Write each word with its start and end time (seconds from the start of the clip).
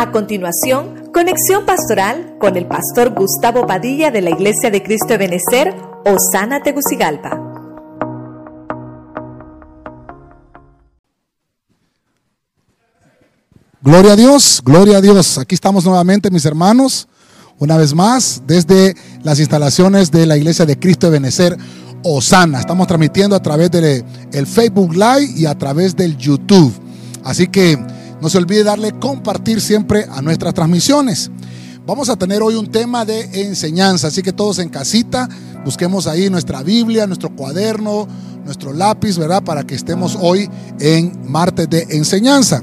A 0.00 0.12
continuación, 0.12 1.10
conexión 1.12 1.66
pastoral 1.66 2.36
con 2.40 2.56
el 2.56 2.66
pastor 2.66 3.10
Gustavo 3.10 3.66
Padilla 3.66 4.10
de 4.10 4.22
la 4.22 4.30
Iglesia 4.30 4.70
de 4.70 4.82
Cristo 4.82 5.08
de 5.08 5.18
Benecer, 5.18 5.74
Osana 6.06 6.62
Tegucigalpa. 6.62 7.38
Gloria 13.82 14.14
a 14.14 14.16
Dios, 14.16 14.62
gloria 14.64 14.96
a 14.96 15.00
Dios. 15.02 15.36
Aquí 15.36 15.54
estamos 15.54 15.84
nuevamente, 15.84 16.30
mis 16.30 16.46
hermanos, 16.46 17.06
una 17.58 17.76
vez 17.76 17.92
más, 17.94 18.44
desde 18.46 18.94
las 19.22 19.38
instalaciones 19.38 20.10
de 20.10 20.24
la 20.24 20.38
Iglesia 20.38 20.64
de 20.64 20.78
Cristo 20.78 21.08
de 21.08 21.18
Benecer, 21.18 21.58
Osana. 22.04 22.60
Estamos 22.60 22.86
transmitiendo 22.86 23.36
a 23.36 23.42
través 23.42 23.70
del 23.70 24.02
el 24.32 24.46
Facebook 24.46 24.94
Live 24.94 25.34
y 25.36 25.44
a 25.44 25.58
través 25.58 25.94
del 25.94 26.16
YouTube. 26.16 26.72
Así 27.22 27.48
que 27.48 27.78
no 28.20 28.28
se 28.28 28.38
olvide 28.38 28.64
darle 28.64 28.92
compartir 28.92 29.60
siempre 29.60 30.06
a 30.10 30.20
nuestras 30.22 30.54
transmisiones. 30.54 31.30
Vamos 31.86 32.08
a 32.08 32.16
tener 32.16 32.42
hoy 32.42 32.54
un 32.54 32.70
tema 32.70 33.04
de 33.04 33.42
enseñanza, 33.42 34.08
así 34.08 34.22
que 34.22 34.32
todos 34.32 34.58
en 34.58 34.68
casita, 34.68 35.28
busquemos 35.64 36.06
ahí 36.06 36.28
nuestra 36.28 36.62
Biblia, 36.62 37.06
nuestro 37.06 37.34
cuaderno, 37.34 38.06
nuestro 38.44 38.72
lápiz, 38.72 39.18
¿verdad? 39.18 39.42
Para 39.42 39.64
que 39.64 39.74
estemos 39.74 40.16
hoy 40.20 40.48
en 40.78 41.18
martes 41.26 41.68
de 41.70 41.86
enseñanza. 41.90 42.62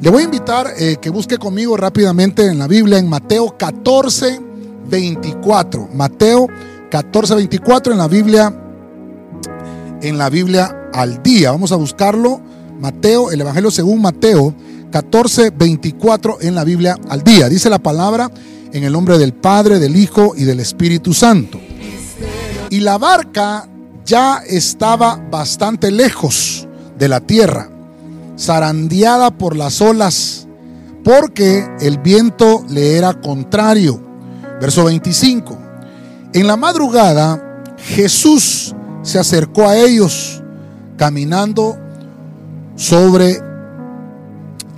Le 0.00 0.10
voy 0.10 0.22
a 0.22 0.24
invitar 0.26 0.74
eh, 0.78 0.96
que 1.00 1.10
busque 1.10 1.38
conmigo 1.38 1.76
rápidamente 1.76 2.46
en 2.46 2.58
la 2.58 2.68
Biblia, 2.68 2.98
en 2.98 3.08
Mateo 3.08 3.56
14, 3.58 4.40
24. 4.88 5.88
Mateo 5.94 6.46
14, 6.90 7.34
24 7.34 7.92
en 7.92 7.98
la 7.98 8.06
Biblia, 8.06 8.54
en 10.02 10.18
la 10.18 10.30
Biblia 10.30 10.90
al 10.92 11.22
día. 11.22 11.50
Vamos 11.50 11.72
a 11.72 11.76
buscarlo. 11.76 12.40
Mateo, 12.78 13.32
el 13.32 13.40
Evangelio 13.40 13.72
según 13.72 14.00
Mateo 14.00 14.54
14, 14.90 15.50
24 15.50 16.38
en 16.40 16.54
la 16.54 16.64
Biblia 16.64 16.96
al 17.08 17.22
día. 17.22 17.48
Dice 17.48 17.70
la 17.70 17.78
palabra 17.78 18.30
en 18.72 18.84
el 18.84 18.92
nombre 18.92 19.18
del 19.18 19.32
Padre, 19.34 19.78
del 19.78 19.96
Hijo 19.96 20.34
y 20.36 20.44
del 20.44 20.60
Espíritu 20.60 21.14
Santo. 21.14 21.60
Y 22.70 22.80
la 22.80 22.98
barca 22.98 23.68
ya 24.04 24.42
estaba 24.46 25.16
bastante 25.16 25.90
lejos 25.90 26.66
de 26.98 27.08
la 27.08 27.20
tierra, 27.20 27.70
zarandeada 28.38 29.30
por 29.30 29.56
las 29.56 29.80
olas, 29.80 30.46
porque 31.04 31.66
el 31.80 31.98
viento 31.98 32.64
le 32.68 32.96
era 32.96 33.14
contrario. 33.14 34.00
Verso 34.60 34.84
25. 34.84 35.58
En 36.34 36.46
la 36.46 36.56
madrugada 36.56 37.64
Jesús 37.78 38.74
se 39.02 39.18
acercó 39.18 39.68
a 39.68 39.76
ellos 39.76 40.42
caminando 40.96 41.78
sobre 42.76 43.40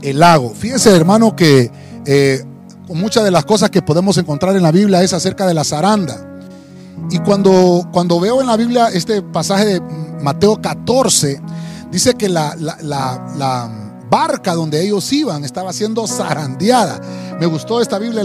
el 0.02 0.20
lago. 0.20 0.50
Fíjese, 0.54 0.94
hermano, 0.94 1.34
que 1.36 1.70
eh, 2.06 2.44
muchas 2.88 3.24
de 3.24 3.30
las 3.30 3.44
cosas 3.44 3.70
que 3.70 3.82
podemos 3.82 4.16
encontrar 4.18 4.56
en 4.56 4.62
la 4.62 4.72
Biblia 4.72 5.02
es 5.02 5.12
acerca 5.12 5.46
de 5.46 5.54
la 5.54 5.64
zaranda. 5.64 6.26
Y 7.10 7.18
cuando, 7.20 7.88
cuando 7.92 8.20
veo 8.20 8.40
en 8.40 8.46
la 8.46 8.56
Biblia 8.56 8.88
este 8.88 9.22
pasaje 9.22 9.64
de 9.64 9.80
Mateo 10.22 10.60
14, 10.60 11.40
dice 11.90 12.14
que 12.14 12.28
la, 12.28 12.54
la, 12.56 13.76
barca 14.10 14.54
donde 14.54 14.84
ellos 14.84 15.12
iban 15.12 15.44
estaba 15.44 15.72
siendo 15.72 16.04
zarandeada. 16.08 17.00
Me 17.38 17.46
gustó 17.46 17.80
esta 17.80 17.96
Biblia 17.96 18.24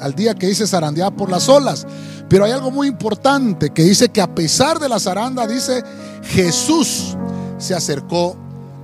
al 0.00 0.14
día 0.14 0.32
que 0.36 0.46
dice 0.46 0.64
zarandeada 0.64 1.10
por 1.10 1.28
las 1.28 1.48
olas. 1.48 1.84
Pero 2.28 2.44
hay 2.44 2.52
algo 2.52 2.70
muy 2.70 2.86
importante 2.86 3.70
que 3.70 3.82
dice 3.82 4.10
que 4.10 4.20
a 4.20 4.32
pesar 4.32 4.78
de 4.78 4.88
la 4.88 5.00
zaranda, 5.00 5.44
dice 5.48 5.82
Jesús 6.22 7.16
se 7.58 7.74
acercó 7.74 8.36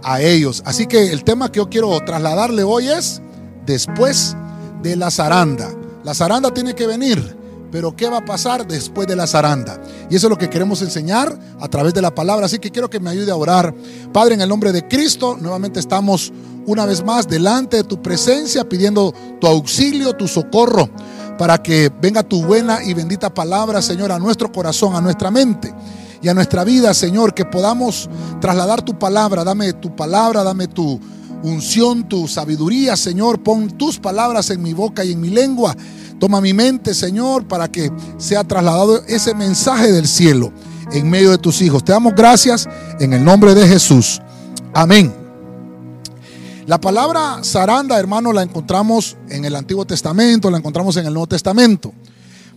a 0.03 0.20
ellos. 0.20 0.62
Así 0.65 0.87
que 0.87 1.12
el 1.12 1.25
tema 1.25 1.51
que 1.51 1.59
yo 1.59 1.69
quiero 1.69 1.98
trasladarle 2.05 2.62
hoy 2.62 2.89
es 2.89 3.20
después 3.67 4.37
de 4.83 4.97
la 4.97 5.11
zaranda. 5.11 5.70
La 6.05 6.15
zaranda 6.15 6.53
tiene 6.53 6.75
que 6.75 6.87
venir, 6.87 7.37
pero 7.70 7.95
¿qué 7.95 8.09
va 8.09 8.19
a 8.19 8.25
pasar 8.25 8.66
después 8.66 9.06
de 9.06 9.16
la 9.16 9.27
zaranda? 9.27 9.81
Y 10.09 10.16
eso 10.16 10.27
es 10.27 10.31
lo 10.31 10.39
que 10.39 10.50
queremos 10.50 10.83
enseñar 10.83 11.39
a 11.60 11.69
través 11.69 11.94
de 11.94 12.03
la 12.03 12.15
palabra. 12.15 12.47
Así 12.47 12.59
que 12.59 12.71
quiero 12.71 12.89
que 12.89 13.00
me 13.00 13.10
ayude 13.10 13.31
a 13.31 13.37
orar. 13.37 13.75
Padre, 14.12 14.34
en 14.34 14.41
el 14.41 14.49
nombre 14.49 14.72
de 14.72 14.87
Cristo, 14.89 15.37
nuevamente 15.41 15.81
estamos 15.81 16.33
una 16.66 16.87
vez 16.87 17.05
más 17.05 17.28
delante 17.28 17.78
de 17.78 17.84
tu 17.84 18.00
presencia, 18.00 18.69
pidiendo 18.69 19.12
tu 19.41 19.47
auxilio, 19.47 20.15
tu 20.15 20.28
socorro, 20.28 20.89
para 21.39 21.62
que 21.62 21.91
venga 22.00 22.22
tu 22.22 22.44
buena 22.44 22.83
y 22.83 22.94
bendita 22.94 23.33
palabra, 23.33 23.83
Señor, 23.83 24.12
a 24.12 24.19
nuestro 24.19 24.53
corazón, 24.53 24.94
a 24.94 25.00
nuestra 25.00 25.31
mente 25.31 25.75
y 26.22 26.28
a 26.28 26.34
nuestra 26.34 26.64
vida, 26.64 26.92
Señor, 26.94 27.34
que 27.34 27.44
podamos 27.44 28.08
trasladar 28.41 28.82
tu 28.82 28.98
palabra. 28.98 29.44
Dame 29.44 29.72
tu 29.72 29.94
palabra, 29.94 30.42
dame 30.42 30.69
tu 30.69 31.00
unción, 31.42 32.08
tu 32.08 32.28
sabiduría, 32.28 32.97
Señor. 32.97 33.42
Pon 33.42 33.70
tus 33.70 33.98
palabras 33.98 34.50
en 34.50 34.62
mi 34.62 34.75
boca 34.75 35.04
y 35.04 35.12
en 35.12 35.20
mi 35.20 35.30
lengua. 35.30 35.75
Toma 36.19 36.41
mi 36.41 36.53
mente, 36.53 36.92
Señor, 36.92 37.48
para 37.48 37.69
que 37.69 37.91
sea 38.19 38.44
trasladado 38.44 39.03
ese 39.06 39.34
mensaje 39.34 39.91
del 39.91 40.06
cielo 40.06 40.53
en 40.92 41.09
medio 41.09 41.30
de 41.30 41.38
tus 41.38 41.62
hijos. 41.62 41.82
Te 41.82 41.92
damos 41.92 42.14
gracias 42.14 42.69
en 42.98 43.12
el 43.14 43.25
nombre 43.25 43.54
de 43.54 43.66
Jesús. 43.66 44.20
Amén. 44.75 45.14
La 46.66 46.80
palabra 46.80 47.41
zaranda, 47.42 47.98
hermano, 47.98 48.32
la 48.32 48.42
encontramos 48.42 49.16
en 49.28 49.44
el 49.44 49.56
Antiguo 49.56 49.86
Testamento, 49.86 50.50
la 50.50 50.59
encontramos 50.59 50.97
en 50.98 51.06
el 51.06 51.12
Nuevo 51.12 51.26
Testamento. 51.26 51.92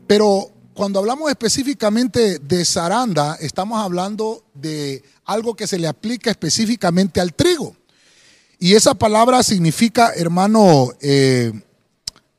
Pero 0.05 0.51
cuando 0.73 0.99
hablamos 0.99 1.29
específicamente 1.29 2.39
de 2.39 2.65
zaranda, 2.65 3.35
estamos 3.39 3.79
hablando 3.79 4.43
de 4.53 5.03
algo 5.25 5.55
que 5.55 5.67
se 5.67 5.79
le 5.79 5.87
aplica 5.87 6.31
específicamente 6.31 7.21
al 7.21 7.33
trigo. 7.33 7.75
Y 8.59 8.75
esa 8.75 8.93
palabra 8.93 9.43
significa, 9.43 10.13
hermano, 10.15 10.89
eh, 11.01 11.51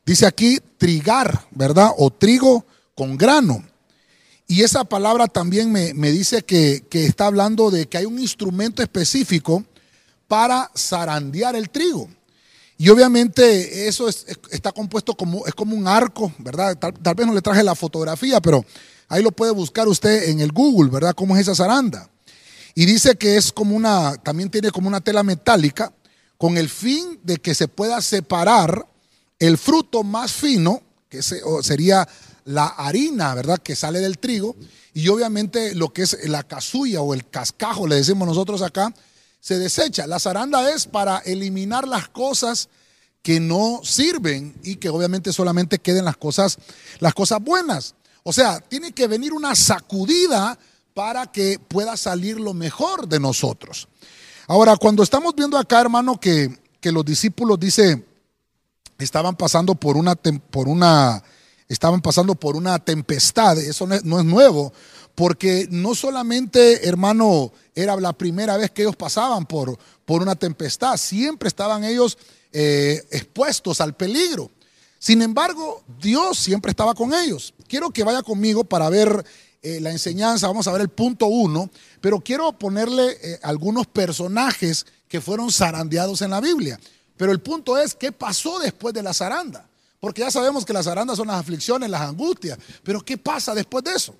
dice 0.06 0.26
aquí 0.26 0.58
trigar, 0.78 1.46
¿verdad? 1.50 1.90
O 1.98 2.10
trigo 2.10 2.64
con 2.94 3.16
grano. 3.16 3.64
Y 4.46 4.62
esa 4.62 4.84
palabra 4.84 5.26
también 5.26 5.72
me, 5.72 5.92
dice 6.10 6.42
que, 6.42 6.84
está 6.90 7.26
hablando 7.26 7.70
de 7.70 7.86
que 7.86 7.98
hay 7.98 8.04
un 8.04 8.18
instrumento 8.18 8.82
específico 8.82 9.64
para 10.28 10.70
zarandear 10.76 11.56
el 11.56 11.70
trigo. 11.70 12.08
Y 12.76 12.88
obviamente 12.88 13.86
eso 13.86 14.08
está 14.08 14.72
compuesto 14.72 15.14
como, 15.14 15.46
es 15.46 15.54
como 15.54 15.76
un 15.76 15.86
arco, 15.86 16.32
¿verdad? 16.38 16.76
Tal, 16.76 17.14
vez 17.14 17.26
no 17.26 17.34
le 17.34 17.42
traje 17.42 17.62
la 17.62 17.74
fotografía, 17.74 18.40
pero 18.40 18.64
ahí 19.08 19.22
lo 19.22 19.30
puede 19.30 19.52
buscar 19.52 19.86
usted 19.86 20.28
en 20.28 20.40
el 20.40 20.50
Google, 20.50 20.90
¿verdad? 20.90 21.14
¿Cómo 21.14 21.36
es 21.36 21.42
esa 21.42 21.54
zaranda? 21.54 22.10
Y 22.74 22.86
dice 22.86 23.14
que 23.14 23.36
es 23.36 23.52
como 23.52 23.76
una, 23.76 24.16
también 24.16 24.50
tiene 24.50 24.72
como 24.72 24.88
una 24.88 25.00
tela 25.00 25.22
metálica, 25.22 25.92
con 26.36 26.58
el 26.58 26.68
fin 26.68 27.20
de 27.22 27.36
que 27.36 27.54
se 27.54 27.68
pueda 27.68 28.02
separar 28.02 28.86
el 29.38 29.56
fruto 29.56 30.02
más 30.02 30.32
fino, 30.32 30.82
que 31.08 31.22
sería 31.22 32.08
la 32.44 32.66
harina, 32.66 33.34
¿verdad? 33.34 33.58
Que 33.58 33.76
sale 33.76 34.00
del 34.00 34.18
trigo, 34.18 34.56
y 34.92 35.08
obviamente 35.08 35.74
lo 35.76 35.92
que 35.92 36.02
es 36.02 36.28
la 36.28 36.42
casulla 36.42 37.00
o 37.02 37.14
el 37.14 37.28
cascajo, 37.28 37.86
le 37.86 37.96
decimos 37.96 38.26
nosotros 38.26 38.62
acá, 38.62 38.92
se 39.44 39.58
desecha. 39.58 40.06
La 40.06 40.18
zaranda 40.18 40.70
es 40.72 40.86
para 40.86 41.18
eliminar 41.18 41.86
las 41.86 42.08
cosas 42.08 42.70
que 43.20 43.40
no 43.40 43.80
sirven 43.84 44.58
y 44.62 44.76
que 44.76 44.88
obviamente 44.88 45.34
solamente 45.34 45.80
queden 45.80 46.06
las 46.06 46.16
cosas, 46.16 46.56
las 46.98 47.12
cosas 47.12 47.42
buenas. 47.42 47.94
O 48.22 48.32
sea, 48.32 48.60
tiene 48.60 48.92
que 48.92 49.06
venir 49.06 49.34
una 49.34 49.54
sacudida 49.54 50.58
para 50.94 51.30
que 51.30 51.58
pueda 51.58 51.98
salir 51.98 52.40
lo 52.40 52.54
mejor 52.54 53.06
de 53.06 53.20
nosotros. 53.20 53.86
Ahora, 54.46 54.78
cuando 54.78 55.02
estamos 55.02 55.34
viendo 55.36 55.58
acá, 55.58 55.82
hermano, 55.82 56.18
que, 56.18 56.58
que 56.80 56.90
los 56.90 57.04
discípulos, 57.04 57.60
dice, 57.60 58.02
estaban 58.98 59.36
pasando 59.36 59.74
por 59.74 59.98
una, 59.98 60.14
por 60.14 60.68
una, 60.68 61.22
estaban 61.68 62.00
pasando 62.00 62.34
por 62.34 62.56
una 62.56 62.78
tempestad, 62.78 63.58
eso 63.58 63.86
no 63.86 64.20
es 64.20 64.24
nuevo, 64.24 64.72
porque 65.14 65.68
no 65.70 65.94
solamente, 65.94 66.88
hermano, 66.88 67.52
era 67.74 67.96
la 67.96 68.12
primera 68.12 68.56
vez 68.56 68.70
que 68.70 68.82
ellos 68.82 68.96
pasaban 68.96 69.46
por, 69.46 69.78
por 70.04 70.22
una 70.22 70.34
tempestad, 70.34 70.96
siempre 70.96 71.48
estaban 71.48 71.84
ellos 71.84 72.18
eh, 72.52 73.06
expuestos 73.10 73.80
al 73.80 73.94
peligro. 73.94 74.50
Sin 74.98 75.22
embargo, 75.22 75.82
Dios 76.00 76.38
siempre 76.38 76.70
estaba 76.70 76.94
con 76.94 77.12
ellos. 77.12 77.52
Quiero 77.68 77.90
que 77.90 78.04
vaya 78.04 78.22
conmigo 78.22 78.64
para 78.64 78.88
ver 78.88 79.24
eh, 79.62 79.80
la 79.80 79.90
enseñanza, 79.90 80.46
vamos 80.46 80.66
a 80.66 80.72
ver 80.72 80.80
el 80.80 80.88
punto 80.88 81.26
uno, 81.26 81.70
pero 82.00 82.20
quiero 82.20 82.52
ponerle 82.52 83.16
eh, 83.22 83.38
algunos 83.42 83.86
personajes 83.86 84.86
que 85.08 85.20
fueron 85.20 85.50
zarandeados 85.50 86.22
en 86.22 86.30
la 86.30 86.40
Biblia. 86.40 86.78
Pero 87.16 87.32
el 87.32 87.40
punto 87.40 87.78
es, 87.78 87.94
¿qué 87.94 88.12
pasó 88.12 88.58
después 88.58 88.92
de 88.94 89.02
la 89.02 89.14
zaranda? 89.14 89.68
Porque 90.00 90.22
ya 90.22 90.30
sabemos 90.30 90.64
que 90.64 90.72
las 90.72 90.86
zarandas 90.86 91.16
son 91.16 91.28
las 91.28 91.40
aflicciones, 91.40 91.88
las 91.88 92.02
angustias, 92.02 92.58
pero 92.82 93.00
¿qué 93.00 93.16
pasa 93.16 93.54
después 93.54 93.84
de 93.84 93.92
eso? 93.92 94.14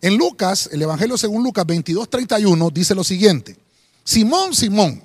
En 0.00 0.16
Lucas, 0.16 0.68
el 0.72 0.82
Evangelio 0.82 1.18
según 1.18 1.42
Lucas 1.42 1.66
22, 1.66 2.08
31, 2.08 2.70
dice 2.70 2.94
lo 2.94 3.04
siguiente. 3.04 3.56
Simón, 4.04 4.54
Simón, 4.54 5.02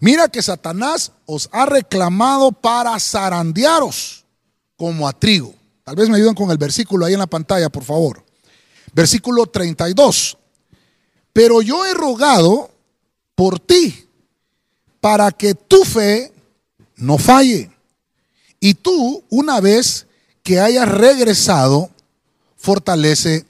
mira 0.00 0.28
que 0.28 0.42
Satanás 0.42 1.12
os 1.26 1.48
ha 1.52 1.66
reclamado 1.66 2.52
para 2.52 2.98
zarandearos 3.00 4.24
como 4.76 5.08
a 5.08 5.12
trigo. 5.12 5.54
Tal 5.82 5.96
vez 5.96 6.08
me 6.08 6.16
ayuden 6.16 6.34
con 6.34 6.50
el 6.50 6.58
versículo 6.58 7.04
ahí 7.04 7.14
en 7.14 7.18
la 7.18 7.26
pantalla, 7.26 7.68
por 7.68 7.82
favor. 7.82 8.24
Versículo 8.92 9.46
32. 9.46 10.36
Pero 11.32 11.62
yo 11.62 11.84
he 11.84 11.94
rogado 11.94 12.70
por 13.34 13.58
ti 13.58 14.06
para 15.00 15.30
que 15.30 15.54
tu 15.54 15.84
fe 15.84 16.32
no 16.96 17.18
falle. 17.18 17.70
Y 18.60 18.74
tú, 18.74 19.22
una 19.30 19.60
vez 19.60 20.06
que 20.42 20.60
hayas 20.60 20.88
regresado, 20.88 21.90
fortalece 22.58 23.46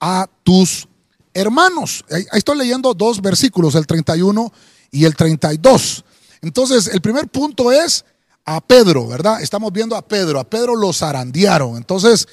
a 0.00 0.28
tus 0.42 0.88
hermanos. 1.34 2.04
Ahí 2.10 2.24
estoy 2.32 2.56
leyendo 2.56 2.94
dos 2.94 3.20
versículos, 3.20 3.74
el 3.74 3.86
31 3.86 4.50
y 4.90 5.04
el 5.04 5.14
32. 5.14 6.04
Entonces, 6.40 6.88
el 6.88 7.00
primer 7.00 7.28
punto 7.28 7.70
es 7.70 8.04
a 8.44 8.60
Pedro, 8.60 9.06
¿verdad? 9.08 9.42
Estamos 9.42 9.72
viendo 9.72 9.94
a 9.94 10.02
Pedro, 10.02 10.40
a 10.40 10.44
Pedro 10.44 10.74
lo 10.74 10.92
zarandearon. 10.92 11.76
Entonces, 11.76 12.26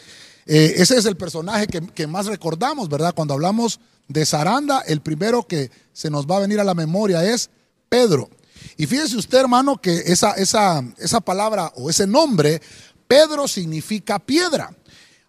eh, 0.46 0.75
ese 0.78 0.98
es 0.98 1.06
el 1.06 1.18
personaje 1.18 1.68
que, 1.68 1.81
que, 1.88 2.07
más 2.07 2.28
recordamos, 2.28 2.88
¿verdad? 2.88 3.13
Cuando 3.13 3.34
hablamos 3.34 3.80
de 4.07 4.25
zaranda, 4.25 4.81
el 4.81 5.02
primero 5.02 5.44
que 5.44 5.72
se 5.92 6.10
nos 6.10 6.25
va 6.28 6.38
a 6.38 6.42
venir 6.42 6.60
a 6.60 6.63
la 6.63 6.75
memoria 6.75 7.25
es 7.25 7.50
Pedro. 7.90 8.30
Y 8.78 8.86
fíjese 8.86 9.18
usted, 9.18 9.40
hermano, 9.40 9.78
que 9.81 9.94
esa, 10.06 10.31
esa, 10.31 10.84
esa 10.98 11.19
palabra 11.19 11.74
o 11.75 11.90
ese 11.90 12.06
nombre, 12.06 12.62
Pedro 13.07 13.48
significa 13.48 14.19
piedra. 14.19 14.75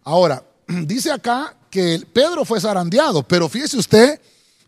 Ahora, 0.05 0.45
dice 0.87 1.11
acá 1.11 1.57
que 1.71 2.05
Pedro 2.13 2.45
fue 2.45 2.61
zarandeado, 2.61 3.23
pero 3.23 3.49
fíjese 3.49 3.77
usted 3.77 4.21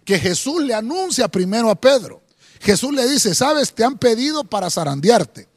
que 0.05 0.19
Jesús 0.19 0.63
le 0.63 0.75
anuncia 0.75 1.29
primero 1.29 1.71
a 1.71 1.75
Pedro. 1.75 2.23
Jesús 2.61 2.93
le 2.93 3.09
dice, 3.09 3.35
sabes, 3.35 3.73
te 3.73 3.85
han 3.85 3.99
pedido 3.99 4.45
para 4.45 4.71
zarandearte. 4.71 5.49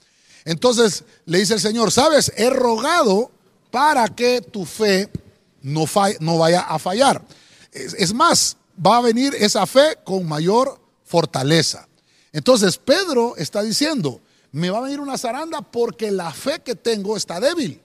Entonces 0.45 1.03
le 1.25 1.39
dice 1.39 1.53
el 1.53 1.59
Señor, 1.59 1.91
sabes, 1.91 2.31
he 2.35 2.49
rogado 2.49 3.31
para 3.69 4.07
que 4.07 4.41
tu 4.41 4.65
fe 4.65 5.09
no, 5.61 5.85
vaya 6.37 6.61
a 6.61 6.79
fallar. 6.79 7.23
Es, 7.71 7.93
es 7.93 8.13
más, 8.13 8.57
va 8.83 8.97
a 8.97 9.01
venir 9.01 9.35
esa 9.35 9.65
fe 9.65 9.97
con 10.03 10.27
mayor 10.27 10.79
fortaleza. 11.05 11.87
Entonces 12.33 12.77
Pedro 12.77 13.35
está 13.37 13.61
diciendo, 13.61 14.21
me 14.51 14.69
va 14.69 14.79
a 14.79 14.81
venir 14.81 14.99
una 14.99 15.17
zaranda 15.17 15.61
porque 15.61 16.11
la 16.11 16.31
fe 16.31 16.61
que 16.63 16.75
tengo 16.75 17.15
está 17.15 17.39
débil. 17.39 17.81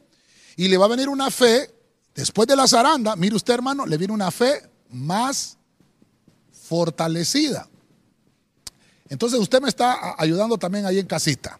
Y 0.57 0.69
le 0.69 0.79
va 0.79 0.87
a 0.87 0.89
venir 0.89 1.09
una 1.09 1.31
fe, 1.31 1.71
después 2.17 2.49
de 2.49 2.57
la 2.57 2.67
zaranda, 2.67 3.15
mire 3.15 3.37
usted 3.37 3.55
hermano, 3.55 3.87
le 3.87 3.97
viene 3.97 4.13
una 4.13 4.31
fe 4.31 4.69
más 4.91 5.57
fortalecida. 6.51 7.69
Entonces 9.09 9.39
usted 9.39 9.61
me 9.61 9.69
está 9.69 10.15
ayudando 10.19 10.59
también 10.59 10.87
ahí 10.87 10.99
en 10.99 11.07
casita. 11.07 11.59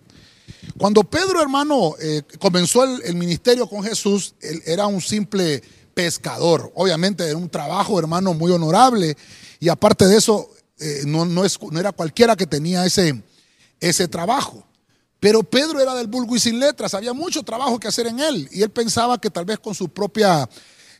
Cuando 0.79 1.05
Pedro, 1.05 1.41
hermano, 1.41 1.95
eh, 2.01 2.23
comenzó 2.39 2.85
el, 2.85 3.15
ministerio 3.15 3.69
con 3.69 3.83
Jesús, 3.83 4.35
él 4.41 4.63
era 4.67 4.87
un 4.87 5.01
simple 5.01 5.63
pescador. 5.95 6.73
Obviamente 6.75 7.25
era 7.25 7.37
un 7.37 7.49
trabajo, 7.49 7.99
hermano, 7.99 8.35
muy 8.35 8.51
honorable. 8.51 9.17
Y 9.61 9.69
aparte 9.69 10.07
de 10.07 10.17
eso, 10.17 10.51
eh, 10.79 11.03
no, 11.07 11.25
no, 11.25 11.45
era 11.79 11.93
cualquiera 11.93 12.37
que 12.37 12.47
tenía 12.47 12.85
ese, 12.85 13.23
ese 13.81 14.09
trabajo. 14.09 14.66
Pero 15.27 15.43
Pedro 15.43 15.81
era 15.81 15.93
del 15.93 16.07
vulgo 16.07 16.37
y 16.37 16.39
sin 16.39 16.61
letras, 16.61 16.95
había 16.95 17.13
mucho 17.13 17.43
trabajo 17.43 17.81
que 17.81 17.89
hacer 17.89 18.07
en 18.07 18.21
él. 18.21 18.49
Y 18.53 18.63
él 18.63 18.71
pensaba 18.71 19.21
que 19.21 19.29
tal 19.29 19.45
vez 19.45 19.59
con 19.59 19.75
su 19.75 19.89
propia 19.89 20.49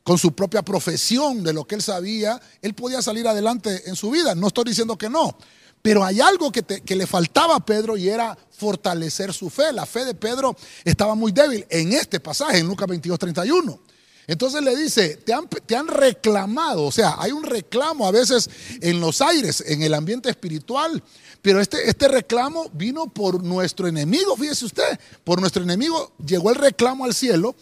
con 0.03 0.19
su 0.19 0.35
propia 0.35 0.63
profesión 0.63 1.45
de 1.45 1.53
lo 1.53 1.65
que 1.65 1.77
él 1.77 1.81
sabía, 1.81 2.41
él 2.61 2.75
podía 2.75 3.01
salir 3.03 3.29
adelante 3.29 3.89
en 3.89 3.95
su 3.95 4.11
vida. 4.11 4.35
No 4.35 4.49
estoy 4.49 4.65
diciendo 4.65 4.99
que 4.99 5.09
no, 5.09 5.39
pero 5.81 6.05
hay 6.05 6.21
algo 6.21 6.51
que, 6.51 6.65
que, 6.65 6.97
le 6.97 7.07
faltaba 7.07 7.55
a 7.55 7.65
Pedro 7.65 7.97
y 7.97 8.09
era 8.09 8.37
fortalecer 8.51 9.33
su 9.33 9.49
fe. 9.49 9.73
La 9.73 9.87
fe 9.87 10.05
de 10.05 10.15
Pedro 10.15 10.57
estaba 10.85 11.15
muy 11.15 11.31
débil 11.31 11.65
en 11.71 11.93
este 11.93 12.19
pasaje, 12.19 12.59
en 12.59 12.67
Lucas 12.67 12.89
22, 12.89 13.21
31. 13.21 13.79
Entonces 14.27 14.63
le 14.63 14.75
dice, 14.77 15.17
te 15.17 15.33
han, 15.33 15.49
te 15.49 15.77
han, 15.77 15.87
reclamado, 15.87 16.85
o 16.85 16.93
sea, 16.93 17.15
hay 17.19 17.31
un 17.31 17.45
reclamo 17.45 18.07
a 18.07 18.11
veces 18.11 18.51
en 18.81 19.01
los 19.01 19.21
aires, 19.21 19.63
en 19.67 19.83
el 19.83 19.95
ambiente 19.95 20.29
espiritual, 20.29 21.03
pero 21.43 21.61
este, 21.61 21.89
este 21.89 22.09
reclamo 22.09 22.69
vino 22.73 23.07
por 23.07 23.45
nuestro 23.45 23.87
enemigo, 23.87 24.37
fíjese 24.37 24.65
usted, 24.65 24.99
por 25.23 25.41
nuestro 25.41 25.63
enemigo. 25.63 26.13
Llegó 26.27 26.51
el 26.51 26.57
reclamo 26.57 27.05
al 27.05 27.15
cielo 27.15 27.55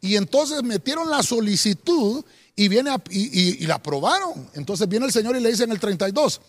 y 0.00 0.16
entonces 0.16 0.62
metieron 0.62 1.10
la 1.10 1.22
solicitud 1.22 2.24
y, 2.54 2.68
viene 2.68 2.96
y, 3.10 3.62
y 3.62 3.66
la 3.66 3.74
aprobaron. 3.74 4.48
Entonces 4.54 4.88
viene 4.88 5.04
el 5.04 5.12
Señor 5.12 5.36
y 5.36 5.40
le 5.40 5.50
dice 5.50 5.64
en 5.64 5.72
el 5.72 5.80
32, 5.80 6.40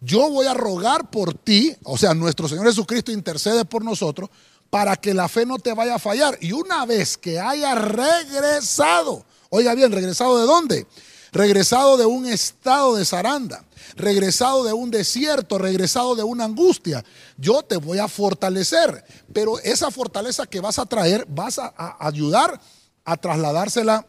yo 0.00 0.30
voy 0.30 0.46
a 0.46 0.54
rogar 0.54 1.10
por 1.10 1.34
ti, 1.34 1.74
o 1.82 1.98
sea, 1.98 2.14
nuestro 2.14 2.48
Señor 2.48 2.66
Jesucristo 2.66 3.10
intercede 3.10 3.64
por 3.64 3.84
nosotros 3.84 4.30
para 4.70 4.96
que 4.96 5.14
la 5.14 5.28
fe 5.28 5.46
no 5.46 5.58
te 5.58 5.72
vaya 5.72 5.96
a 5.96 5.98
fallar. 5.98 6.38
Y 6.40 6.52
una 6.52 6.84
vez 6.86 7.16
que 7.16 7.40
haya 7.40 7.74
regresado, 7.74 9.24
oiga 9.50 9.74
bien, 9.74 9.92
regresado 9.92 10.38
de 10.38 10.46
dónde? 10.46 10.86
Regresado 11.32 11.96
de 11.96 12.06
un 12.06 12.26
estado 12.26 12.96
de 12.96 13.04
zaranda, 13.04 13.64
regresado 13.94 14.64
de 14.64 14.72
un 14.72 14.90
desierto, 14.90 15.58
regresado 15.58 16.14
de 16.14 16.22
una 16.22 16.44
angustia, 16.44 17.04
yo 17.36 17.62
te 17.62 17.76
voy 17.76 17.98
a 17.98 18.08
fortalecer. 18.08 19.04
Pero 19.32 19.58
esa 19.60 19.90
fortaleza 19.90 20.46
que 20.46 20.60
vas 20.60 20.78
a 20.78 20.86
traer, 20.86 21.26
vas 21.28 21.58
a, 21.58 21.74
a 21.76 22.06
ayudar 22.06 22.60
a 23.04 23.16
trasladársela 23.16 24.06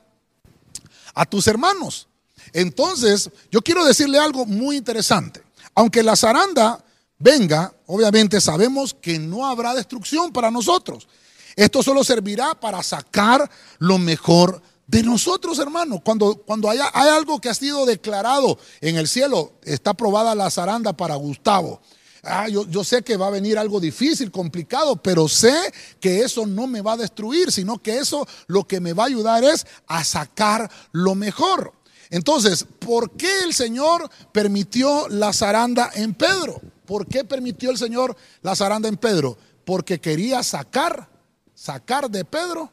a 1.14 1.26
tus 1.26 1.48
hermanos. 1.48 2.08
Entonces, 2.54 3.30
yo 3.52 3.62
quiero 3.62 3.86
decirle 3.86 4.20
algo 4.20 4.46
muy 4.46 4.78
interesante. 4.78 5.44
Aunque 5.76 6.04
la 6.04 6.16
zaranda 6.16 6.84
venga, 7.20 7.74
obviamente 7.86 8.42
sabemos 8.42 8.94
que 8.94 9.20
no 9.20 9.46
habrá 9.46 9.74
destrucción 9.74 10.32
para 10.32 10.52
nosotros. 10.52 11.08
Esto 11.56 11.82
solo 11.82 12.04
servirá 12.04 12.54
para 12.54 12.84
sacar 12.84 13.50
lo 13.80 13.98
mejor 13.98 14.62
de 14.86 15.04
nosotros, 15.04 15.60
hermano. 15.60 16.02
Cuando, 16.04 16.36
cuando 16.46 16.70
haya, 16.70 16.90
hay 16.94 17.10
algo 17.10 17.42
que 17.42 17.50
ha 17.50 17.54
sido 17.54 17.86
declarado 17.86 18.58
en 18.82 18.96
el 18.96 19.08
cielo, 19.08 19.54
está 19.64 19.92
aprobada 19.92 20.36
la 20.36 20.50
zaranda 20.50 20.94
para 20.94 21.16
Gustavo. 21.16 21.82
Ah, 22.24 22.48
yo, 22.48 22.68
yo, 22.68 22.84
sé 22.84 23.04
que 23.04 23.16
va 23.16 23.28
a 23.28 23.32
venir 23.32 23.58
algo 23.58 23.80
difícil, 23.80 24.32
complicado, 24.32 24.96
pero 24.98 25.28
sé 25.28 25.56
que 26.00 26.22
eso 26.22 26.46
no 26.46 26.68
me 26.68 26.82
va 26.82 26.94
a 26.94 26.98
destruir, 26.98 27.52
sino 27.52 27.82
que 27.82 27.98
eso 27.98 28.28
lo 28.48 28.68
que 28.68 28.80
me 28.80 28.94
va 28.94 29.04
a 29.04 29.08
ayudar 29.08 29.44
es 29.44 29.66
a 29.88 30.04
sacar 30.04 30.70
lo 30.92 31.16
mejor. 31.16 31.74
Entonces, 32.10 32.66
¿por 32.80 33.12
qué 33.12 33.44
el 33.44 33.54
Señor 33.54 34.10
permitió 34.32 35.08
la 35.10 35.34
zaranda 35.34 35.92
en 35.94 36.14
Pedro? 36.14 36.62
¿Por 36.88 37.06
qué 37.06 37.26
permitió 37.26 37.70
el 37.70 37.78
Señor 37.78 38.16
la 38.42 38.56
zaranda 38.56 38.88
en 38.88 38.96
Pedro? 38.96 39.38
Porque 39.66 40.00
quería 40.00 40.42
sacar, 40.42 41.10
sacar 41.54 42.10
de 42.10 42.24
Pedro, 42.24 42.72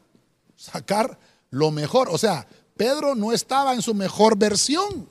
sacar 0.55 1.19
lo 1.51 1.69
mejor. 1.69 2.07
O 2.09 2.17
sea, 2.17 2.47
Pedro 2.77 3.13
no 3.13 3.33
estaba 3.33 3.73
en 3.73 3.81
su 3.81 3.93
mejor 3.93 4.37
versión. 4.37 5.09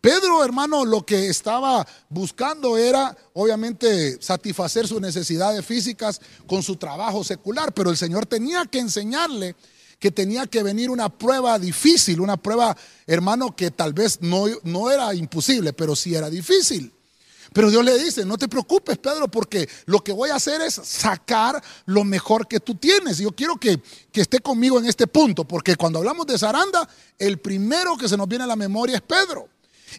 Pedro, 0.00 0.42
hermano, 0.42 0.86
lo 0.86 1.04
que 1.04 1.28
estaba 1.28 1.86
buscando 2.08 2.78
era, 2.78 3.14
obviamente, 3.34 4.20
satisfacer 4.22 4.88
sus 4.88 5.02
necesidades 5.02 5.64
físicas 5.64 6.22
con 6.46 6.62
su 6.62 6.76
trabajo 6.76 7.22
secular, 7.22 7.74
pero 7.74 7.90
el 7.90 7.98
Señor 7.98 8.24
tenía 8.24 8.64
que 8.64 8.78
enseñarle 8.78 9.54
que 9.98 10.10
tenía 10.10 10.46
que 10.46 10.62
venir 10.62 10.88
una 10.88 11.10
prueba 11.10 11.58
difícil, 11.58 12.22
una 12.22 12.38
prueba, 12.38 12.74
hermano, 13.06 13.54
que 13.54 13.70
tal 13.70 13.92
vez 13.92 14.22
no, 14.22 14.46
no 14.62 14.90
era 14.90 15.14
imposible, 15.14 15.74
pero 15.74 15.94
sí 15.94 16.14
era 16.14 16.30
difícil. 16.30 16.90
Pero 17.52 17.70
Dios 17.70 17.84
le 17.84 17.98
dice, 17.98 18.24
no 18.24 18.38
te 18.38 18.48
preocupes, 18.48 18.98
Pedro, 18.98 19.28
porque 19.28 19.68
lo 19.86 20.04
que 20.04 20.12
voy 20.12 20.30
a 20.30 20.36
hacer 20.36 20.60
es 20.60 20.74
sacar 20.74 21.62
lo 21.86 22.04
mejor 22.04 22.46
que 22.46 22.60
tú 22.60 22.76
tienes. 22.76 23.18
Yo 23.18 23.32
quiero 23.32 23.56
que, 23.56 23.80
que 24.12 24.20
esté 24.20 24.38
conmigo 24.40 24.78
en 24.78 24.86
este 24.86 25.06
punto, 25.06 25.44
porque 25.44 25.76
cuando 25.76 25.98
hablamos 25.98 26.26
de 26.26 26.38
zaranda, 26.38 26.88
el 27.18 27.38
primero 27.38 27.96
que 27.96 28.08
se 28.08 28.16
nos 28.16 28.28
viene 28.28 28.44
a 28.44 28.46
la 28.46 28.56
memoria 28.56 28.96
es 28.96 29.02
Pedro. 29.02 29.48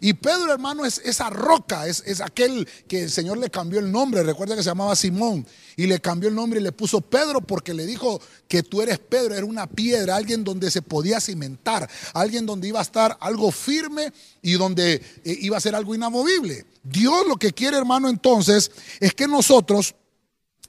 Y 0.00 0.14
Pedro, 0.14 0.52
hermano, 0.52 0.86
es 0.86 1.00
esa 1.04 1.28
roca, 1.28 1.86
es, 1.86 2.02
es, 2.06 2.20
aquel 2.20 2.66
que 2.88 3.02
el 3.02 3.10
Señor 3.10 3.36
le 3.38 3.50
cambió 3.50 3.78
el 3.78 3.92
nombre. 3.92 4.22
Recuerda 4.22 4.56
que 4.56 4.62
se 4.62 4.70
llamaba 4.70 4.96
Simón 4.96 5.46
y 5.76 5.86
le 5.86 6.00
cambió 6.00 6.28
el 6.28 6.34
nombre 6.34 6.60
y 6.60 6.62
le 6.62 6.72
puso 6.72 7.00
Pedro 7.00 7.40
porque 7.42 7.74
le 7.74 7.84
dijo 7.84 8.20
que 8.48 8.62
tú 8.62 8.80
eres 8.80 8.98
Pedro, 8.98 9.34
era 9.34 9.44
una 9.44 9.66
piedra, 9.66 10.16
alguien 10.16 10.44
donde 10.44 10.70
se 10.70 10.80
podía 10.80 11.20
cimentar, 11.20 11.88
alguien 12.14 12.46
donde 12.46 12.68
iba 12.68 12.78
a 12.78 12.82
estar 12.82 13.18
algo 13.20 13.50
firme 13.50 14.12
y 14.40 14.52
donde 14.52 14.94
eh, 14.94 15.36
iba 15.40 15.58
a 15.58 15.60
ser 15.60 15.74
algo 15.74 15.94
inamovible. 15.94 16.64
Dios 16.82 17.26
lo 17.26 17.36
que 17.36 17.52
quiere, 17.52 17.76
hermano, 17.76 18.08
entonces 18.08 18.70
es 19.00 19.14
que 19.14 19.28
nosotros 19.28 19.94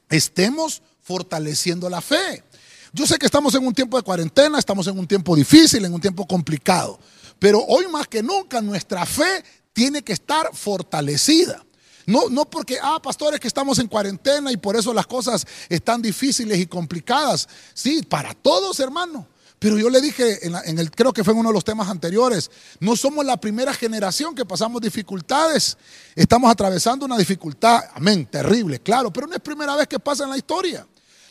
estemos 0.10 0.82
fortaleciendo 1.02 1.90
la 1.90 2.02
fe. 2.02 2.44
Yo 2.92 3.08
sé 3.08 3.18
que 3.18 3.26
estamos 3.26 3.56
en 3.56 3.66
un 3.66 3.74
tiempo 3.74 3.98
de 3.98 4.04
cuarentena, 4.04 4.60
estamos 4.60 4.86
en 4.88 4.98
un 5.00 5.08
tiempo 5.08 5.36
difícil, 5.36 5.84
en 5.84 5.94
un 5.94 6.02
tiempo 6.02 6.28
complicado. 6.28 7.00
Pero 7.40 7.64
hoy 7.68 7.88
más 7.88 8.08
que 8.08 8.22
nunca 8.22 8.62
nuestra 8.62 9.06
fe 9.06 9.44
tiene 9.74 10.04
que 10.04 10.14
estar 10.14 10.56
fortalecida. 10.56 11.66
No, 12.06 12.30
no 12.30 12.46
porque, 12.46 12.78
ah, 12.82 13.02
pastores, 13.02 13.40
que 13.40 13.48
estamos 13.48 13.80
en 13.80 13.88
cuarentena 13.88 14.52
y 14.52 14.58
por 14.58 14.76
eso 14.76 14.94
las 14.94 15.08
cosas 15.08 15.46
están 15.70 16.02
difíciles 16.02 16.60
y 16.60 16.68
complicadas. 16.68 17.48
Sí, 17.74 18.04
para 18.04 18.34
todos, 18.34 18.80
hermano. 18.80 19.26
Pero 19.64 19.78
yo 19.78 19.90
le 19.90 20.02
dije, 20.02 20.46
en, 20.46 20.78
el, 20.78 20.92
creo 20.92 21.14
que 21.14 21.24
fue 21.24 21.32
en 21.32 21.40
uno 21.40 21.48
de 21.48 21.54
los 21.54 21.64
temas 21.64 21.88
anteriores, 21.88 22.52
no 22.82 22.98
somos 22.98 23.26
la 23.26 23.38
primera 23.38 23.74
generación 23.74 24.36
que 24.36 24.44
pasamos 24.44 24.82
dificultades. 24.82 25.78
Estamos 26.16 26.52
atravesando 26.52 27.06
una 27.06 27.18
dificultad, 27.18 27.80
amén, 27.94 28.26
terrible, 28.26 28.82
claro, 28.82 29.14
pero 29.14 29.26
no 29.26 29.34
es 29.36 29.40
primera 29.40 29.74
vez 29.78 29.88
que 29.88 30.00
pasa 30.00 30.26
en 30.26 30.32
la 30.32 30.38
historia. 30.38 30.86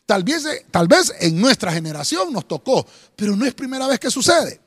Tal 0.07 0.25
vez, 0.25 0.47
tal 0.71 0.89
vez 0.89 1.13
en 1.21 1.39
nuestra 1.39 1.75
generación 1.75 2.33
nos 2.33 2.49
tocó, 2.49 2.87
pero 3.15 3.37
no 3.37 3.45
es 3.45 3.53
primera 3.53 3.87
vez 3.87 4.01
que 4.01 4.11
sucede. 4.11 4.63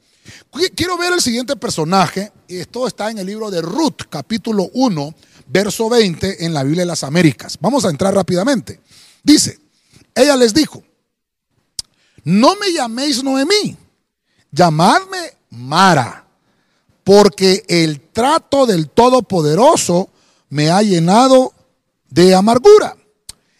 Quiero 0.76 0.96
ver 0.96 1.14
el 1.14 1.22
siguiente 1.22 1.56
personaje, 1.56 2.32
y 2.48 2.58
esto 2.58 2.86
está 2.86 3.10
en 3.10 3.18
el 3.18 3.26
libro 3.26 3.50
de 3.50 3.64
Ruth, 3.64 4.04
capítulo 4.12 4.70
1, 4.76 5.16
verso 5.48 5.90
20, 5.90 6.46
en 6.46 6.54
la 6.54 6.62
Biblia 6.62 6.84
de 6.84 6.90
las 6.90 7.04
Américas. 7.04 7.58
Vamos 7.60 7.84
a 7.84 7.90
entrar 7.90 8.14
rápidamente. 8.14 8.80
Dice, 9.24 9.58
ella 10.14 10.36
les 10.36 10.54
dijo, 10.54 10.84
no 12.26 12.56
me 12.56 12.74
llaméis 12.74 13.24
Noemí, 13.24 13.78
llamadme 14.52 15.38
Mara, 15.52 16.28
porque 17.04 17.64
el 17.68 18.02
trato 18.02 18.66
del 18.66 18.90
Todopoderoso 18.90 20.10
me 20.50 20.72
ha 20.72 20.82
llenado 20.82 21.54
de 22.10 22.34
amargura. 22.34 22.98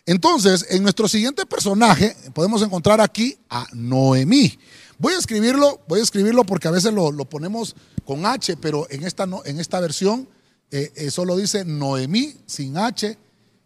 Entonces, 0.08 0.66
en 0.70 0.82
nuestro 0.82 1.08
siguiente 1.08 1.46
personaje 1.46 2.16
podemos 2.34 2.62
encontrar 2.64 3.02
aquí 3.02 3.38
a 3.50 3.68
Noemí. 3.74 4.58
Voy 4.98 5.14
a 5.14 5.20
escribirlo, 5.20 5.82
voy 5.88 6.00
a 6.00 6.04
escribirlo 6.04 6.44
porque 6.44 6.68
a 6.68 6.72
veces 6.72 6.92
lo, 6.92 7.14
ponemos 7.26 7.76
con 8.04 8.26
H, 8.26 8.58
pero 8.58 8.88
en 8.90 9.04
esta, 9.04 9.28
en 9.46 9.60
esta 9.60 9.80
versión 9.80 10.28
eh, 10.72 10.92
eh, 10.96 11.12
solo 11.12 11.38
dice 11.38 11.66
Noemí 11.66 12.36
sin 12.48 12.78
H 12.78 13.18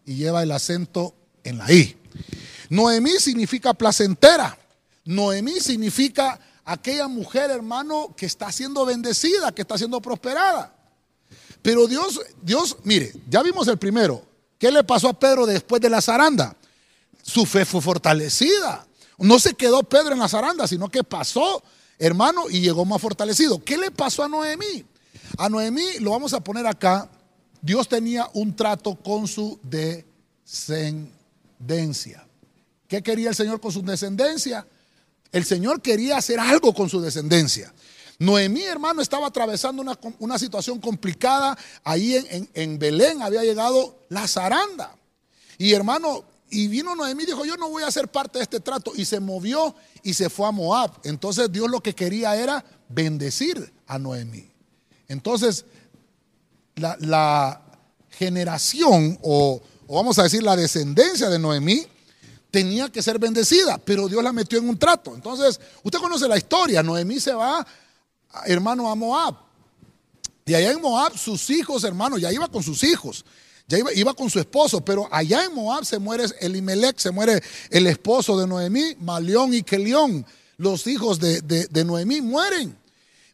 y 0.04 0.14
lleva 0.16 0.42
el 0.42 0.52
acento 0.52 1.14
en 1.42 1.58
la 1.58 1.72
I. 1.72 1.96
Noemí 2.68 3.12
significa 3.18 3.72
placentera. 3.72 4.59
Noemí 5.10 5.58
significa 5.58 6.38
aquella 6.64 7.08
mujer, 7.08 7.50
hermano, 7.50 8.14
que 8.16 8.26
está 8.26 8.52
siendo 8.52 8.84
bendecida, 8.84 9.50
que 9.50 9.62
está 9.62 9.76
siendo 9.76 10.00
prosperada. 10.00 10.72
Pero 11.62 11.88
Dios, 11.88 12.20
Dios, 12.40 12.76
mire, 12.84 13.12
ya 13.28 13.42
vimos 13.42 13.66
el 13.66 13.76
primero. 13.76 14.24
¿Qué 14.56 14.70
le 14.70 14.84
pasó 14.84 15.08
a 15.08 15.18
Pedro 15.18 15.46
después 15.46 15.82
de 15.82 15.90
la 15.90 16.00
zaranda? 16.00 16.54
Su 17.22 17.44
fe 17.44 17.64
fue 17.64 17.80
fortalecida. 17.80 18.86
No 19.18 19.40
se 19.40 19.54
quedó 19.54 19.82
Pedro 19.82 20.12
en 20.12 20.20
la 20.20 20.28
zaranda, 20.28 20.68
sino 20.68 20.88
que 20.88 21.02
pasó, 21.02 21.60
hermano, 21.98 22.48
y 22.48 22.60
llegó 22.60 22.84
más 22.84 23.02
fortalecido. 23.02 23.64
¿Qué 23.64 23.76
le 23.76 23.90
pasó 23.90 24.22
a 24.22 24.28
Noemí? 24.28 24.84
A 25.38 25.48
Noemí, 25.48 25.98
lo 25.98 26.12
vamos 26.12 26.34
a 26.34 26.44
poner 26.44 26.68
acá, 26.68 27.10
Dios 27.60 27.88
tenía 27.88 28.30
un 28.32 28.54
trato 28.54 28.94
con 28.94 29.26
su 29.26 29.58
descendencia. 29.64 32.24
¿Qué 32.86 33.02
quería 33.02 33.30
el 33.30 33.34
Señor 33.34 33.60
con 33.60 33.72
su 33.72 33.82
descendencia? 33.82 34.64
El 35.32 35.44
Señor 35.44 35.80
quería 35.80 36.16
hacer 36.16 36.40
algo 36.40 36.74
con 36.74 36.88
su 36.88 37.00
descendencia. 37.00 37.72
Noemí, 38.18 38.64
hermano, 38.64 39.00
estaba 39.00 39.28
atravesando 39.28 39.82
una, 40.18 40.38
situación 40.38 40.78
complicada. 40.78 41.56
Ahí 41.82 42.48
en, 42.54 42.78
Belén 42.78 43.22
había 43.22 43.42
llegado 43.42 43.96
la 44.10 44.28
zaranda. 44.28 44.94
Y 45.56 45.72
hermano, 45.72 46.24
y 46.50 46.68
vino 46.68 46.94
Noemí 46.94 47.22
y 47.22 47.26
dijo, 47.26 47.46
yo 47.46 47.56
no 47.56 47.70
voy 47.70 47.82
a 47.82 47.90
ser 47.90 48.08
parte 48.08 48.38
de 48.38 48.42
este 48.42 48.60
trato. 48.60 48.92
Y 48.94 49.06
se 49.06 49.20
movió 49.20 49.74
y 50.02 50.12
se 50.12 50.28
fue 50.28 50.46
a 50.46 50.50
Moab. 50.50 50.90
Entonces 51.04 51.50
Dios 51.50 51.70
lo 51.70 51.80
que 51.80 51.94
quería 51.94 52.36
era 52.36 52.62
bendecir 52.90 53.72
a 53.86 53.98
Noemí. 53.98 54.50
Entonces, 55.08 55.64
la, 56.76 57.62
generación, 58.10 59.18
o, 59.22 59.62
o 59.86 59.96
vamos 59.96 60.18
a 60.18 60.24
decir 60.24 60.42
la 60.42 60.56
descendencia 60.56 61.30
de 61.30 61.38
Noemí, 61.38 61.86
tenía 62.50 62.88
que 62.88 63.02
ser 63.02 63.18
bendecida, 63.18 63.78
pero 63.78 64.08
Dios 64.08 64.22
la 64.22 64.32
metió 64.32 64.58
en 64.58 64.68
un 64.68 64.78
trato. 64.78 65.14
Entonces, 65.14 65.60
usted 65.82 65.98
conoce 65.98 66.28
la 66.28 66.36
historia, 66.36 66.82
Noemí 66.82 67.20
se 67.20 67.32
va 67.32 67.66
hermano, 68.46 68.90
a 68.90 68.94
Moab. 68.94 69.36
Y 70.46 70.54
allá 70.54 70.72
en 70.72 70.80
Moab, 70.80 71.16
sus 71.16 71.48
hijos, 71.50 71.84
hermano, 71.84 72.18
ya 72.18 72.32
iba 72.32 72.48
con 72.48 72.62
sus 72.62 72.82
hijos, 72.82 73.24
ya 73.68 73.78
iba, 73.94 74.14
con 74.14 74.28
su 74.28 74.40
esposo, 74.40 74.84
pero 74.84 75.08
allá 75.12 75.44
en 75.44 75.54
Moab 75.54 75.84
se 75.84 75.98
muere 75.98 76.24
Elimelech, 76.40 76.98
se 76.98 77.12
muere 77.12 77.40
el 77.70 77.86
esposo 77.86 78.38
de 78.38 78.48
Noemí, 78.48 78.96
Malión 78.98 79.54
y 79.54 79.62
Kelión, 79.62 80.26
los 80.56 80.86
hijos 80.88 81.20
de, 81.20 81.40
de 81.40 81.84
Noemí 81.84 82.20
mueren. 82.20 82.76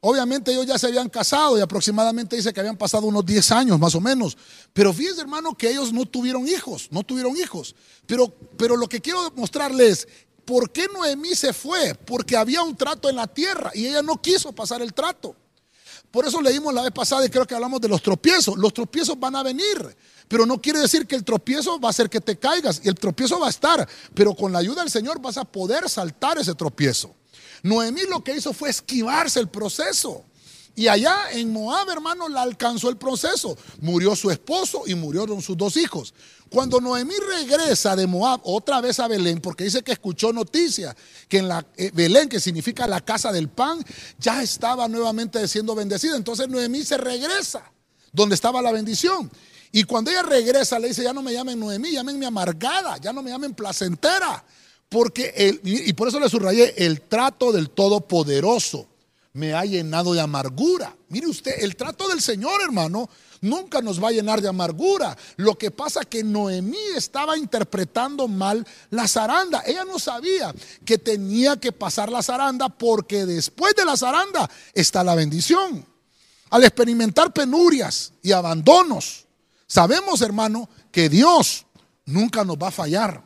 Obviamente 0.08 0.52
ellos 0.52 0.66
ya 0.66 0.78
se 0.78 0.86
habían 0.86 1.08
casado 1.08 1.58
y 1.58 1.60
aproximadamente 1.60 2.36
dice 2.36 2.52
que 2.52 2.60
habían 2.60 2.76
pasado 2.76 3.08
unos 3.08 3.26
10 3.26 3.50
años 3.50 3.78
más 3.80 3.94
o 3.96 4.00
menos. 4.00 4.36
Pero 4.72 4.92
fíjense 4.92 5.20
hermano 5.20 5.56
que 5.56 5.68
ellos 5.68 5.92
no 5.92 6.06
tuvieron 6.06 6.46
hijos, 6.46 6.86
no 6.92 7.02
tuvieron 7.02 7.36
hijos. 7.36 7.74
Pero, 8.06 8.32
pero 8.56 8.76
lo 8.76 8.88
que 8.88 9.00
quiero 9.00 9.32
mostrarles 9.34 10.06
¿Por 10.44 10.70
qué 10.70 10.86
Noemí 10.86 11.34
se 11.34 11.52
fue? 11.52 11.92
Porque 11.96 12.36
había 12.36 12.62
un 12.62 12.76
trato 12.76 13.10
en 13.10 13.16
la 13.16 13.26
tierra 13.26 13.72
y 13.74 13.88
ella 13.88 14.00
no 14.00 14.22
quiso 14.22 14.52
pasar 14.52 14.80
el 14.80 14.94
trato. 14.94 15.34
Por 16.12 16.24
eso 16.24 16.40
leímos 16.40 16.72
la 16.72 16.82
vez 16.82 16.92
pasada 16.92 17.26
y 17.26 17.28
creo 17.28 17.44
que 17.44 17.56
hablamos 17.56 17.80
de 17.80 17.88
los 17.88 18.00
tropiezos. 18.00 18.56
Los 18.56 18.72
tropiezos 18.72 19.18
van 19.18 19.34
a 19.34 19.42
venir, 19.42 19.96
pero 20.28 20.46
no 20.46 20.62
quiere 20.62 20.78
decir 20.78 21.04
que 21.04 21.16
el 21.16 21.24
tropiezo 21.24 21.80
va 21.80 21.88
a 21.88 21.90
hacer 21.90 22.08
que 22.08 22.20
te 22.20 22.38
caigas. 22.38 22.80
Y 22.84 22.88
el 22.88 22.94
tropiezo 22.94 23.40
va 23.40 23.48
a 23.48 23.50
estar, 23.50 23.88
pero 24.14 24.36
con 24.36 24.52
la 24.52 24.60
ayuda 24.60 24.82
del 24.82 24.90
Señor 24.90 25.20
vas 25.20 25.36
a 25.36 25.44
poder 25.44 25.88
saltar 25.88 26.38
ese 26.38 26.54
tropiezo. 26.54 27.12
Noemí 27.66 28.02
lo 28.08 28.22
que 28.22 28.36
hizo 28.36 28.52
fue 28.52 28.70
esquivarse 28.70 29.40
el 29.40 29.48
proceso. 29.48 30.24
Y 30.76 30.86
allá 30.86 31.32
en 31.32 31.52
Moab, 31.52 31.88
hermano, 31.90 32.28
la 32.28 32.42
alcanzó 32.42 32.88
el 32.90 32.96
proceso. 32.96 33.56
Murió 33.80 34.14
su 34.14 34.30
esposo 34.30 34.82
y 34.86 34.94
murieron 34.94 35.42
sus 35.42 35.56
dos 35.56 35.76
hijos. 35.76 36.14
Cuando 36.48 36.80
Noemí 36.80 37.14
regresa 37.28 37.96
de 37.96 38.06
Moab 38.06 38.40
otra 38.44 38.80
vez 38.80 39.00
a 39.00 39.08
Belén, 39.08 39.40
porque 39.40 39.64
dice 39.64 39.82
que 39.82 39.90
escuchó 39.90 40.32
noticias 40.32 40.94
que 41.28 41.38
en 41.38 41.48
la 41.48 41.66
eh, 41.76 41.90
Belén, 41.92 42.28
que 42.28 42.38
significa 42.38 42.86
la 42.86 43.00
casa 43.00 43.32
del 43.32 43.48
pan, 43.48 43.84
ya 44.18 44.42
estaba 44.42 44.86
nuevamente 44.86 45.48
siendo 45.48 45.74
bendecida. 45.74 46.16
Entonces 46.16 46.48
Noemí 46.48 46.84
se 46.84 46.98
regresa 46.98 47.72
donde 48.12 48.36
estaba 48.36 48.62
la 48.62 48.70
bendición. 48.70 49.28
Y 49.72 49.82
cuando 49.82 50.12
ella 50.12 50.22
regresa, 50.22 50.78
le 50.78 50.88
dice: 50.88 51.02
Ya 51.02 51.12
no 51.12 51.22
me 51.22 51.32
llamen 51.32 51.58
Noemí, 51.58 51.90
llámenme 51.90 52.26
amargada, 52.26 52.98
ya 52.98 53.12
no 53.12 53.24
me 53.24 53.30
llamen 53.30 53.54
placentera. 53.54 54.44
Porque, 54.88 55.32
el, 55.36 55.60
y 55.64 55.92
por 55.94 56.08
eso 56.08 56.20
le 56.20 56.28
subrayé, 56.28 56.84
el 56.84 57.02
trato 57.02 57.52
del 57.52 57.70
Todopoderoso 57.70 58.86
me 59.36 59.52
ha 59.52 59.64
llenado 59.64 60.14
de 60.14 60.20
amargura. 60.20 60.96
Mire 61.08 61.26
usted, 61.26 61.52
el 61.58 61.76
trato 61.76 62.08
del 62.08 62.22
Señor, 62.22 62.62
hermano, 62.62 63.10
nunca 63.42 63.82
nos 63.82 64.02
va 64.02 64.08
a 64.08 64.12
llenar 64.12 64.40
de 64.40 64.48
amargura. 64.48 65.16
Lo 65.36 65.58
que 65.58 65.70
pasa 65.70 66.04
que 66.04 66.24
Noemí 66.24 66.78
estaba 66.96 67.36
interpretando 67.36 68.28
mal 68.28 68.66
la 68.88 69.06
zaranda. 69.06 69.62
Ella 69.66 69.84
no 69.84 69.98
sabía 69.98 70.54
que 70.84 70.96
tenía 70.96 71.56
que 71.58 71.70
pasar 71.72 72.10
la 72.10 72.22
zaranda 72.22 72.70
porque 72.70 73.26
después 73.26 73.74
de 73.74 73.84
la 73.84 73.96
zaranda 73.96 74.50
está 74.72 75.04
la 75.04 75.14
bendición. 75.14 75.84
Al 76.48 76.64
experimentar 76.64 77.32
penurias 77.32 78.12
y 78.22 78.32
abandonos, 78.32 79.26
sabemos, 79.66 80.22
hermano, 80.22 80.68
que 80.90 81.10
Dios 81.10 81.66
nunca 82.06 82.42
nos 82.44 82.56
va 82.56 82.68
a 82.68 82.72
fallar. 82.72 83.25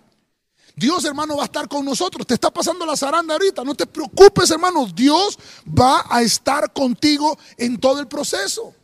Dios, 0.81 1.05
hermano, 1.05 1.37
va 1.37 1.43
a 1.43 1.45
estar 1.45 1.69
con 1.69 1.85
nosotros. 1.85 2.27
Te 2.27 2.33
está 2.33 2.51
pasando 2.51 2.87
la 2.87 2.97
zaranda 2.97 3.35
ahorita. 3.35 3.63
No 3.63 3.75
te 3.75 3.85
preocupes, 3.85 4.51
hermano. 4.51 4.87
Dios 4.87 5.39
va 5.67 6.07
a 6.09 6.23
estar 6.23 6.73
contigo 6.73 7.39
en 7.59 7.79
todo 7.79 8.01
el 8.01 8.09
proceso. 8.09 8.75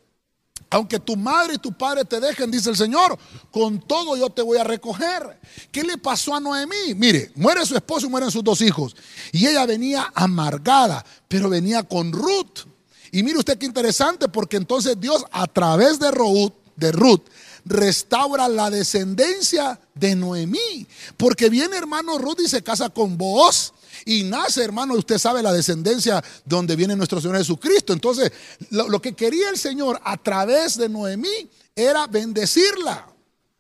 Aunque 0.69 1.01
tu 1.01 1.17
madre 1.17 1.55
y 1.55 1.59
tu 1.59 1.73
padre 1.73 2.05
te 2.05 2.21
dejen, 2.21 2.51
dice 2.51 2.69
el 2.69 2.77
Señor, 2.77 3.19
con 3.51 3.81
todo 3.81 4.15
yo 4.15 4.29
te 4.29 4.43
voy 4.43 4.59
a 4.59 4.65
recoger. 4.65 5.41
¿Qué 5.73 5.85
le 5.85 5.97
pasó 5.97 6.35
a 6.35 6.41
Noemí? 6.41 6.95
Mire, 6.95 7.33
muere 7.35 7.65
su 7.65 7.75
esposo 7.75 8.07
y 8.07 8.11
mueren 8.11 8.31
sus 8.31 8.45
dos 8.45 8.61
hijos. 8.61 8.95
Y 9.33 9.47
ella 9.47 9.65
venía 9.65 10.13
amargada, 10.15 11.03
pero 11.29 11.49
venía 11.49 11.83
con 11.83 12.13
Ruth. 12.13 12.67
Y 13.11 13.23
mire 13.23 13.39
usted 13.39 13.57
qué 13.57 13.65
interesante, 13.65 14.29
porque 14.29 14.59
entonces 14.59 15.01
Dios 15.01 15.25
a 15.31 15.47
través 15.47 15.99
de 15.99 16.11
Ruth, 16.11 16.53
de 16.77 16.93
Ruth 16.93 17.23
restaura 17.67 18.49
la 18.49 18.71
descendencia 18.71 19.79
de 19.95 20.15
Noemí. 20.15 20.87
Porque 21.17 21.51
viene 21.51 21.77
hermano 21.77 22.17
Ruth 22.19 22.41
y 22.45 22.49
se 22.49 22.63
casa 22.63 22.89
con 22.89 23.19
vos. 23.19 23.75
Y 24.05 24.23
nace, 24.23 24.63
hermano, 24.63 24.95
usted 24.95 25.19
sabe 25.19 25.43
la 25.43 25.53
descendencia 25.53 26.23
donde 26.45 26.77
viene 26.77 26.97
nuestro 26.97 27.21
Señor 27.21 27.39
Jesucristo. 27.39 27.93
Entonces, 27.93 28.33
lo, 28.71 29.01
que 29.03 29.15
quería 29.15 29.51
el 29.51 29.59
Señor 29.59 30.01
a 30.05 30.17
través 30.17 30.79
de 30.79 30.89
Noemí 30.89 31.51
era 31.75 32.07
bendecirla, 32.07 33.07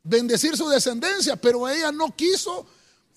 bendecir 0.05 0.57
su 0.57 0.69
descendencia, 0.69 1.37
pero 1.37 1.69
ella 1.69 1.93
no 1.93 2.15
quiso 2.15 2.67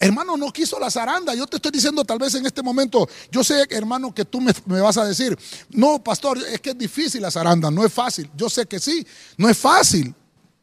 Hermano, 0.02 0.38
no 0.38 0.54
quiso 0.54 0.80
la 0.80 0.90
zaranda. 0.90 1.36
Yo 1.36 1.46
te 1.46 1.58
estoy 1.58 1.72
diciendo 1.72 2.06
tal 2.06 2.20
vez 2.20 2.34
en 2.34 2.46
este 2.46 2.64
momento, 2.64 3.06
yo 3.30 3.44
sé, 3.44 3.68
hermano, 3.70 4.16
que 4.16 4.24
tú 4.24 4.40
me, 4.40 4.54
me, 4.66 4.80
vas 4.80 4.96
a 4.96 5.04
decir, 5.04 5.38
no, 5.72 6.02
pastor, 6.02 6.38
es 6.38 6.62
que 6.62 6.70
es 6.70 6.78
difícil 6.78 7.22
la 7.22 7.30
zaranda, 7.30 7.70
no 7.70 7.86
es 7.86 7.92
fácil. 7.92 8.32
Yo 8.34 8.50
sé 8.50 8.66
que 8.66 8.80
sí, 8.80 9.06
no 9.36 9.50
es 9.50 9.58
fácil 9.58 10.16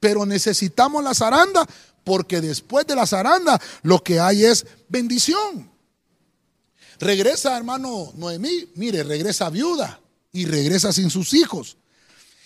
pero 0.06 0.24
necesitamos 0.24 1.02
la 1.02 1.14
zaranda 1.14 1.66
porque 2.04 2.40
después 2.40 2.86
de 2.86 2.94
la 2.94 3.08
zaranda 3.08 3.60
lo 3.82 4.04
que 4.04 4.20
hay 4.20 4.44
es 4.44 4.64
bendición. 4.88 5.68
Regresa, 7.00 7.56
hermano 7.56 8.12
Noemí, 8.14 8.68
mire, 8.76 9.02
regresa 9.02 9.50
viuda 9.50 10.00
y 10.30 10.44
regresa 10.46 10.92
sin 10.92 11.10
sus 11.10 11.34
hijos. 11.34 11.76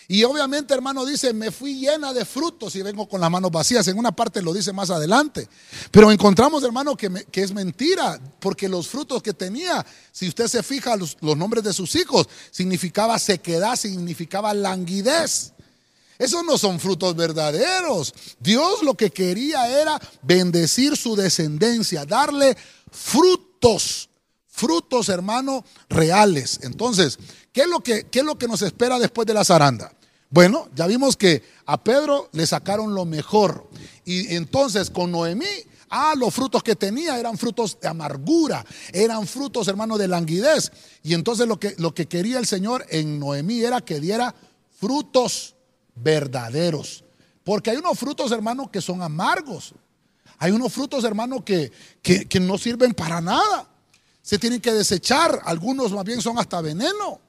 Y 0.07 0.23
obviamente, 0.23 0.73
hermano, 0.73 1.05
dice, 1.05 1.33
me 1.33 1.51
fui 1.51 1.75
llena 1.75 2.13
de 2.13 2.25
frutos 2.25 2.75
y 2.75 2.81
vengo 2.81 3.07
con 3.07 3.21
las 3.21 3.29
manos 3.29 3.51
vacías. 3.51 3.87
En 3.87 3.99
una 3.99 4.11
parte 4.11 4.41
lo 4.41 4.53
dice 4.53 4.73
más 4.73 4.89
adelante. 4.89 5.47
Pero 5.91 6.11
encontramos, 6.11 6.63
hermano, 6.63 6.97
que, 6.97 7.27
es 7.31 7.53
mentira, 7.53 8.19
porque 8.39 8.67
los 8.67 8.87
frutos 8.87 9.21
que 9.21 9.33
tenía, 9.33 9.85
si 10.11 10.27
usted 10.27 10.47
se 10.47 10.63
fija, 10.63 10.95
los, 10.95 11.15
los 11.21 11.37
nombres 11.37 11.63
de 11.63 11.73
sus 11.73 11.93
hijos, 11.93 12.27
significaba 12.49 13.19
sequedad, 13.19 13.75
significaba 13.75 14.51
languidez. 14.55 15.53
Esos 16.21 16.45
no 16.45 16.55
son 16.55 16.79
frutos 16.79 17.15
verdaderos. 17.15 18.13
Dios 18.39 18.83
lo 18.83 18.93
que 18.93 19.09
quería 19.09 19.67
era 19.81 19.99
bendecir 20.21 20.95
su 20.95 21.15
descendencia, 21.15 22.05
darle 22.05 22.55
frutos, 22.91 24.07
frutos, 24.47 25.09
hermano, 25.09 25.65
reales. 25.89 26.59
Entonces, 26.61 27.17
¿qué 27.51 27.61
es 27.61 27.67
lo 27.67 27.79
que, 27.79 28.03
qué 28.03 28.19
es 28.19 28.25
lo 28.25 28.37
que 28.37 28.47
nos 28.47 28.61
espera 28.61 28.99
después 28.99 29.25
de 29.25 29.33
la 29.33 29.43
zaranda? 29.43 29.91
Bueno, 30.29 30.69
ya 30.75 30.85
vimos 30.85 31.17
que 31.17 31.41
a 31.65 31.83
Pedro 31.83 32.29
le 32.33 32.45
sacaron 32.45 32.93
lo 32.93 33.03
mejor. 33.03 33.67
Y 34.05 34.35
entonces 34.35 34.91
con 34.91 35.11
Noemí 35.11 35.47
Ah, 35.93 36.13
los 36.15 36.33
frutos 36.33 36.63
que 36.63 36.77
tenía 36.77 37.19
eran 37.19 37.37
frutos 37.37 37.77
de 37.81 37.89
amargura, 37.89 38.65
eran 38.93 39.27
frutos, 39.27 39.67
hermano, 39.67 39.97
de 39.97 40.07
languidez. 40.07 40.71
Y 41.03 41.13
entonces 41.13 41.47
lo 41.47 41.59
que, 41.59 41.75
lo 41.79 41.93
que 41.93 42.05
quería 42.05 42.39
el 42.39 42.45
Señor 42.45 42.85
en 42.87 43.19
Noemí 43.19 43.59
era 43.59 43.81
que 43.81 43.99
diera 43.99 44.33
frutos 44.79 45.55
verdaderos. 46.01 47.03
Porque 47.43 47.71
hay 47.71 47.77
unos 47.77 47.97
frutos, 47.97 48.31
hermano, 48.31 48.71
que 48.71 48.81
son 48.81 49.01
amargos. 49.01 49.73
Hay 50.37 50.51
unos 50.51 50.73
frutos, 50.73 51.03
hermano, 51.03 51.43
que, 51.43 51.71
que, 52.01 52.27
que 52.27 52.39
no 52.39 52.57
sirven 52.57 52.93
para 52.93 53.21
nada. 53.21 53.67
Se 54.21 54.37
tienen 54.37 54.61
que 54.61 54.71
desechar. 54.71 55.41
Algunos 55.45 55.91
más 55.91 56.05
bien 56.05 56.21
son 56.21 56.37
hasta 56.39 56.61
veneno. 56.61 57.19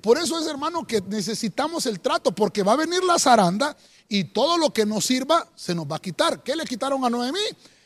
Por 0.00 0.18
eso 0.18 0.38
es, 0.38 0.46
hermano, 0.46 0.86
que 0.86 1.00
necesitamos 1.00 1.86
el 1.86 2.00
trato, 2.00 2.32
porque 2.32 2.62
va 2.62 2.74
a 2.74 2.76
venir 2.76 3.02
la 3.02 3.18
zaranda 3.18 3.76
y 4.08 4.24
todo 4.24 4.56
lo 4.56 4.72
que 4.72 4.86
nos 4.86 5.04
sirva 5.04 5.48
se 5.54 5.74
nos 5.74 5.86
va 5.86 5.96
a 5.96 6.00
quitar. 6.00 6.42
¿Qué 6.42 6.54
le 6.54 6.64
quitaron 6.64 7.04
a 7.04 7.10
Noemí? 7.10 7.40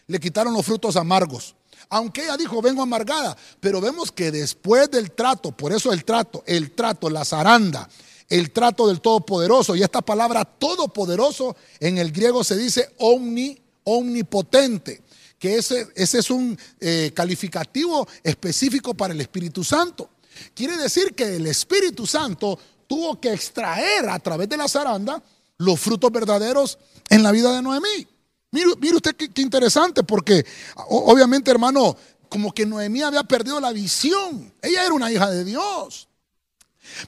Le 0.07 0.21
quitaron 0.21 0.53
los 0.53 0.65
frutos 0.65 0.97
amargos. 0.97 1.55
Aunque 1.89 2.25
ella 2.25 2.37
dijo, 2.37 2.63
vengo 2.63 2.83
amargada, 2.83 3.37
pero 3.61 3.81
vemos 3.81 4.13
que 4.13 4.31
después 4.31 4.91
del 4.91 5.13
trato, 5.13 5.53
por 5.53 5.73
eso 5.73 5.93
el 5.93 6.05
trato, 6.05 6.43
el 6.47 6.73
trato, 6.73 7.11
la 7.11 7.25
zaranda, 7.25 7.89
el 8.33 8.51
trato 8.51 8.89
del 8.89 9.03
Todopoderoso, 9.03 9.77
y 9.77 9.83
esta 9.83 10.01
palabra 10.01 10.47
Todopoderoso 10.47 11.55
en 11.81 11.99
el 11.99 12.13
griego 12.13 12.43
se 12.43 12.57
dice 12.57 12.95
omni, 12.99 13.61
omnipotente, 13.85 15.03
que 15.39 15.59
ese, 15.59 15.89
ese 15.95 16.21
es 16.21 16.31
un 16.31 16.59
eh, 16.81 17.13
calificativo 17.15 18.09
específico 18.23 18.95
para 18.95 19.13
el 19.13 19.21
Espíritu 19.21 19.63
Santo. 19.63 20.09
Quiere 20.55 20.79
decir 20.79 21.15
que 21.15 21.37
el 21.37 21.47
Espíritu 21.47 22.07
Santo 22.07 22.59
tuvo 22.87 23.21
que 23.21 23.35
extraer 23.35 24.09
a 24.09 24.19
través 24.19 24.49
de 24.49 24.57
la 24.57 24.67
zaranda 24.67 25.23
los 25.59 25.79
frutos 25.79 26.11
verdaderos 26.11 26.79
en 27.11 27.23
la 27.23 27.33
vida 27.33 27.55
de 27.55 27.61
Noemí. 27.61 28.09
Mire, 28.51 28.95
usted 28.95 29.15
qué, 29.15 29.43
interesante, 29.43 30.05
porque 30.05 30.47
obviamente, 30.89 31.51
hermano, 31.51 31.95
como 32.31 32.51
que 32.55 32.65
Noemí 32.65 33.03
había 33.03 33.25
perdido 33.25 33.61
la 33.61 33.73
visión. 33.73 34.55
Ella 34.63 34.87
era 34.87 34.95
una 34.95 35.13
hija 35.13 35.31
de 35.31 35.45
Dios, 35.45 36.09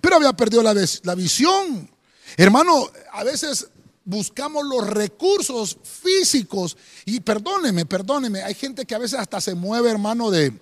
pero 0.01 0.17
había 0.17 0.33
perdido 0.33 0.63
la, 0.63 1.15
visión. 1.15 1.91
Hermano, 2.37 2.91
a 3.13 3.25
veces 3.25 3.69
buscamos 4.05 4.65
los 4.65 4.87
recursos 4.87 5.79
físicos 5.83 6.77
y 7.05 7.21
perdóneme, 7.21 7.87
perdóneme, 7.87 8.43
hay 8.43 8.55
gente 8.55 8.85
que 8.85 8.95
a 8.95 8.99
veces 8.99 9.19
hasta 9.19 9.41
se 9.41 9.55
mueve, 9.55 9.91
hermano, 9.91 10.31
de, 10.31 10.53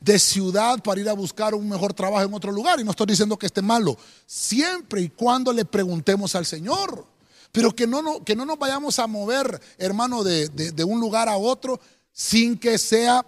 de 0.00 0.18
ciudad 0.18 0.82
para 0.82 1.00
ir 1.00 1.08
a 1.08 1.14
buscar 1.14 1.54
un 1.54 1.68
mejor 1.68 1.92
trabajo 1.94 2.24
en 2.24 2.34
otro 2.34 2.52
lugar. 2.52 2.80
Y 2.80 2.84
no 2.84 2.90
estoy 2.90 3.06
diciendo 3.06 3.36
que 3.36 3.46
esté 3.46 3.62
malo, 3.62 3.96
siempre 4.26 5.02
y 5.02 5.08
cuando 5.08 5.52
le 5.52 5.64
preguntemos 5.64 6.34
al 6.34 6.46
Señor. 6.46 7.06
Pero 7.52 7.74
que 7.74 7.86
no, 7.86 8.02
no, 8.02 8.22
que 8.22 8.36
no 8.36 8.44
nos 8.44 8.58
vayamos 8.58 8.98
a 8.98 9.06
mover, 9.06 9.60
hermano, 9.78 10.22
de, 10.22 10.48
de, 10.48 10.84
un 10.84 11.00
lugar 11.00 11.28
a 11.28 11.38
otro 11.38 11.80
sin 12.12 12.58
que 12.58 12.76
sea 12.76 13.24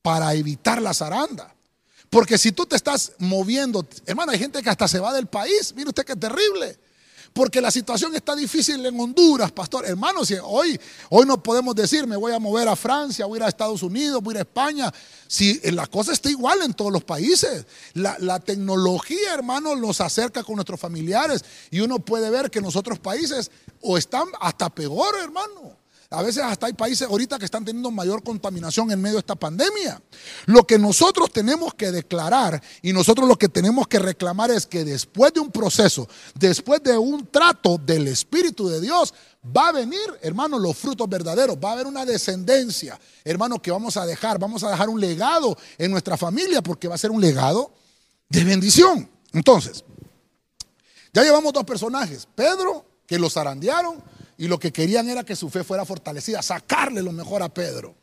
para 0.00 0.34
evitar 0.34 0.80
la 0.80 0.94
zaranda. 0.94 1.53
Porque 2.14 2.38
si 2.38 2.52
tú 2.52 2.64
te 2.64 2.76
estás 2.76 3.10
moviendo, 3.18 3.84
hermano, 4.06 4.30
hay 4.30 4.38
gente 4.38 4.62
que 4.62 4.70
hasta 4.70 4.86
se 4.86 5.00
va 5.00 5.12
del 5.12 5.26
país. 5.26 5.74
Mire 5.74 5.88
usted 5.88 6.04
qué 6.04 6.14
terrible 6.14 6.78
porque 7.32 7.60
la 7.60 7.72
situación 7.72 8.14
está 8.14 8.36
difícil 8.36 8.86
en 8.86 9.00
Honduras, 9.00 9.50
pastor. 9.50 9.84
Hermanos, 9.84 10.32
hoy, 10.44 10.80
hoy 11.10 11.26
no 11.26 11.42
podemos 11.42 11.74
decir, 11.74 12.06
me 12.06 12.14
voy 12.14 12.32
a 12.32 12.38
mover 12.38 12.68
a 12.68 12.76
Francia, 12.76 13.26
voy 13.26 13.38
a 13.38 13.40
ir 13.40 13.42
a 13.42 13.48
Estados 13.48 13.82
Unidos, 13.82 14.22
voy 14.22 14.34
a 14.34 14.34
ir 14.34 14.38
a 14.38 14.42
España. 14.42 14.94
Si 15.26 15.60
la 15.72 15.88
cosa 15.88 16.12
está 16.12 16.30
igual 16.30 16.62
en 16.62 16.72
todos 16.72 16.92
los 16.92 17.02
países. 17.02 17.66
La, 17.94 18.16
la 18.20 18.38
tecnología, 18.38 19.34
hermanos, 19.34 19.80
nos 19.80 20.00
acerca 20.00 20.44
con 20.44 20.54
nuestros 20.54 20.78
familiares 20.78 21.44
y 21.72 21.80
uno 21.80 21.98
puede 21.98 22.30
ver 22.30 22.48
que 22.48 22.60
en 22.60 22.66
los 22.66 22.76
otros 22.76 23.00
países 23.00 23.50
o 23.80 23.98
están 23.98 24.28
hasta 24.40 24.70
peor, 24.70 25.16
hermano. 25.20 25.83
A 26.14 26.22
veces 26.22 26.42
hasta 26.42 26.66
hay 26.66 26.72
países 26.72 27.08
ahorita 27.08 27.38
que 27.38 27.44
están 27.44 27.64
teniendo 27.64 27.90
mayor 27.90 28.22
contaminación 28.22 28.90
en 28.90 29.00
medio 29.00 29.16
de 29.16 29.20
esta 29.20 29.34
pandemia. 29.34 30.00
Lo 30.46 30.66
que 30.66 30.78
nosotros 30.78 31.32
tenemos 31.32 31.74
que 31.74 31.90
declarar 31.90 32.62
y 32.82 32.92
nosotros 32.92 33.28
lo 33.28 33.36
que 33.36 33.48
tenemos 33.48 33.88
que 33.88 33.98
reclamar 33.98 34.50
es 34.50 34.66
que 34.66 34.84
después 34.84 35.32
de 35.32 35.40
un 35.40 35.50
proceso, 35.50 36.08
después 36.34 36.82
de 36.82 36.96
un 36.96 37.26
trato 37.26 37.78
del 37.78 38.08
Espíritu 38.08 38.68
de 38.68 38.80
Dios, 38.80 39.12
va 39.44 39.68
a 39.68 39.72
venir, 39.72 40.00
hermano, 40.22 40.58
los 40.58 40.76
frutos 40.76 41.08
verdaderos. 41.08 41.56
Va 41.62 41.70
a 41.70 41.72
haber 41.72 41.86
una 41.86 42.04
descendencia, 42.04 42.98
hermano, 43.24 43.60
que 43.60 43.70
vamos 43.70 43.96
a 43.96 44.06
dejar. 44.06 44.38
Vamos 44.38 44.62
a 44.62 44.70
dejar 44.70 44.88
un 44.88 45.00
legado 45.00 45.56
en 45.78 45.90
nuestra 45.90 46.16
familia 46.16 46.62
porque 46.62 46.88
va 46.88 46.94
a 46.94 46.98
ser 46.98 47.10
un 47.10 47.20
legado 47.20 47.72
de 48.28 48.44
bendición. 48.44 49.10
Entonces, 49.32 49.84
ya 51.12 51.22
llevamos 51.22 51.52
dos 51.52 51.64
personajes. 51.64 52.26
Pedro, 52.34 52.84
que 53.06 53.18
los 53.18 53.34
zarandearon 53.34 54.02
y 54.38 54.48
lo 54.48 54.58
que 54.58 54.72
querían 54.72 55.08
era 55.08 55.24
que 55.24 55.36
su 55.36 55.50
fe 55.50 55.64
fuera 55.64 55.84
fortalecida, 55.84 56.42
sacarle 56.42 57.02
lo 57.02 57.12
mejor 57.12 57.42
a 57.42 57.48
Pedro. 57.48 57.94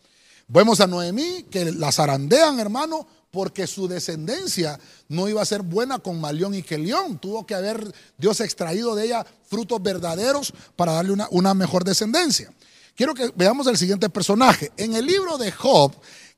Vemos 0.47 0.79
a 0.81 0.87
Noemí 0.87 1.43
que 1.49 1.71
la 1.71 1.91
zarandean, 1.91 2.59
hermano, 2.59 3.07
porque 3.31 3.67
su 3.67 3.87
descendencia 3.87 4.79
no 5.07 5.29
iba 5.29 5.41
a 5.41 5.45
ser 5.45 5.61
buena 5.61 5.99
con 5.99 6.19
Malión 6.19 6.53
y 6.53 6.63
Kelión. 6.63 7.17
Tuvo 7.19 7.45
que 7.45 7.55
haber 7.55 7.93
Dios 8.17 8.41
extraído 8.41 8.93
de 8.93 9.05
ella 9.05 9.25
frutos 9.47 9.81
verdaderos 9.81 10.53
para 10.75 10.93
darle 10.93 11.13
una, 11.13 11.27
una 11.31 11.53
mejor 11.53 11.83
descendencia. 11.83 12.51
Quiero 12.95 13.13
que 13.13 13.31
veamos 13.35 13.67
el 13.67 13.77
siguiente 13.77 14.09
personaje. 14.09 14.71
En 14.75 14.93
el 14.93 15.05
libro 15.05 15.37
de 15.37 15.51
Job, 15.51 15.93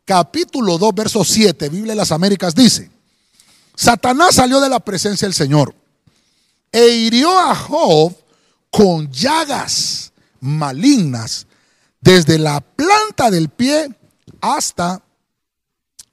capítulo 0.05 0.77
2, 0.77 0.93
verso 0.93 1.23
7, 1.23 1.69
Biblia 1.69 1.93
de 1.93 1.97
las 1.97 2.11
Américas 2.11 2.53
dice, 2.53 2.91
Satanás 3.75 4.35
salió 4.35 4.61
de 4.61 4.69
la 4.69 4.79
presencia 4.79 5.27
del 5.27 5.33
Señor 5.33 5.73
e 6.71 6.87
hirió 6.87 7.37
a 7.39 7.55
Job 7.55 8.15
con 8.73 9.11
llagas 9.11 10.11
malignas 10.39 11.45
desde 12.01 12.39
la 12.39 12.59
planta 12.59 13.29
del 13.29 13.49
pie 13.49 13.87
hasta 14.41 15.03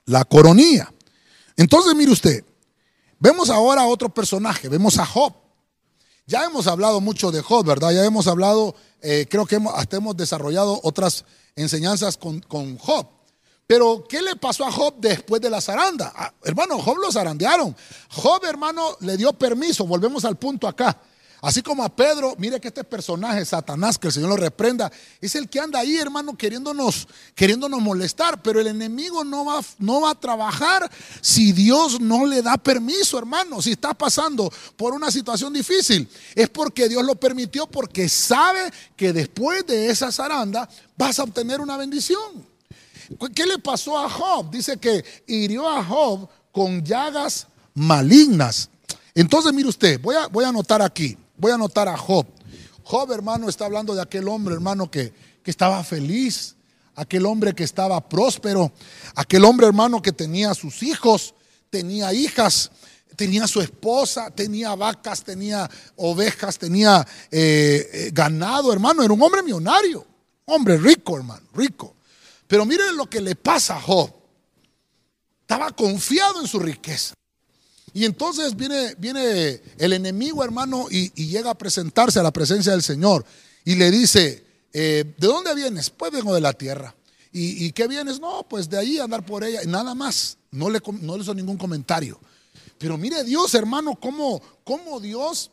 la 0.04 0.26
coronilla. 0.26 0.92
Entonces, 1.56 1.94
mire 1.94 2.12
usted, 2.12 2.44
vemos 3.18 3.48
ahora 3.48 3.80
a 3.80 3.86
otro 3.86 4.10
personaje, 4.10 4.68
vemos 4.68 4.98
a 4.98 5.06
Job. 5.06 5.32
Ya 6.26 6.44
hemos 6.44 6.66
hablado 6.66 7.00
mucho 7.00 7.30
de 7.32 7.40
Job, 7.40 7.64
¿verdad? 7.64 7.92
Ya 7.92 8.04
hemos 8.04 8.26
hablado, 8.26 8.74
eh, 9.00 9.26
creo 9.28 9.46
que 9.46 9.58
hasta 9.74 9.96
hemos 9.96 10.14
desarrollado 10.14 10.80
otras 10.82 11.24
enseñanzas 11.56 12.18
con, 12.18 12.40
con, 12.40 12.76
Job. 12.76 13.06
Pero, 13.66 14.04
¿qué 14.06 14.20
le 14.20 14.36
pasó 14.36 14.66
a 14.66 14.70
Job 14.70 14.96
después 14.98 15.40
de 15.40 15.48
la 15.48 15.62
zaranda? 15.62 16.12
Ah, 16.14 16.34
hermano, 16.44 16.78
Job 16.78 16.98
lo 16.98 17.10
zarandearon. 17.10 17.74
Job, 18.10 18.44
hermano, 18.44 18.98
le 19.00 19.16
dio 19.16 19.32
permiso, 19.32 19.86
volvemos 19.86 20.26
al 20.26 20.36
punto 20.36 20.68
acá. 20.68 21.00
Así 21.42 21.62
como 21.62 21.82
a 21.82 21.88
Pedro, 21.88 22.34
mire 22.36 22.60
que 22.60 22.68
este 22.68 22.84
personaje, 22.84 23.44
Satanás, 23.46 23.98
que 23.98 24.08
el 24.08 24.12
Señor 24.12 24.28
lo 24.28 24.36
reprenda, 24.36 24.92
es 25.20 25.34
el 25.34 25.48
que 25.48 25.58
anda 25.58 25.78
ahí, 25.78 25.96
hermano, 25.96 26.36
queriéndonos, 26.36 27.08
queriéndonos 27.34 27.80
molestar. 27.80 28.42
Pero 28.42 28.60
el 28.60 28.66
enemigo 28.66 29.24
no 29.24 29.46
va, 29.46 29.60
no 29.78 30.02
va 30.02 30.10
a 30.10 30.14
trabajar 30.14 30.90
si 31.22 31.52
Dios 31.52 31.98
no 31.98 32.26
le 32.26 32.42
da 32.42 32.58
permiso, 32.58 33.18
hermano. 33.18 33.62
Si 33.62 33.72
está 33.72 33.94
pasando 33.94 34.52
por 34.76 34.92
una 34.92 35.10
situación 35.10 35.54
difícil, 35.54 36.08
es 36.34 36.48
porque 36.50 36.88
Dios 36.88 37.04
lo 37.04 37.14
permitió, 37.14 37.66
porque 37.66 38.08
sabe 38.08 38.70
que 38.94 39.12
después 39.14 39.66
de 39.66 39.88
esa 39.88 40.12
zaranda 40.12 40.68
vas 40.96 41.18
a 41.18 41.22
obtener 41.22 41.60
una 41.60 41.78
bendición. 41.78 42.46
¿Qué 43.34 43.46
le 43.46 43.58
pasó 43.58 43.98
a 43.98 44.08
Job? 44.08 44.50
Dice 44.50 44.76
que 44.76 45.04
hirió 45.26 45.68
a 45.68 45.82
Job 45.82 46.28
con 46.52 46.84
llagas 46.84 47.46
malignas. 47.74 48.68
Entonces, 49.14 49.52
mire 49.52 49.68
usted, 49.68 50.00
voy 50.00 50.16
a, 50.16 50.26
voy 50.28 50.44
a 50.44 50.48
anotar 50.48 50.82
aquí. 50.82 51.16
Voy 51.40 51.52
a 51.52 51.54
anotar 51.54 51.88
a 51.88 51.96
Job. 51.96 52.26
Job, 52.84 53.10
hermano, 53.12 53.48
está 53.48 53.64
hablando 53.64 53.94
de 53.94 54.02
aquel 54.02 54.28
hombre, 54.28 54.54
hermano, 54.54 54.90
que, 54.90 55.14
que 55.42 55.50
estaba 55.50 55.82
feliz, 55.82 56.54
aquel 56.94 57.24
hombre 57.24 57.54
que 57.54 57.64
estaba 57.64 58.06
próspero, 58.06 58.70
aquel 59.14 59.46
hombre, 59.46 59.66
hermano, 59.66 60.02
que 60.02 60.12
tenía 60.12 60.52
sus 60.52 60.82
hijos, 60.82 61.34
tenía 61.70 62.12
hijas, 62.12 62.70
tenía 63.16 63.46
su 63.46 63.62
esposa, 63.62 64.30
tenía 64.30 64.74
vacas, 64.74 65.24
tenía 65.24 65.70
ovejas, 65.96 66.58
tenía 66.58 67.06
eh, 67.30 67.88
eh, 67.90 68.10
ganado, 68.12 68.70
hermano, 68.70 69.02
era 69.02 69.14
un 69.14 69.22
hombre 69.22 69.42
millonario, 69.42 70.06
hombre 70.44 70.76
rico, 70.76 71.16
hermano, 71.16 71.46
rico. 71.54 71.96
Pero 72.46 72.66
miren 72.66 72.96
lo 72.96 73.08
que 73.08 73.22
le 73.22 73.34
pasa 73.34 73.76
a 73.76 73.80
Job. 73.80 74.12
Estaba 75.40 75.70
confiado 75.70 76.42
en 76.42 76.46
su 76.46 76.58
riqueza. 76.58 77.14
Y 77.92 78.04
entonces 78.04 78.56
viene, 78.56 78.94
viene 78.98 79.60
el 79.78 79.92
enemigo, 79.92 80.44
hermano, 80.44 80.86
y, 80.90 81.10
llega 81.26 81.50
a 81.50 81.58
presentarse 81.58 82.18
a 82.18 82.22
la 82.22 82.32
presencia 82.32 82.72
del 82.72 82.82
Señor. 82.82 83.24
Y 83.64 83.74
le 83.74 83.90
dice, 83.90 84.44
eh, 84.72 85.14
¿de 85.16 85.26
dónde 85.26 85.54
vienes? 85.54 85.90
Pues 85.90 86.12
vengo 86.12 86.34
de 86.34 86.40
la 86.40 86.52
tierra. 86.52 86.94
¿Y, 87.32 87.70
qué 87.72 87.86
vienes? 87.86 88.18
No, 88.18 88.46
pues 88.48 88.68
de 88.68 88.78
ahí 88.78 88.98
andar 88.98 89.24
por 89.24 89.44
ella. 89.44 89.60
Nada 89.66 89.94
más. 89.94 90.36
No 90.50 90.68
le, 90.68 90.80
no 91.00 91.16
le 91.16 91.22
hizo 91.22 91.34
ningún 91.34 91.56
comentario. 91.56 92.18
Pero 92.76 92.98
mire 92.98 93.22
Dios, 93.22 93.54
hermano, 93.54 93.94
cómo, 94.00 94.42
cómo 94.64 94.98
Dios, 94.98 95.50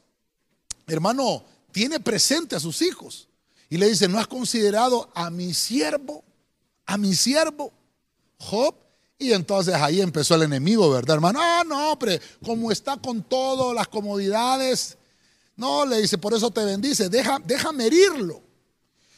hermano, 0.88 1.44
tiene 1.72 2.00
presente 2.00 2.56
a 2.56 2.60
sus 2.60 2.82
hijos. 2.82 3.28
Y 3.70 3.78
le 3.78 3.90
dice, 3.90 4.08
¿no 4.08 4.18
has 4.18 4.28
considerado 4.28 5.10
a 5.14 5.30
mi 5.30 5.54
siervo? 5.54 6.24
A 6.86 6.98
mi 6.98 7.14
siervo, 7.14 7.74
Job. 8.40 8.76
Y 9.20 9.34
entonces 9.34 9.74
ahí 9.74 10.00
empezó 10.00 10.36
el 10.36 10.44
enemigo, 10.44 10.90
¿verdad, 10.92 11.16
hermano? 11.16 11.40
Ah, 11.42 11.64
no, 11.66 11.94
hombre, 11.94 12.22
como 12.46 12.72
está 12.72 12.98
con 12.98 13.24
todo, 13.24 13.74
las 13.74 13.88
comodidades. 13.88 14.98
No, 15.56 15.86
le 15.86 16.02
dice, 16.02 16.20
por 16.20 16.36
eso 16.36 16.52
te 16.52 16.64
bendice, 16.64 17.10
deja, 17.10 17.40
déjame 17.44 17.88
herirlo. 17.88 18.44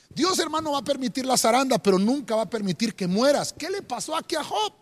Dios, 0.09 0.39
hermano, 0.39 0.71
va 0.71 0.79
a 0.79 0.83
permitir 0.83 1.25
la 1.25 1.37
zaranda, 1.37 1.77
pero 1.77 1.99
nunca 1.99 2.35
va 2.35 2.43
a 2.43 2.49
permitir 2.49 2.95
que 2.95 3.07
mueras. 3.07 3.53
¿Qué 3.53 3.69
le 3.69 3.81
pasó 3.81 4.15
aquí 4.15 4.35
a 4.35 4.43
Job? 4.43 4.73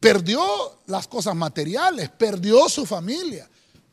Perdió 0.00 0.40
las 0.86 1.06
cosas 1.06 1.36
materiales, 1.36 2.08
perdió 2.08 2.66
su 2.70 2.86
familia, 2.86 3.48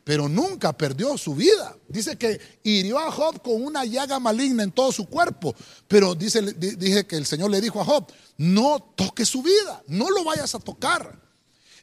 pero 0.07 0.29
nunca 0.29 0.71
perdió 0.71 1.17
su 1.17 1.35
vida. 1.35 1.75
Dice 1.89 2.17
que 2.17 2.39
hirió 2.63 2.97
a 2.97 3.11
Job 3.11 3.41
con 3.41 3.61
una 3.61 3.83
llaga 3.83 4.21
maligna 4.21 4.63
en 4.63 4.71
todo 4.71 4.93
su 4.93 5.05
cuerpo, 5.09 5.53
pero 5.85 6.15
dice, 6.15 6.55
que 7.05 7.17
el 7.17 7.25
Señor 7.25 7.51
le 7.51 7.59
dijo 7.59 7.81
a 7.81 7.83
Job, 7.83 8.07
no 8.37 8.93
toques 8.95 9.27
su 9.27 9.43
vida, 9.43 9.83
no 9.87 10.09
lo 10.09 10.23
vayas 10.23 10.55
a 10.55 10.59
tocar. 10.59 11.21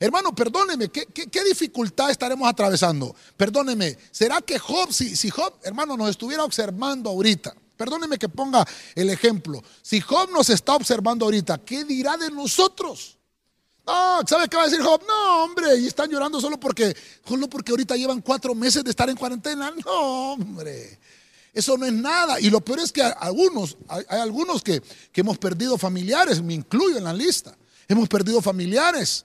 Hermano, 0.00 0.34
perdóneme, 0.34 0.88
¿qué, 0.88 1.44
dificultad 1.44 2.10
estaremos 2.10 2.48
atravesando? 2.48 3.14
Perdóneme, 3.36 3.98
¿será 4.10 4.40
que 4.40 4.58
Job, 4.58 4.90
si, 4.90 5.16
si 5.16 5.28
Job, 5.28 5.52
hermano, 5.62 5.94
nos 5.94 6.08
estuviera 6.08 6.44
observando 6.44 7.10
ahorita, 7.10 7.54
Perdóneme 7.76 8.18
que 8.18 8.28
ponga 8.28 8.64
el 8.94 9.10
ejemplo. 9.10 9.60
Si 9.82 10.00
Job 10.00 10.30
nos 10.30 10.48
está 10.48 10.76
observando 10.76 11.24
ahorita, 11.24 11.58
¿qué 11.58 11.84
dirá 11.84 12.16
de 12.16 12.30
nosotros? 12.30 13.13
No, 13.86 14.20
¿sabe 14.26 14.48
qué 14.48 14.56
va 14.56 14.62
a 14.62 14.66
decir 14.66 14.82
Job? 14.82 15.02
No, 15.06 15.44
hombre, 15.44 15.76
y 15.76 15.86
están 15.86 16.08
llorando 16.10 16.40
solo 16.40 16.58
porque, 16.58 16.96
solo 17.26 17.48
porque 17.48 17.70
ahorita 17.72 17.96
llevan 17.96 18.22
cuatro 18.22 18.54
meses 18.54 18.82
de 18.82 18.90
estar 18.90 19.08
en 19.10 19.16
cuarentena. 19.16 19.72
No, 19.84 20.32
hombre. 20.32 20.98
Eso 21.52 21.76
no 21.76 21.86
es 21.86 21.92
nada. 21.92 22.40
Y 22.40 22.50
lo 22.50 22.60
peor 22.60 22.80
es 22.80 22.90
que 22.90 23.02
algunos, 23.02 23.76
hay, 23.88 24.04
algunos 24.08 24.62
que, 24.62 24.82
que 25.12 25.20
hemos 25.20 25.38
perdido 25.38 25.78
familiares, 25.78 26.42
me 26.42 26.54
incluyo 26.54 26.96
en 26.98 27.04
la 27.04 27.12
lista. 27.12 27.56
Hemos 27.86 28.08
perdido 28.08 28.40
familiares. 28.40 29.24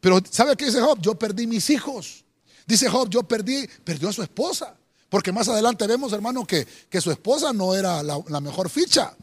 Pero 0.00 0.20
¿sabe 0.30 0.56
qué 0.56 0.64
dice 0.64 0.80
Job? 0.80 0.98
Yo 1.00 1.14
perdí 1.14 1.46
mis 1.46 1.68
hijos. 1.70 2.24
Dice 2.66 2.88
Job, 2.88 3.08
yo 3.10 3.22
perdí, 3.22 3.68
perdió 3.84 4.08
a 4.08 4.12
su 4.12 4.22
esposa. 4.22 4.74
Porque 5.08 5.32
más 5.32 5.48
adelante 5.48 5.86
vemos, 5.86 6.12
hermano, 6.12 6.46
que, 6.46 6.66
que 6.88 7.00
su 7.00 7.10
esposa 7.10 7.52
no 7.52 7.74
era 7.74 8.02
la, 8.02 8.20
la 8.28 8.40
mejor 8.40 8.70
ficha. 8.70 9.14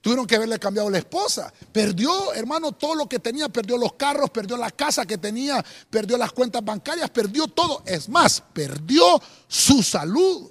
Tuvieron 0.00 0.26
que 0.26 0.36
haberle 0.36 0.58
cambiado 0.58 0.88
la 0.88 0.98
esposa. 0.98 1.52
Perdió, 1.72 2.32
hermano, 2.32 2.72
todo 2.72 2.94
lo 2.94 3.08
que 3.08 3.18
tenía. 3.18 3.48
Perdió 3.48 3.76
los 3.76 3.94
carros, 3.94 4.30
perdió 4.30 4.56
la 4.56 4.70
casa 4.70 5.04
que 5.04 5.18
tenía, 5.18 5.64
perdió 5.90 6.16
las 6.16 6.32
cuentas 6.32 6.64
bancarias, 6.64 7.10
perdió 7.10 7.46
todo. 7.48 7.82
Es 7.84 8.08
más, 8.08 8.42
perdió 8.52 9.20
su 9.46 9.82
salud. 9.82 10.50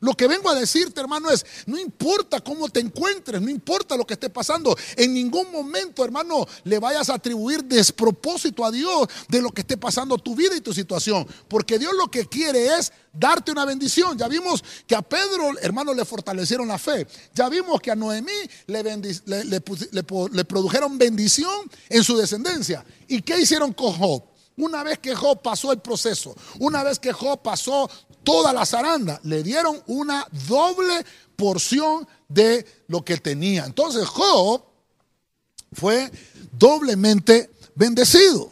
Lo 0.00 0.14
que 0.14 0.26
vengo 0.26 0.50
a 0.50 0.54
decirte, 0.54 1.00
hermano, 1.00 1.30
es, 1.30 1.44
no 1.66 1.78
importa 1.78 2.40
cómo 2.40 2.68
te 2.68 2.80
encuentres, 2.80 3.40
no 3.40 3.48
importa 3.48 3.96
lo 3.96 4.06
que 4.06 4.14
esté 4.14 4.28
pasando, 4.28 4.76
en 4.96 5.14
ningún 5.14 5.50
momento, 5.50 6.04
hermano, 6.04 6.46
le 6.64 6.78
vayas 6.78 7.08
a 7.08 7.14
atribuir 7.14 7.64
despropósito 7.64 8.64
a 8.64 8.70
Dios 8.70 9.08
de 9.28 9.40
lo 9.40 9.50
que 9.50 9.62
esté 9.62 9.76
pasando 9.76 10.18
tu 10.18 10.34
vida 10.34 10.56
y 10.56 10.60
tu 10.60 10.72
situación, 10.72 11.26
porque 11.48 11.78
Dios 11.78 11.92
lo 11.94 12.10
que 12.10 12.26
quiere 12.26 12.76
es 12.78 12.92
darte 13.18 13.50
una 13.50 13.64
bendición. 13.64 14.16
Ya 14.18 14.28
vimos 14.28 14.62
que 14.86 14.94
a 14.94 15.02
Pedro, 15.02 15.58
hermano, 15.60 15.94
le 15.94 16.04
fortalecieron 16.04 16.68
la 16.68 16.78
fe. 16.78 17.06
Ya 17.34 17.48
vimos 17.48 17.80
que 17.80 17.90
a 17.90 17.96
Noemí 17.96 18.32
le, 18.66 20.44
produjeron 20.44 20.98
bendición 20.98 21.70
en 21.88 22.04
su 22.04 22.16
descendencia. 22.16 22.84
¿Y 23.08 23.22
qué 23.22 23.40
hicieron 23.40 23.72
con 23.72 23.92
Job? 23.92 24.22
Una 24.58 24.82
vez 24.82 24.98
que 24.98 25.14
Job 25.14 25.42
pasó 25.42 25.70
el 25.70 25.80
proceso, 25.80 26.34
una 26.58 26.82
vez 26.82 26.98
que 26.98 27.12
Job 27.12 27.42
pasó 27.42 27.90
toda 28.26 28.52
la 28.52 28.66
zaranda, 28.66 29.20
le 29.22 29.44
dieron 29.44 29.80
una 29.86 30.26
doble 30.48 31.06
porción 31.36 32.08
de 32.28 32.66
lo 32.88 33.04
que 33.04 33.16
tenía. 33.18 33.64
Entonces 33.64 34.04
Job 34.08 34.64
fue 35.72 36.10
doblemente 36.50 37.48
bendecido. 37.76 38.50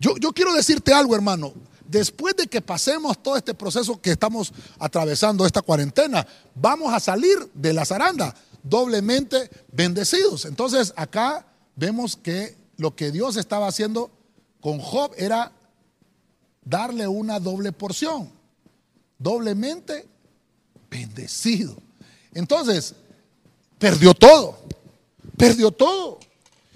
Yo, 0.00 0.16
yo 0.16 0.32
quiero 0.32 0.52
decirte 0.52 0.92
algo, 0.92 1.14
hermano. 1.14 1.54
Después 1.86 2.34
de 2.34 2.48
que 2.48 2.60
pasemos 2.60 3.22
todo 3.22 3.36
este 3.36 3.54
proceso 3.54 4.00
que 4.00 4.10
estamos 4.10 4.52
atravesando, 4.80 5.46
esta 5.46 5.62
cuarentena, 5.62 6.26
vamos 6.56 6.92
a 6.92 6.98
salir 6.98 7.38
de 7.54 7.72
la 7.72 7.84
zaranda 7.84 8.34
doblemente 8.64 9.48
bendecidos. 9.70 10.44
Entonces 10.44 10.92
acá 10.96 11.46
vemos 11.76 12.16
que 12.16 12.56
lo 12.76 12.96
que 12.96 13.12
Dios 13.12 13.36
estaba 13.36 13.68
haciendo 13.68 14.10
con 14.60 14.80
Job 14.80 15.12
era 15.16 15.52
darle 16.64 17.06
una 17.06 17.38
doble 17.38 17.70
porción, 17.70 18.28
doblemente 19.18 20.06
bendecido. 20.88 21.76
Entonces, 22.32 22.94
perdió 23.78 24.14
todo, 24.14 24.58
perdió 25.36 25.70
todo. 25.70 26.18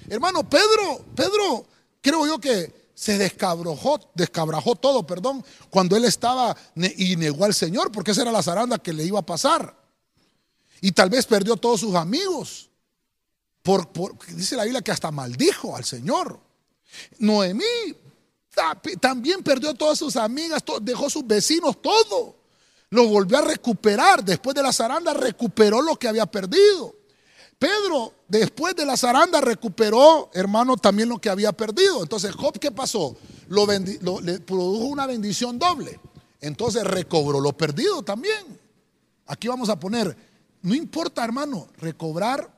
Hermano, 0.08 0.48
Pedro, 0.48 1.04
Pedro, 1.14 1.66
creo 2.00 2.26
yo 2.26 2.38
que 2.38 2.90
se 2.94 3.18
descabrojó, 3.18 4.00
descabrajó 4.14 4.76
todo, 4.76 5.06
perdón, 5.06 5.44
cuando 5.70 5.96
él 5.96 6.04
estaba 6.04 6.56
y 6.96 7.16
negó 7.16 7.44
al 7.44 7.54
Señor, 7.54 7.90
porque 7.90 8.10
esa 8.10 8.22
era 8.22 8.32
la 8.32 8.42
zaranda 8.42 8.78
que 8.78 8.92
le 8.92 9.04
iba 9.04 9.20
a 9.20 9.26
pasar. 9.26 9.76
Y 10.80 10.92
tal 10.92 11.10
vez 11.10 11.26
perdió 11.26 11.56
todos 11.56 11.80
sus 11.80 11.94
amigos. 11.94 12.68
Por, 13.62 13.88
por, 13.92 14.18
dice 14.34 14.56
la 14.56 14.64
Biblia 14.64 14.82
que 14.82 14.90
hasta 14.90 15.12
maldijo 15.12 15.76
al 15.76 15.84
Señor. 15.84 16.40
Noemí 17.18 17.64
también 19.00 19.42
perdió 19.42 19.74
todas 19.74 19.98
sus 19.98 20.16
amigas, 20.16 20.62
dejó 20.82 21.08
sus 21.08 21.26
vecinos, 21.26 21.80
todo. 21.80 22.36
Lo 22.90 23.08
volvió 23.08 23.38
a 23.38 23.42
recuperar. 23.42 24.22
Después 24.22 24.54
de 24.54 24.62
la 24.62 24.72
zaranda 24.72 25.14
recuperó 25.14 25.80
lo 25.80 25.96
que 25.96 26.08
había 26.08 26.26
perdido. 26.26 26.94
Pedro, 27.58 28.12
después 28.28 28.74
de 28.74 28.84
la 28.84 28.96
zaranda, 28.96 29.40
recuperó, 29.40 30.30
hermano, 30.34 30.76
también 30.76 31.08
lo 31.08 31.18
que 31.18 31.30
había 31.30 31.52
perdido. 31.52 32.02
Entonces, 32.02 32.34
Job, 32.34 32.58
¿qué 32.58 32.70
pasó? 32.70 33.16
Lo, 33.48 33.66
le 34.20 34.40
produjo 34.40 34.84
una 34.86 35.06
bendición 35.06 35.58
doble. 35.58 36.00
Entonces, 36.40 36.84
recobró 36.84 37.40
lo 37.40 37.56
perdido 37.56 38.02
también. 38.02 38.58
Aquí 39.26 39.48
vamos 39.48 39.68
a 39.68 39.78
poner, 39.78 40.14
no 40.60 40.74
importa, 40.74 41.24
hermano, 41.24 41.68
recobrar, 41.78 42.52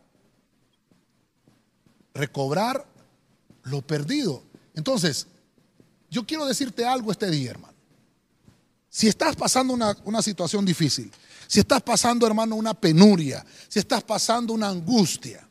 recobrar 2.15 2.87
lo 3.65 3.83
perdido. 3.83 4.43
Entonces, 4.75 5.27
yo 6.15 6.25
quiero 6.25 6.47
decirte 6.47 6.87
algo 6.87 7.11
este 7.11 7.29
día, 7.29 7.51
hermano. 7.51 7.75
Si 8.89 9.09
estás 9.09 9.35
pasando 9.35 9.75
una, 9.75 10.23
situación 10.23 10.65
difícil, 10.65 11.11
si 11.49 11.59
estás 11.59 11.83
pasando, 11.83 12.25
hermano, 12.25 12.55
una 12.55 12.73
penuria, 12.73 13.45
si 13.69 13.81
estás 13.81 14.05
pasando 14.05 14.53
una 14.53 14.69
angustia, 14.69 15.47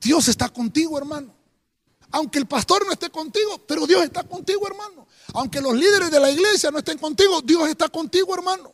Dios 0.00 0.28
está 0.28 0.50
contigo, 0.50 0.96
hermano. 0.96 1.34
Aunque 2.12 2.38
el 2.38 2.46
pastor 2.46 2.86
no 2.86 2.92
esté 2.92 3.10
contigo, 3.10 3.60
pero 3.66 3.88
Dios 3.88 4.04
está 4.04 4.22
contigo, 4.22 4.68
hermano. 4.68 5.08
Aunque 5.34 5.60
los 5.60 5.74
líderes 5.74 6.12
de 6.12 6.20
la 6.20 6.30
iglesia 6.30 6.70
no 6.70 6.78
estén 6.78 6.98
contigo, 6.98 7.42
Dios 7.42 7.68
está 7.68 7.88
contigo, 7.88 8.32
hermano. 8.32 8.72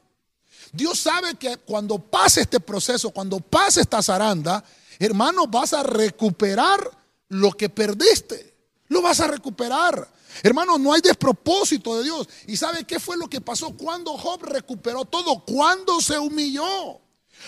Dios 0.74 0.98
sabe 0.98 1.36
que 1.36 1.56
cuando 1.56 1.98
pase 1.98 2.42
este 2.42 2.60
proceso, 2.60 3.10
cuando 3.10 3.40
pase 3.40 3.80
esta 3.80 4.02
zaranda, 4.02 4.62
hermano, 4.98 5.46
vas 5.46 5.72
a 5.72 5.82
recuperar 5.82 6.86
lo 7.28 7.50
que 7.52 7.70
perdiste 7.70 8.54
lo 8.88 9.02
vas 9.02 9.20
a 9.20 9.26
recuperar. 9.26 10.08
Hermano, 10.42 10.78
no 10.78 10.92
hay 10.92 11.00
despropósito 11.00 11.96
de 11.96 12.04
Dios. 12.04 12.28
¿Y 12.46 12.56
sabe 12.56 12.84
qué 12.84 12.98
fue 12.98 13.16
lo 13.16 13.28
que 13.28 13.40
pasó 13.40 13.70
cuando 13.76 14.16
Job 14.16 14.42
recuperó 14.42 15.04
todo? 15.04 15.44
Cuando 15.44 16.00
se 16.00 16.18
humilló. 16.18 17.00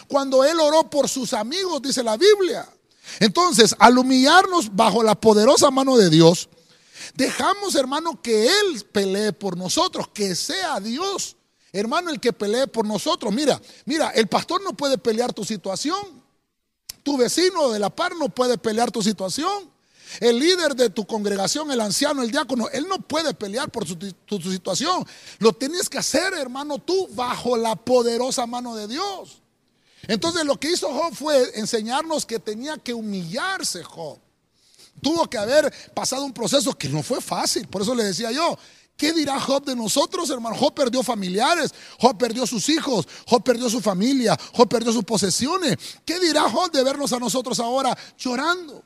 Cuando 0.09 0.44
él 0.44 0.61
oró 0.61 0.88
por 0.88 1.09
sus 1.09 1.33
amigos, 1.33 1.83
dice 1.83 2.03
la 2.03 2.16
Biblia. 2.16 2.68
Entonces, 3.20 3.75
al 3.79 3.99
humillarnos 3.99 4.75
bajo 4.75 5.03
la 5.03 5.14
poderosa 5.14 5.70
mano 5.70 5.96
de 5.96 6.11
Dios, 6.11 6.49
dejamos, 7.14 7.75
hermano, 7.75 8.20
que 8.20 8.46
Él 8.46 8.85
pelee 8.92 9.33
por 9.33 9.57
nosotros, 9.57 10.09
que 10.09 10.35
sea 10.35 10.81
Dios, 10.81 11.37
hermano, 11.72 12.11
el 12.11 12.20
que 12.20 12.33
pelee 12.33 12.66
por 12.66 12.87
nosotros. 12.87 13.33
Mira, 13.33 13.61
mira, 13.85 14.11
el 14.11 14.27
pastor 14.27 14.62
no 14.62 14.77
puede 14.77 14.99
pelear 14.99 15.33
tu 15.33 15.44
situación. 15.44 16.25
Tu 17.03 17.16
vecino 17.16 17.70
de 17.70 17.79
la 17.79 17.90
par 17.90 18.16
no 18.16 18.29
puede 18.29 18.59
pelear 18.59 18.90
tu 18.90 19.03
situación. 19.03 19.70
El 20.20 20.38
líder 20.38 20.74
de 20.74 20.90
tu 20.90 21.07
congregación, 21.07 21.70
el 21.70 21.81
anciano, 21.81 22.22
el 22.22 22.31
diácono, 22.31 22.68
él 22.70 22.87
no 22.88 22.98
puede 22.98 23.35
pelear 23.35 23.70
por 23.70 23.85
tu, 23.85 24.40
situación. 24.40 25.07
Lo 25.38 25.52
tienes 25.52 25.88
que 25.88 25.98
hacer, 25.98 26.35
hermano, 26.35 26.79
tú 26.79 27.09
bajo 27.12 27.57
la 27.57 27.76
poderosa 27.76 28.46
mano 28.46 28.74
de 28.74 28.88
Dios. 28.88 29.42
Entonces 30.09 30.44
lo 30.44 30.59
que 30.59 30.70
hizo 30.70 30.92
Job 30.92 31.14
fue 31.14 31.59
enseñarnos 31.59 32.24
que 32.24 32.38
tenía 32.38 32.76
que 32.76 32.94
humillarse 32.94 33.83
Job. 33.83 34.18
Tuvo 35.02 35.29
que 35.29 35.37
haber 35.37 35.72
pasado 35.94 36.24
un 36.24 36.33
proceso 36.33 36.72
que 36.72 36.88
no 36.88 37.02
fue 37.02 37.20
fácil. 37.20 37.66
Por 37.68 37.83
eso 37.83 37.94
le 37.94 38.05
decía 38.05 38.31
yo, 38.31 38.57
¿Qué 38.96 39.12
dirá 39.12 39.38
Job 39.38 39.64
de 39.64 39.76
nosotros, 39.76 40.31
hermano? 40.31 40.57
Job 40.57 40.72
perdió 40.72 41.02
familiares, 41.02 41.74
Job 42.00 42.16
perdió 42.16 42.46
sus 42.46 42.68
hijos, 42.70 43.07
Job 43.26 43.44
perdió 43.44 43.68
su 43.68 43.83
familia, 43.83 44.38
Job 44.55 44.68
perdió 44.68 44.90
sus 44.90 45.05
posesiones. 45.05 45.76
¿Qué 46.05 46.18
dirá 46.18 46.48
Job 46.48 46.70
de 46.70 46.83
vernos 46.83 47.12
a 47.12 47.18
nosotros 47.18 47.61
ahora 47.61 47.96
llorando? 48.16 48.83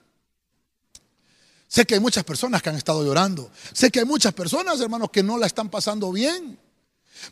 Sé 1.70 1.86
que 1.86 1.94
hay 1.94 2.00
muchas 2.00 2.24
personas 2.24 2.60
que 2.60 2.68
han 2.68 2.74
estado 2.74 3.04
llorando. 3.04 3.48
Sé 3.72 3.92
que 3.92 4.00
hay 4.00 4.04
muchas 4.04 4.34
personas, 4.34 4.80
hermanos, 4.80 5.08
que 5.12 5.22
no 5.22 5.38
la 5.38 5.46
están 5.46 5.70
pasando 5.70 6.10
bien. 6.10 6.58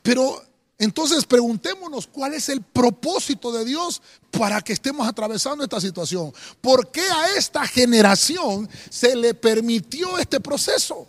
Pero 0.01 0.41
entonces 0.79 1.25
preguntémonos 1.25 2.07
cuál 2.07 2.35
es 2.35 2.49
el 2.49 2.63
propósito 2.63 3.51
de 3.51 3.65
Dios 3.65 4.01
para 4.31 4.61
que 4.61 4.73
estemos 4.73 5.09
atravesando 5.09 5.65
esta 5.65 5.81
situación. 5.81 6.33
¿Por 6.61 6.93
qué 6.93 7.01
a 7.01 7.37
esta 7.37 7.67
generación 7.67 8.71
se 8.89 9.17
le 9.17 9.35
permitió 9.35 10.19
este 10.19 10.39
proceso? 10.39 11.09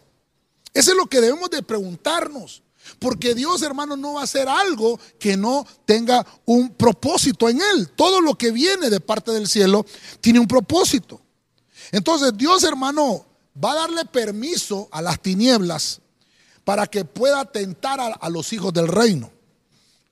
Eso 0.73 0.91
es 0.91 0.97
lo 0.97 1.05
que 1.05 1.21
debemos 1.21 1.51
de 1.51 1.61
preguntarnos. 1.61 2.63
Porque 2.97 3.35
Dios, 3.35 3.61
hermano, 3.61 3.95
no 3.95 4.15
va 4.15 4.21
a 4.21 4.23
hacer 4.23 4.49
algo 4.49 4.99
que 5.19 5.37
no 5.37 5.67
tenga 5.85 6.25
un 6.45 6.71
propósito 6.71 7.47
en 7.47 7.61
él. 7.61 7.89
Todo 7.89 8.21
lo 8.21 8.33
que 8.35 8.49
viene 8.49 8.89
de 8.89 8.99
parte 8.99 9.29
del 9.29 9.47
cielo 9.47 9.85
tiene 10.19 10.39
un 10.39 10.47
propósito. 10.47 11.21
Entonces 11.91 12.31
Dios, 12.35 12.63
hermano, 12.63 13.25
va 13.63 13.71
a 13.73 13.75
darle 13.75 14.05
permiso 14.05 14.87
a 14.91 15.01
las 15.01 15.19
tinieblas 15.21 16.01
para 16.63 16.87
que 16.87 17.03
pueda 17.05 17.45
tentar 17.45 17.99
a, 17.99 18.29
los 18.29 18.53
hijos 18.53 18.73
del 18.73 18.87
reino. 18.87 19.31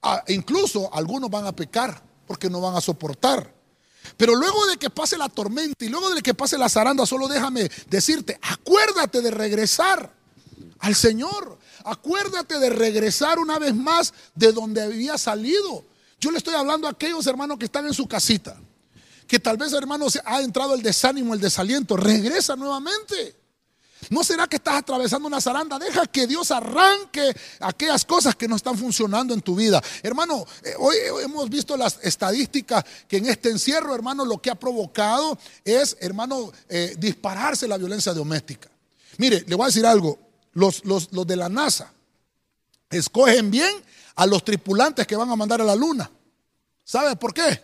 Ah, 0.02 0.24
incluso 0.28 0.94
algunos 0.94 1.30
van 1.30 1.46
a 1.46 1.56
pecar 1.56 2.02
porque 2.26 2.50
no 2.50 2.62
van 2.62 2.76
a 2.76 2.82
soportar. 2.82 3.54
Pero 4.16 4.36
luego 4.36 4.66
de 4.68 4.78
que 4.78 4.90
pase 4.90 5.18
la 5.18 5.30
tormenta 5.30 5.84
y 5.84 5.90
luego 5.90 6.10
de 6.12 6.22
que 6.22 6.34
pase 6.34 6.58
la 6.58 6.70
zaranda, 6.70 7.06
solo 7.06 7.28
déjame 7.28 7.70
decirte, 7.90 8.40
acuérdate 8.42 9.22
de 9.22 9.32
regresar 9.32 10.14
al 10.80 10.96
Señor. 10.96 11.58
Acuérdate 11.84 12.60
de 12.60 12.70
regresar 12.70 13.40
una 13.40 13.60
vez 13.60 13.74
más 13.74 14.14
de 14.36 14.52
donde 14.52 14.82
había 14.82 15.18
salido. 15.18 15.86
Yo 16.20 16.32
le 16.32 16.38
estoy 16.38 16.56
hablando 16.56 16.88
a 16.88 16.92
aquellos 16.92 17.26
hermanos 17.28 17.58
que 17.58 17.66
están 17.66 17.86
en 17.86 17.94
su 17.94 18.08
casita, 18.08 18.60
que 19.28 19.40
tal 19.40 19.58
vez 19.58 19.74
hermanos 19.74 20.20
ha 20.26 20.42
entrado 20.42 20.74
el 20.74 20.82
desánimo, 20.82 21.34
el 21.34 21.42
desaliento. 21.42 21.98
Regresa 21.98 22.56
nuevamente. 22.56 23.36
¿No 24.10 24.24
será 24.24 24.48
que 24.48 24.58
estás 24.58 24.76
atravesando 24.76 25.28
una 25.28 25.42
zaranda? 25.42 25.80
Deja 25.80 26.06
que 26.06 26.28
Dios 26.28 26.52
arranque 26.52 27.36
aquellas 27.60 28.06
cosas 28.06 28.36
que 28.36 28.48
no 28.48 28.56
están 28.56 28.78
funcionando 28.78 29.34
en 29.34 29.42
tu 29.42 29.56
vida. 29.56 29.82
Hermano, 30.04 30.46
eh, 30.64 30.74
hoy 30.78 30.96
hemos 31.24 31.50
visto 31.50 31.76
las 31.76 32.00
estadísticas 32.04 32.86
que 33.08 33.18
en 33.18 33.26
este 33.26 33.50
encierro, 33.50 33.94
hermano, 33.96 34.24
lo 34.24 34.38
que 34.38 34.52
ha 34.52 34.56
provocado 34.56 35.38
es, 35.66 35.98
hermano, 36.00 36.52
eh, 36.70 36.96
dispararse 36.98 37.68
la 37.68 37.78
violencia 37.78 38.14
doméstica. 38.14 38.70
Mire, 39.18 39.44
le 39.48 39.56
voy 39.56 39.66
a 39.66 39.68
decir 39.68 39.86
algo. 39.86 40.20
Los, 40.54 40.86
los, 40.86 41.12
los 41.12 41.26
de 41.28 41.36
la 41.36 41.50
NASA 41.50 41.92
escogen 42.90 43.52
bien 43.52 43.72
a 44.16 44.26
los 44.26 44.44
tripulantes 44.44 45.06
que 45.06 45.16
van 45.16 45.30
a 45.30 45.36
mandar 45.36 45.62
a 45.62 45.66
la 45.66 45.76
luna. 45.76 46.10
¿Sabe 46.84 47.16
por 47.16 47.34
qué? 47.34 47.62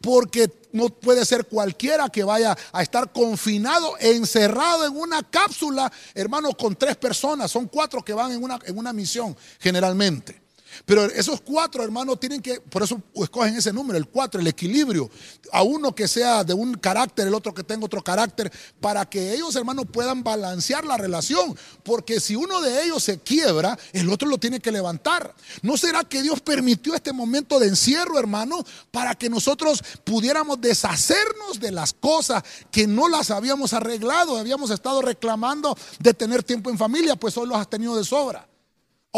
Porque 0.00 0.50
no 0.72 0.88
puede 0.88 1.24
ser 1.24 1.46
cualquiera 1.46 2.08
que 2.08 2.22
vaya 2.22 2.56
a 2.72 2.82
estar 2.82 3.12
confinado, 3.12 3.94
encerrado 3.98 4.86
en 4.86 4.96
una 4.96 5.22
cápsula, 5.22 5.90
hermano, 6.14 6.52
con 6.52 6.76
tres 6.76 6.96
personas. 6.96 7.50
Son 7.50 7.66
cuatro 7.66 8.02
que 8.02 8.12
van 8.12 8.32
en 8.32 8.42
una, 8.42 8.58
en 8.64 8.76
una 8.76 8.92
misión 8.92 9.36
generalmente. 9.58 10.45
Pero 10.84 11.04
esos 11.04 11.40
cuatro 11.40 11.82
hermanos 11.82 12.20
tienen 12.20 12.42
que, 12.42 12.60
por 12.60 12.82
eso 12.82 13.00
escogen 13.14 13.56
ese 13.56 13.72
número, 13.72 13.98
el 13.98 14.08
cuatro, 14.08 14.40
el 14.40 14.46
equilibrio. 14.46 15.10
A 15.52 15.62
uno 15.62 15.94
que 15.94 16.08
sea 16.08 16.44
de 16.44 16.54
un 16.54 16.74
carácter, 16.74 17.26
el 17.26 17.34
otro 17.34 17.54
que 17.54 17.64
tenga 17.64 17.86
otro 17.86 18.02
carácter, 18.02 18.52
para 18.80 19.08
que 19.08 19.32
ellos 19.32 19.54
hermanos 19.56 19.86
puedan 19.90 20.22
balancear 20.22 20.84
la 20.84 20.96
relación. 20.96 21.56
Porque 21.82 22.20
si 22.20 22.36
uno 22.36 22.60
de 22.60 22.84
ellos 22.84 23.02
se 23.02 23.18
quiebra, 23.18 23.78
el 23.92 24.10
otro 24.10 24.28
lo 24.28 24.38
tiene 24.38 24.60
que 24.60 24.72
levantar. 24.72 25.34
¿No 25.62 25.76
será 25.76 26.04
que 26.04 26.22
Dios 26.22 26.40
permitió 26.40 26.94
este 26.94 27.12
momento 27.12 27.58
de 27.58 27.68
encierro, 27.68 28.18
hermano, 28.18 28.64
para 28.90 29.14
que 29.14 29.28
nosotros 29.28 29.82
pudiéramos 30.04 30.60
deshacernos 30.60 31.60
de 31.60 31.72
las 31.72 31.92
cosas 31.92 32.42
que 32.70 32.86
no 32.86 33.08
las 33.08 33.30
habíamos 33.30 33.72
arreglado, 33.72 34.36
habíamos 34.36 34.70
estado 34.70 35.02
reclamando 35.02 35.76
de 35.98 36.14
tener 36.14 36.42
tiempo 36.42 36.70
en 36.70 36.78
familia, 36.78 37.16
pues 37.16 37.36
hoy 37.36 37.46
los 37.46 37.56
has 37.56 37.68
tenido 37.68 37.96
de 37.96 38.04
sobra. 38.04 38.46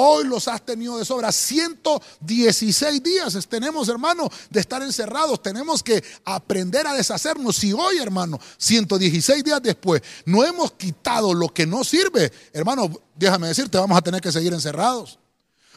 Hoy 0.01 0.29
los 0.29 0.47
has 0.47 0.65
tenido 0.65 0.97
de 0.97 1.05
sobra. 1.05 1.33
116 1.33 3.03
días 3.03 3.37
tenemos, 3.49 3.89
hermano, 3.89 4.31
de 4.49 4.61
estar 4.61 4.81
encerrados. 4.81 5.43
Tenemos 5.43 5.83
que 5.83 6.05
aprender 6.25 6.87
a 6.87 6.95
deshacernos. 6.95 7.57
Si 7.57 7.73
hoy, 7.73 7.99
hermano, 7.99 8.39
116 8.59 9.43
días 9.43 9.61
después, 9.61 10.01
no 10.25 10.45
hemos 10.45 10.71
quitado 10.71 11.35
lo 11.35 11.49
que 11.49 11.67
no 11.67 11.83
sirve, 11.83 12.31
hermano, 12.53 12.89
déjame 13.17 13.49
decirte, 13.49 13.77
vamos 13.77 13.99
a 13.99 14.01
tener 14.01 14.21
que 14.21 14.31
seguir 14.31 14.53
encerrados. 14.53 15.19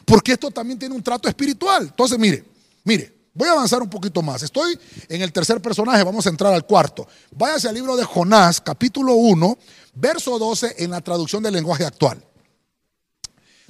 Porque 0.04 0.34
esto 0.34 0.52
también 0.52 0.78
tiene 0.78 0.94
un 0.94 1.02
trato 1.02 1.28
espiritual. 1.28 1.82
Entonces, 1.82 2.16
mire, 2.16 2.44
mire, 2.84 3.12
voy 3.34 3.48
a 3.48 3.52
avanzar 3.54 3.82
un 3.82 3.90
poquito 3.90 4.22
más. 4.22 4.44
Estoy 4.44 4.78
en 5.08 5.20
el 5.20 5.32
tercer 5.32 5.60
personaje, 5.60 6.04
vamos 6.04 6.24
a 6.26 6.30
entrar 6.30 6.54
al 6.54 6.64
cuarto. 6.64 7.08
Váyase 7.32 7.68
al 7.68 7.74
libro 7.74 7.96
de 7.96 8.04
Jonás, 8.04 8.60
capítulo 8.60 9.14
1, 9.14 9.58
verso 9.94 10.38
12, 10.38 10.76
en 10.78 10.92
la 10.92 11.00
traducción 11.00 11.42
del 11.42 11.54
lenguaje 11.54 11.84
actual. 11.84 12.24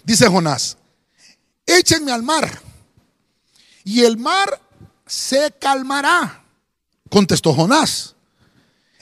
Dice 0.05 0.27
Jonás, 0.29 0.77
échenme 1.65 2.12
al 2.12 2.23
mar 2.23 2.61
y 3.85 4.03
el 4.03 4.17
mar 4.17 4.61
se 5.07 5.53
calmará. 5.59 6.45
Contestó 7.09 7.53
Jonás, 7.55 8.15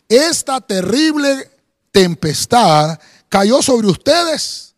esta 0.08 0.60
terrible 0.60 1.50
tempestad 1.92 2.98
cayó 3.28 3.62
sobre 3.62 3.86
ustedes 3.86 4.74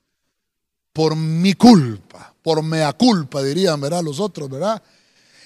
por 0.93 1.17
mi 1.17 1.55
culpa, 1.55 2.35
por 2.43 2.63
mea 2.63 2.93
culpa, 2.93 3.43
dirían, 3.43 3.81
¿verdad? 3.81 4.03
Los 4.03 4.21
otros, 4.21 4.49
¿verdad? 4.51 4.83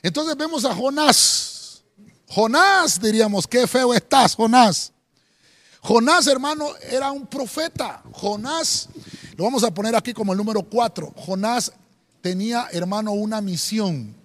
Entonces 0.03 0.37
vemos 0.37 0.65
a 0.65 0.75
Jonás. 0.75 1.83
Jonás, 2.29 3.01
diríamos, 3.01 3.47
qué 3.47 3.67
feo 3.67 3.95
estás, 3.95 4.35
Jonás. 4.35 4.93
Jonás, 5.81 6.27
hermano, 6.27 6.69
era 6.91 7.12
un 7.12 7.27
profeta. 7.27 8.03
Jonás 8.12 8.89
lo 9.37 9.44
vamos 9.44 9.62
a 9.64 9.70
poner 9.70 9.94
aquí 9.94 10.14
como 10.14 10.33
el 10.33 10.38
número 10.38 10.62
cuatro. 10.62 11.12
Jonás 11.14 11.72
tenía, 12.22 12.68
hermano, 12.72 13.12
una 13.12 13.42
misión. 13.42 14.16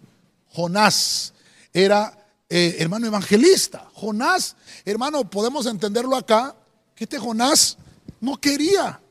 Jonás 0.50 1.34
era, 1.74 2.18
eh, 2.50 2.78
hermano, 2.80 3.08
evangelista. 3.08 3.90
Jonás, 3.94 4.56
hermano, 4.86 5.30
podemos 5.30 5.66
entenderlo 5.66 6.16
acá, 6.16 6.56
que 6.96 7.04
este 7.04 7.20
Jonás 7.20 7.78
no 8.22 8.40
quería, 8.40 9.02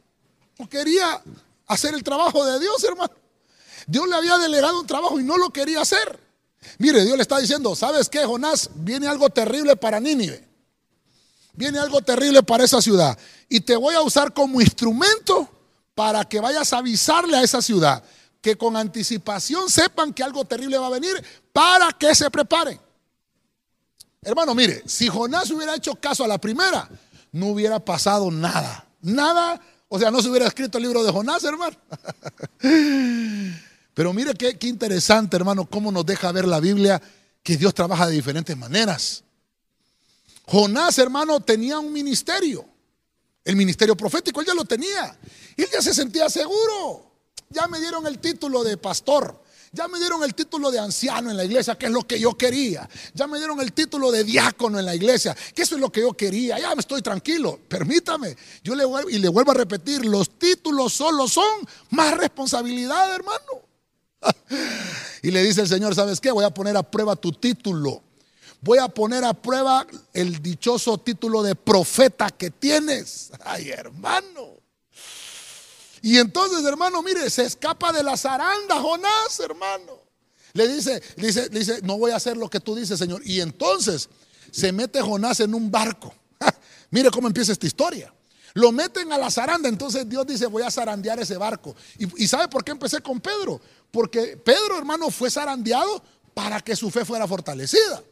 no 0.58 0.68
quería 0.68 1.22
hacer 1.66 1.94
el 1.94 2.02
trabajo 2.02 2.46
de 2.46 2.58
Dios, 2.58 2.82
hermano. 2.84 3.12
Dios 3.86 4.08
le 4.08 4.14
había 4.14 4.38
delegado 4.38 4.80
un 4.80 4.86
trabajo 4.86 5.20
y 5.20 5.24
no 5.24 5.36
lo 5.36 5.50
quería 5.50 5.82
hacer. 5.82 6.18
Mire, 6.78 7.04
Dios 7.04 7.16
le 7.16 7.22
está 7.22 7.38
diciendo, 7.38 7.76
¿sabes 7.76 8.08
qué, 8.08 8.24
Jonás? 8.24 8.70
Viene 8.74 9.06
algo 9.06 9.28
terrible 9.28 9.76
para 9.76 10.00
Nínive. 10.00 10.48
Viene 11.52 11.78
algo 11.78 12.00
terrible 12.00 12.42
para 12.42 12.64
esa 12.64 12.80
ciudad. 12.80 13.18
Y 13.50 13.60
te 13.60 13.76
voy 13.76 13.94
a 13.94 14.00
usar 14.00 14.32
como 14.32 14.62
instrumento 14.62 15.59
para 15.94 16.24
que 16.24 16.40
vayas 16.40 16.72
a 16.72 16.78
avisarle 16.78 17.36
a 17.36 17.42
esa 17.42 17.60
ciudad, 17.60 18.02
que 18.40 18.56
con 18.56 18.76
anticipación 18.76 19.68
sepan 19.68 20.12
que 20.12 20.22
algo 20.22 20.44
terrible 20.44 20.78
va 20.78 20.86
a 20.86 20.90
venir, 20.90 21.22
para 21.52 21.90
que 21.92 22.14
se 22.14 22.30
preparen. 22.30 22.80
Hermano, 24.22 24.54
mire, 24.54 24.82
si 24.86 25.08
Jonás 25.08 25.50
hubiera 25.50 25.74
hecho 25.74 25.94
caso 25.94 26.24
a 26.24 26.28
la 26.28 26.38
primera, 26.38 26.88
no 27.32 27.46
hubiera 27.48 27.78
pasado 27.78 28.30
nada. 28.30 28.86
Nada, 29.00 29.60
o 29.88 29.98
sea, 29.98 30.10
no 30.10 30.20
se 30.20 30.28
hubiera 30.28 30.46
escrito 30.46 30.78
el 30.78 30.84
libro 30.84 31.02
de 31.02 31.10
Jonás, 31.10 31.42
hermano. 31.44 31.76
Pero 33.94 34.12
mire 34.12 34.34
qué, 34.34 34.56
interesante, 34.66 35.36
hermano, 35.36 35.66
cómo 35.66 35.90
nos 35.90 36.06
deja 36.06 36.32
ver 36.32 36.46
la 36.46 36.60
Biblia 36.60 37.00
que 37.42 37.56
Dios 37.56 37.74
trabaja 37.74 38.06
de 38.06 38.14
diferentes 38.14 38.56
maneras. 38.56 39.24
Jonás, 40.46 40.98
hermano, 40.98 41.40
tenía 41.40 41.78
un 41.78 41.92
ministerio. 41.92 42.64
El 43.44 43.56
ministerio 43.56 43.96
profético, 43.96 44.40
él 44.40 44.46
ya 44.46 44.54
lo 44.54 44.64
tenía. 44.64 45.16
Y 45.56 45.62
él 45.62 45.68
ya 45.72 45.82
se 45.82 45.94
sentía 45.94 46.28
seguro. 46.28 47.10
Ya 47.48 47.66
me 47.66 47.80
dieron 47.80 48.06
el 48.06 48.18
título 48.18 48.62
de 48.62 48.76
pastor. 48.76 49.40
Ya 49.72 49.86
me 49.86 49.98
dieron 50.00 50.24
el 50.24 50.34
título 50.34 50.70
de 50.72 50.80
anciano 50.80 51.30
en 51.30 51.36
la 51.36 51.44
iglesia, 51.44 51.78
que 51.78 51.86
es 51.86 51.92
lo 51.92 52.04
que 52.04 52.18
yo 52.18 52.36
quería. 52.36 52.88
Ya 53.14 53.28
me 53.28 53.38
dieron 53.38 53.60
el 53.60 53.72
título 53.72 54.10
de 54.10 54.24
diácono 54.24 54.80
en 54.80 54.84
la 54.84 54.96
iglesia, 54.96 55.36
que 55.54 55.62
eso 55.62 55.76
es 55.76 55.80
lo 55.80 55.92
que 55.92 56.00
yo 56.00 56.12
quería. 56.12 56.58
Ya 56.58 56.74
me 56.74 56.80
estoy 56.80 57.02
tranquilo. 57.02 57.60
Permítame. 57.68 58.36
Yo 58.64 58.74
le 58.74 58.84
vuelvo, 58.84 59.10
y 59.10 59.18
le 59.18 59.28
vuelvo 59.28 59.52
a 59.52 59.54
repetir, 59.54 60.04
los 60.04 60.38
títulos 60.38 60.92
solo 60.92 61.28
son 61.28 61.68
más 61.90 62.16
responsabilidad, 62.16 63.14
hermano. 63.14 63.62
y 65.22 65.30
le 65.30 65.42
dice 65.44 65.60
el 65.60 65.68
Señor, 65.68 65.94
¿sabes 65.94 66.20
qué? 66.20 66.32
Voy 66.32 66.44
a 66.44 66.50
poner 66.50 66.76
a 66.76 66.82
prueba 66.82 67.14
tu 67.14 67.32
título 67.32 68.02
voy 68.62 68.78
a 68.78 68.88
poner 68.88 69.24
a 69.24 69.32
prueba 69.32 69.86
el 70.12 70.42
dichoso 70.42 70.98
título 70.98 71.42
de 71.42 71.54
profeta 71.54 72.28
que 72.30 72.50
tienes. 72.50 73.30
Ay, 73.44 73.70
hermano. 73.70 74.59
Y 76.02 76.18
entonces, 76.18 76.64
hermano, 76.64 77.02
mire, 77.02 77.28
se 77.30 77.44
escapa 77.44 77.92
de 77.92 78.02
la 78.02 78.16
zaranda, 78.16 78.80
Jonás, 78.80 79.40
hermano. 79.40 80.00
Le 80.52 80.66
dice, 80.68 81.02
dice, 81.16 81.48
dice, 81.48 81.80
no 81.82 81.98
voy 81.98 82.10
a 82.10 82.16
hacer 82.16 82.36
lo 82.36 82.48
que 82.48 82.60
tú 82.60 82.74
dices, 82.74 82.98
Señor. 82.98 83.22
Y 83.24 83.40
entonces 83.40 84.08
se 84.50 84.72
mete 84.72 85.00
Jonás 85.00 85.40
en 85.40 85.54
un 85.54 85.70
barco. 85.70 86.14
mire 86.90 87.10
cómo 87.10 87.28
empieza 87.28 87.52
esta 87.52 87.66
historia. 87.66 88.12
Lo 88.54 88.72
meten 88.72 89.12
a 89.12 89.18
la 89.18 89.30
zaranda, 89.30 89.68
entonces 89.68 90.08
Dios 90.08 90.26
dice, 90.26 90.46
voy 90.46 90.62
a 90.62 90.70
zarandear 90.70 91.20
ese 91.20 91.36
barco. 91.36 91.76
¿Y, 91.98 92.24
¿Y 92.24 92.26
sabe 92.26 92.48
por 92.48 92.64
qué 92.64 92.72
empecé 92.72 93.00
con 93.00 93.20
Pedro? 93.20 93.60
Porque 93.90 94.36
Pedro, 94.36 94.76
hermano, 94.76 95.10
fue 95.10 95.30
zarandeado 95.30 96.02
para 96.34 96.60
que 96.60 96.74
su 96.74 96.90
fe 96.90 97.04
fuera 97.04 97.28
fortalecida. 97.28 98.02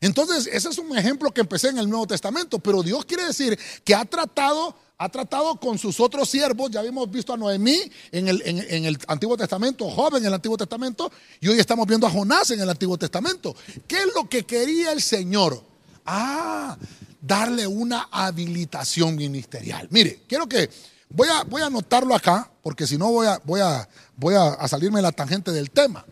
Entonces, 0.00 0.46
ese 0.52 0.68
es 0.68 0.78
un 0.78 0.96
ejemplo 0.96 1.32
que 1.32 1.40
empecé 1.40 1.68
en 1.68 1.78
el 1.78 1.88
Nuevo 1.88 2.06
Testamento, 2.06 2.58
pero 2.58 2.82
Dios 2.82 3.04
quiere 3.04 3.24
decir 3.24 3.58
que 3.84 3.94
ha 3.94 4.04
tratado, 4.04 4.76
ha 4.96 5.08
tratado 5.08 5.56
con 5.56 5.78
sus 5.78 5.98
otros 5.98 6.28
siervos, 6.28 6.70
ya 6.70 6.80
habíamos 6.80 7.10
visto 7.10 7.32
a 7.32 7.36
Noemí 7.36 7.90
en 8.12 8.28
el, 8.28 8.98
Antiguo 9.08 9.36
Testamento, 9.36 9.90
joven 9.90 10.22
en 10.22 10.28
el 10.28 10.34
Antiguo 10.34 10.56
Testamento, 10.56 11.10
y 11.40 11.48
hoy 11.48 11.58
estamos 11.58 11.86
viendo 11.86 12.06
a 12.06 12.10
Jonás 12.10 12.50
en 12.52 12.60
el 12.60 12.70
Antiguo 12.70 12.96
Testamento. 12.96 13.56
¿Qué 13.88 13.96
es 13.96 14.08
lo 14.14 14.28
que 14.28 14.44
quería 14.44 14.92
el 14.92 15.02
Señor? 15.02 15.62
Ah, 16.06 16.76
darle 17.20 17.66
una 17.66 18.08
habilitación 18.10 19.16
ministerial. 19.16 19.88
Mire, 19.90 20.20
quiero 20.28 20.48
que 20.48 20.70
voy 21.08 21.28
a, 21.28 21.66
anotarlo 21.66 22.14
acá, 22.14 22.50
porque 22.62 22.86
si 22.86 22.96
no 22.96 23.10
voy 23.10 23.26
a, 23.26 23.34
a, 23.34 23.88
voy 24.16 24.34
a, 24.34 24.68
salirme 24.68 24.98
de 24.98 25.02
la 25.02 25.12
tangente 25.12 25.50
del 25.50 25.70
tema. 25.70 26.04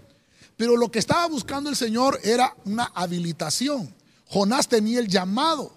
Pero 0.56 0.76
lo 0.76 0.90
que 0.90 0.98
estaba 0.98 1.26
buscando 1.28 1.70
el 1.70 1.76
Señor 1.76 2.18
era 2.24 2.54
una 2.64 2.90
habilitación. 2.94 3.94
Jonás 4.28 4.68
tenía 4.68 4.98
el 4.98 5.08
llamado, 5.08 5.72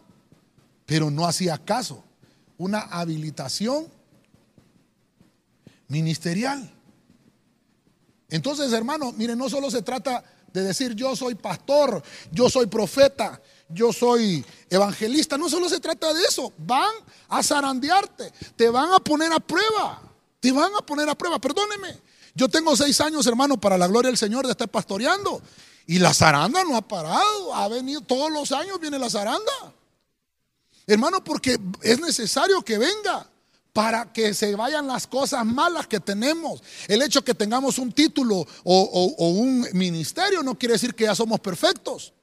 pero 0.85 1.11
no 1.11 1.25
hacía 1.27 1.57
caso. 1.57 2.03
Una 2.57 2.79
habilitación 2.79 3.87
ministerial. 5.87 6.71
Entonces, 8.29 8.71
hermano, 8.73 9.11
miren, 9.13 9.37
no 9.37 9.49
solo 9.49 9.69
se 9.69 9.81
trata 9.81 10.23
de 10.51 10.63
decir 10.63 10.93
yo 10.93 11.15
soy 11.15 11.35
pastor, 11.35 12.01
yo 12.31 12.49
soy 12.49 12.67
profeta, 12.67 13.41
yo 13.69 13.91
soy 13.91 14.43
evangelista. 14.69 15.37
No 15.37 15.49
solo 15.49 15.69
se 15.69 15.79
trata 15.79 16.13
de 16.13 16.23
eso. 16.23 16.53
Van 16.57 16.91
a 17.29 17.43
zarandearte, 17.43 18.31
te 18.55 18.69
van 18.69 18.91
a 18.93 18.99
poner 18.99 19.31
a 19.33 19.39
prueba, 19.39 20.01
te 20.39 20.51
van 20.51 20.71
a 20.75 20.85
poner 20.85 21.09
a 21.09 21.15
prueba. 21.15 21.39
Perdóneme, 21.39 21.99
yo 22.33 22.49
tengo 22.49 22.75
seis 22.75 22.99
años, 23.01 23.27
hermano, 23.27 23.59
para 23.59 23.77
la 23.77 23.87
gloria 23.87 24.09
del 24.09 24.17
Señor 24.17 24.45
de 24.45 24.51
estar 24.51 24.69
pastoreando. 24.69 25.41
Y 25.87 25.99
la 25.99 26.13
zaranda 26.13 26.63
no 26.63 26.75
ha 26.75 26.81
parado, 26.81 27.53
ha 27.53 27.67
venido 27.67 28.01
todos 28.01 28.31
los 28.31 28.51
años, 28.51 28.79
viene 28.79 28.97
la 28.97 29.09
zaranda. 29.09 29.51
Hermano, 30.88 31.24
porque 31.24 31.60
es 31.82 32.00
necesario 32.00 32.62
que 32.62 32.78
venga 32.78 33.30
para 33.76 34.13
que 34.13 34.34
se 34.34 34.56
vayan 34.56 34.88
las 34.88 35.06
cosas 35.06 35.45
malas 35.45 35.86
que 35.86 36.00
tenemos. 36.00 36.63
El 36.88 37.02
hecho 37.02 37.24
que 37.26 37.34
tengamos 37.34 37.78
un 37.78 37.91
título 37.91 38.48
o, 38.63 39.28
un 39.28 39.67
ministerio 39.74 40.41
no 40.43 40.58
quiere 40.58 40.74
decir 40.74 40.95
que 40.95 41.04
ya 41.04 41.13
somos 41.13 41.41
perfectos 41.41 42.13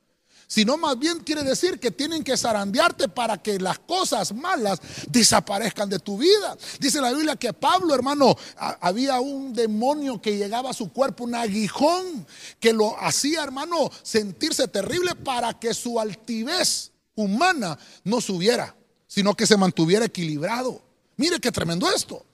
sino 0.47 0.77
más 0.77 0.99
bien 0.99 1.21
quiere 1.21 1.43
decir 1.45 1.81
que 1.81 1.91
tienen 1.91 2.23
que 2.23 2.37
zarandearte 2.37 3.09
para 3.09 3.43
que 3.43 3.59
las 3.59 3.79
cosas 3.79 4.35
malas 4.35 4.81
desaparezcan 5.09 5.89
de 5.89 5.99
tu 5.99 6.19
vida. 6.19 6.59
Dice 6.79 7.01
la 7.01 7.11
Biblia 7.11 7.37
que 7.37 7.55
Pablo, 7.55 7.95
hermano, 7.95 8.37
había 8.83 9.19
un 9.19 9.55
demonio 9.55 10.21
que 10.21 10.37
llegaba 10.37 10.69
a 10.69 10.75
su 10.75 10.93
cuerpo, 10.93 11.25
un 11.25 11.35
aguijón, 11.37 12.27
que 12.61 12.75
lo 12.75 13.01
hacía, 13.01 13.43
hermano, 13.43 13.91
sentirse 14.03 14.69
terrible 14.69 15.15
para 15.15 15.59
que 15.59 15.73
su 15.73 15.99
altivez 15.99 16.92
humana 17.15 17.79
no 18.05 18.21
subiera, 18.21 18.75
sino 19.07 19.35
que 19.35 19.47
se 19.47 19.57
mantuviera 19.57 20.07
equilibrado. 20.07 20.83
Mire 21.17 21.39
qué 21.41 21.53
tremendo 21.53 21.91
esto. 21.91 22.25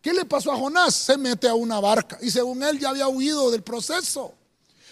¿Qué 0.00 0.12
le 0.12 0.24
pasó 0.24 0.52
a 0.52 0.56
Jonás? 0.56 0.94
Se 0.94 1.16
mete 1.16 1.48
a 1.48 1.54
una 1.54 1.80
barca 1.80 2.18
y 2.20 2.30
según 2.30 2.62
él 2.62 2.78
ya 2.78 2.90
había 2.90 3.08
huido 3.08 3.50
del 3.50 3.62
proceso. 3.62 4.34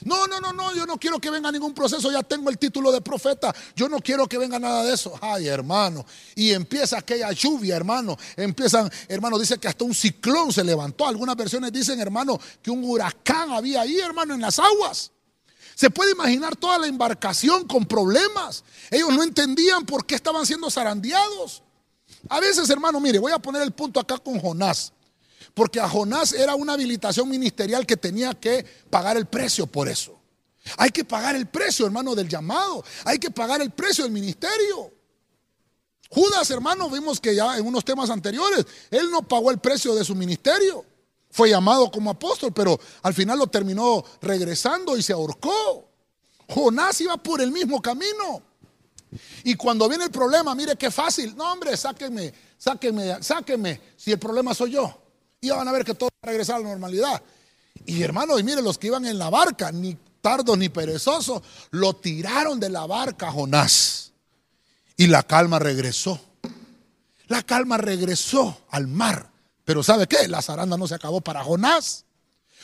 No, 0.04 0.26
no, 0.26 0.40
no, 0.40 0.52
no, 0.52 0.74
yo 0.74 0.84
no 0.86 0.98
quiero 0.98 1.20
que 1.20 1.30
venga 1.30 1.52
ningún 1.52 1.74
proceso, 1.74 2.10
ya 2.10 2.22
tengo 2.22 2.50
el 2.50 2.58
título 2.58 2.90
de 2.90 3.00
profeta, 3.00 3.54
yo 3.76 3.88
no 3.88 4.00
quiero 4.00 4.26
que 4.26 4.38
venga 4.38 4.58
nada 4.58 4.82
de 4.84 4.94
eso. 4.94 5.16
Ay, 5.20 5.46
hermano, 5.46 6.04
y 6.34 6.50
empieza 6.50 6.98
aquella 6.98 7.30
lluvia, 7.32 7.76
hermano, 7.76 8.16
empiezan, 8.36 8.90
hermano, 9.08 9.38
dice 9.38 9.58
que 9.58 9.68
hasta 9.68 9.84
un 9.84 9.94
ciclón 9.94 10.52
se 10.52 10.64
levantó. 10.64 11.06
Algunas 11.06 11.36
versiones 11.36 11.72
dicen, 11.72 12.00
hermano, 12.00 12.40
que 12.60 12.70
un 12.70 12.82
huracán 12.84 13.52
había 13.52 13.82
ahí, 13.82 13.98
hermano, 13.98 14.34
en 14.34 14.40
las 14.40 14.58
aguas. 14.58 15.11
Se 15.74 15.90
puede 15.90 16.12
imaginar 16.12 16.56
toda 16.56 16.78
la 16.78 16.86
embarcación 16.86 17.66
con 17.66 17.86
problemas. 17.86 18.64
Ellos 18.90 19.10
no 19.10 19.22
entendían 19.22 19.84
por 19.86 20.06
qué 20.06 20.14
estaban 20.14 20.46
siendo 20.46 20.70
zarandeados. 20.70 21.62
A 22.28 22.40
veces, 22.40 22.68
hermano, 22.70 23.00
mire, 23.00 23.18
voy 23.18 23.32
a 23.32 23.38
poner 23.38 23.62
el 23.62 23.72
punto 23.72 23.98
acá 23.98 24.18
con 24.18 24.38
Jonás. 24.38 24.92
Porque 25.54 25.80
a 25.80 25.88
Jonás 25.88 26.32
era 26.32 26.54
una 26.54 26.74
habilitación 26.74 27.28
ministerial 27.28 27.86
que 27.86 27.96
tenía 27.96 28.32
que 28.34 28.64
pagar 28.90 29.16
el 29.16 29.26
precio 29.26 29.66
por 29.66 29.88
eso. 29.88 30.18
Hay 30.76 30.90
que 30.90 31.04
pagar 31.04 31.34
el 31.34 31.46
precio, 31.46 31.84
hermano, 31.84 32.14
del 32.14 32.28
llamado. 32.28 32.84
Hay 33.04 33.18
que 33.18 33.30
pagar 33.30 33.60
el 33.60 33.70
precio 33.70 34.04
del 34.04 34.12
ministerio. 34.12 34.92
Judas, 36.08 36.50
hermano, 36.50 36.90
vimos 36.90 37.20
que 37.20 37.34
ya 37.34 37.56
en 37.56 37.66
unos 37.66 37.84
temas 37.84 38.10
anteriores, 38.10 38.66
él 38.90 39.10
no 39.10 39.22
pagó 39.22 39.50
el 39.50 39.58
precio 39.58 39.94
de 39.94 40.04
su 40.04 40.14
ministerio. 40.14 40.84
Fue 41.32 41.48
llamado 41.48 41.90
como 41.90 42.10
apóstol, 42.10 42.52
pero 42.52 42.78
al 43.02 43.14
final 43.14 43.38
lo 43.38 43.46
terminó 43.46 44.04
regresando 44.20 44.98
y 44.98 45.02
se 45.02 45.14
ahorcó. 45.14 45.88
Jonás 46.46 47.00
iba 47.00 47.16
por 47.16 47.40
el 47.40 47.50
mismo 47.50 47.80
camino. 47.80 48.42
Y 49.42 49.54
cuando 49.54 49.88
viene 49.88 50.04
el 50.04 50.10
problema, 50.10 50.54
mire 50.54 50.76
qué 50.76 50.90
fácil. 50.90 51.34
No, 51.34 51.50
hombre, 51.50 51.74
sáquenme, 51.74 52.32
sáquenme, 52.58 53.22
sáquenme, 53.22 53.80
si 53.96 54.12
el 54.12 54.18
problema 54.18 54.54
soy 54.54 54.72
yo. 54.72 55.02
Y 55.40 55.48
van 55.48 55.66
a 55.66 55.72
ver 55.72 55.86
que 55.86 55.94
todo 55.94 56.10
va 56.10 56.28
a 56.28 56.30
regresar 56.30 56.56
a 56.56 56.58
la 56.60 56.68
normalidad. 56.68 57.22
Y 57.86 58.02
hermanos, 58.02 58.38
y 58.38 58.44
mire, 58.44 58.60
los 58.60 58.76
que 58.76 58.88
iban 58.88 59.06
en 59.06 59.18
la 59.18 59.30
barca, 59.30 59.72
ni 59.72 59.96
tardos 60.20 60.58
ni 60.58 60.68
perezosos, 60.68 61.42
lo 61.70 61.96
tiraron 61.96 62.60
de 62.60 62.68
la 62.68 62.86
barca 62.86 63.32
Jonás. 63.32 64.12
Y 64.98 65.06
la 65.06 65.22
calma 65.22 65.58
regresó. 65.58 66.20
La 67.28 67.42
calma 67.42 67.78
regresó 67.78 68.64
al 68.68 68.86
mar. 68.86 69.31
Pero 69.64 69.82
¿sabe 69.82 70.06
qué? 70.06 70.28
La 70.28 70.42
zaranda 70.42 70.76
no 70.76 70.86
se 70.86 70.94
acabó 70.94 71.20
para 71.20 71.44
Jonás. 71.44 72.04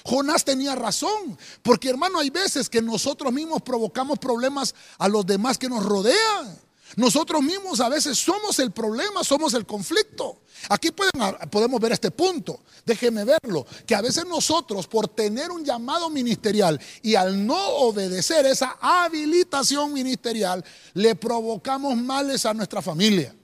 Jonás 0.05 0.45
tenía 0.45 0.75
razón, 0.75 1.39
porque 1.63 1.91
hermano, 1.91 2.19
hay 2.19 2.31
veces 2.31 2.69
que 2.69 2.81
nosotros 2.81 3.33
mismos 3.33 3.63
provocamos 3.63 4.19
problemas 4.19 4.75
a 4.99 5.09
los 5.09 5.27
demás 5.27 5.59
que 5.59 5.69
nos 5.69 5.85
rodean. 5.85 6.59
Nosotros 6.97 7.43
mismos 7.43 7.81
a 7.81 7.89
veces 7.89 8.19
somos 8.19 8.59
el 8.61 8.71
problema, 8.71 9.23
somos 9.23 9.53
el 9.55 9.67
conflicto. 9.67 10.41
Aquí 10.71 10.91
podemos 10.91 11.81
ver 11.81 11.93
este 11.93 12.11
punto, 12.11 12.61
déjeme 12.85 13.25
verlo, 13.25 13.67
que 13.87 13.95
a 13.95 14.01
veces 14.01 14.25
nosotros 14.27 14.87
por 14.87 15.07
tener 15.09 15.51
un 15.51 15.65
llamado 15.65 16.11
ministerial 16.11 16.81
y 17.03 17.15
al 17.15 17.47
no 17.47 17.59
obedecer 17.59 18.47
esa 18.47 18.77
habilitación 18.81 19.93
ministerial, 19.93 20.65
le 20.95 21.15
provocamos 21.15 21.97
males 21.97 22.47
a 22.47 22.55
nuestra 22.55 22.83
familia. 22.83 23.35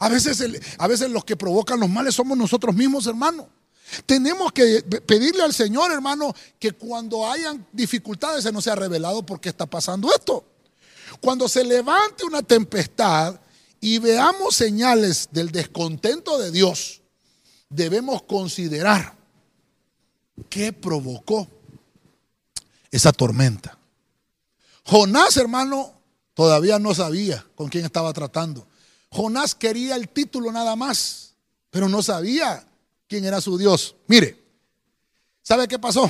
A 0.00 0.08
veces, 0.08 1.10
los 1.10 1.24
que 1.24 1.36
provocan 1.36 1.78
los 1.78 1.90
males 1.90 2.14
somos 2.14 2.36
nosotros 2.36 2.74
mismos, 2.74 3.06
hermano. 3.06 3.48
Tenemos 4.06 4.50
que 4.50 4.82
pedirle 5.06 5.42
al 5.42 5.52
Señor, 5.52 5.92
hermano, 5.92 6.34
que 6.58 6.72
cuando 6.72 7.30
hayan 7.30 7.66
dificultades 7.70 8.44
se 8.44 8.50
nos 8.50 8.64
sea 8.64 8.76
revelado 8.76 9.24
por 9.26 9.40
qué 9.40 9.50
está 9.50 9.66
pasando 9.66 10.10
esto. 10.10 10.46
Cuando 11.20 11.48
se 11.48 11.64
levante 11.64 12.24
una 12.24 12.42
tempestad 12.42 13.38
y 13.78 13.98
veamos 13.98 14.54
señales 14.54 15.28
del 15.32 15.50
descontento 15.50 16.38
de 16.38 16.50
Dios, 16.50 17.02
debemos 17.68 18.22
considerar 18.22 19.14
qué 20.48 20.72
provocó 20.72 21.46
esa 22.90 23.12
tormenta. 23.12 23.76
Jonás, 24.84 25.36
hermano, 25.36 25.92
todavía 26.32 26.78
no 26.78 26.94
sabía 26.94 27.44
con 27.54 27.68
quién 27.68 27.84
estaba 27.84 28.14
tratando. 28.14 28.66
Jonás 29.10 29.54
quería 29.54 29.96
el 29.96 30.08
título 30.08 30.52
nada 30.52 30.76
más, 30.76 31.34
pero 31.70 31.88
no 31.88 32.02
sabía 32.02 32.66
quién 33.08 33.24
era 33.24 33.40
su 33.40 33.58
Dios. 33.58 33.96
Mire, 34.06 34.40
¿sabe 35.42 35.66
qué 35.66 35.78
pasó? 35.78 36.08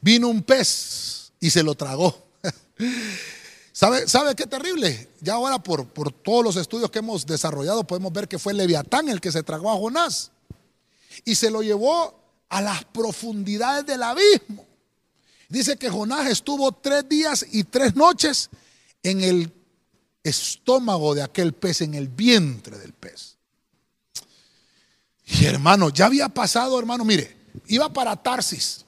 Vino 0.00 0.28
un 0.28 0.42
pez 0.42 1.32
y 1.40 1.50
se 1.50 1.62
lo 1.62 1.74
tragó. 1.74 2.26
¿Sabe, 3.72 4.08
¿Sabe 4.08 4.34
qué 4.34 4.46
terrible? 4.46 5.10
Ya 5.20 5.34
ahora 5.34 5.62
por, 5.62 5.86
por 5.88 6.12
todos 6.12 6.44
los 6.44 6.56
estudios 6.56 6.90
que 6.90 6.98
hemos 6.98 7.26
desarrollado 7.26 7.84
podemos 7.84 8.12
ver 8.12 8.28
que 8.28 8.38
fue 8.38 8.54
Leviatán 8.54 9.08
el 9.08 9.20
que 9.20 9.32
se 9.32 9.42
tragó 9.42 9.70
a 9.70 9.76
Jonás 9.76 10.30
y 11.24 11.34
se 11.34 11.50
lo 11.50 11.62
llevó 11.62 12.20
a 12.48 12.60
las 12.60 12.84
profundidades 12.84 13.86
del 13.86 14.02
abismo. 14.02 14.66
Dice 15.48 15.76
que 15.76 15.90
Jonás 15.90 16.28
estuvo 16.28 16.72
tres 16.72 17.08
días 17.08 17.46
y 17.50 17.64
tres 17.64 17.94
noches 17.94 18.50
en 19.02 19.22
el 19.22 19.52
estómago 20.24 21.14
de 21.14 21.22
aquel 21.22 21.52
pez, 21.52 21.82
en 21.82 21.94
el 21.94 22.08
vientre 22.08 22.78
del 22.78 22.92
pez. 22.94 23.36
Y 25.26 25.44
hermano, 25.44 25.90
ya 25.90 26.06
había 26.06 26.28
pasado, 26.28 26.78
hermano, 26.78 27.04
mire, 27.04 27.36
iba 27.66 27.92
para 27.92 28.16
Tarsis. 28.16 28.84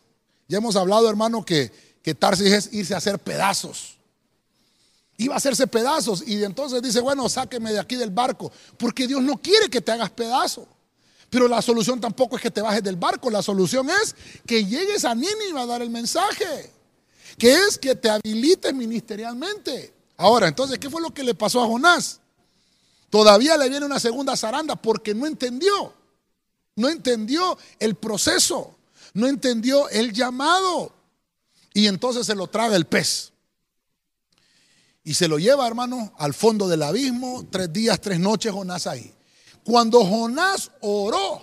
Ya 0.49 0.59
hemos 0.59 0.77
hablado, 0.77 1.09
hermano, 1.09 1.45
que, 1.45 1.71
que 2.03 2.15
Tarsis 2.15 2.53
es 2.53 2.73
irse 2.73 2.95
a 2.95 2.99
hacer 2.99 3.19
pedazos. 3.19 3.97
Iba 5.19 5.35
a 5.35 5.39
hacerse 5.39 5.67
pedazos 5.67 6.23
y 6.27 6.43
entonces 6.45 6.83
dice, 6.83 7.01
bueno, 7.01 7.29
sáqueme 7.29 7.73
de 7.73 7.81
aquí 7.81 7.97
del 7.97 8.11
barco, 8.11 8.53
porque 8.77 9.07
Dios 9.07 9.23
no 9.23 9.41
quiere 9.41 9.71
que 9.71 9.81
te 9.81 9.93
hagas 9.93 10.11
pedazo. 10.11 10.69
Pero 11.31 11.49
la 11.49 11.63
solución 11.63 12.01
tampoco 12.01 12.37
es 12.37 12.43
que 12.43 12.51
te 12.51 12.61
bajes 12.61 12.83
del 12.83 12.97
barco, 12.97 13.31
la 13.31 13.43
solución 13.43 13.89
es 13.91 14.15
que 14.47 14.65
llegues 14.65 15.05
a 15.05 15.15
Nínive 15.15 15.59
a 15.59 15.67
dar 15.67 15.83
el 15.83 15.91
mensaje, 15.91 16.71
que 17.39 17.53
es 17.53 17.79
que 17.79 17.95
te 17.95 18.11
habilites 18.11 18.75
ministerialmente. 18.75 19.96
Ahora, 20.17 20.49
entonces, 20.49 20.79
¿qué 20.79 20.89
fue 20.89 21.03
lo 21.03 21.13
que 21.13 21.23
le 21.23 21.35
pasó 21.35 21.63
a 21.63 21.67
Jonás? 21.67 22.21
Todavía 23.11 23.57
le 23.57 23.69
viene 23.69 23.87
una 23.87 24.01
segunda 24.01 24.37
zaranda 24.37 24.77
porque 24.77 25.15
no 25.15 25.27
entendió. 25.27 25.95
No 26.75 26.89
entendió 26.89 27.57
el 27.79 27.95
proceso, 27.95 28.77
no 29.15 29.27
entendió 29.27 29.89
el 29.89 30.13
llamado. 30.13 30.93
Y 31.73 31.87
entonces 31.87 32.27
se 32.27 32.35
lo 32.35 32.47
traga 32.47 32.77
el 32.77 32.87
pez. 32.87 33.33
Y 35.03 35.15
se 35.15 35.29
lo 35.29 35.39
lleva, 35.39 35.67
hermano, 35.67 36.13
al 36.19 36.35
fondo 36.35 36.69
del 36.69 36.83
abismo, 36.83 37.47
tres 37.51 37.73
días, 37.73 38.01
tres 38.01 38.19
noches 38.19 38.53
Jonás 38.53 38.87
ahí. 38.87 39.15
Cuando 39.65 40.05
Jonás 40.05 40.71
oró, 40.81 41.43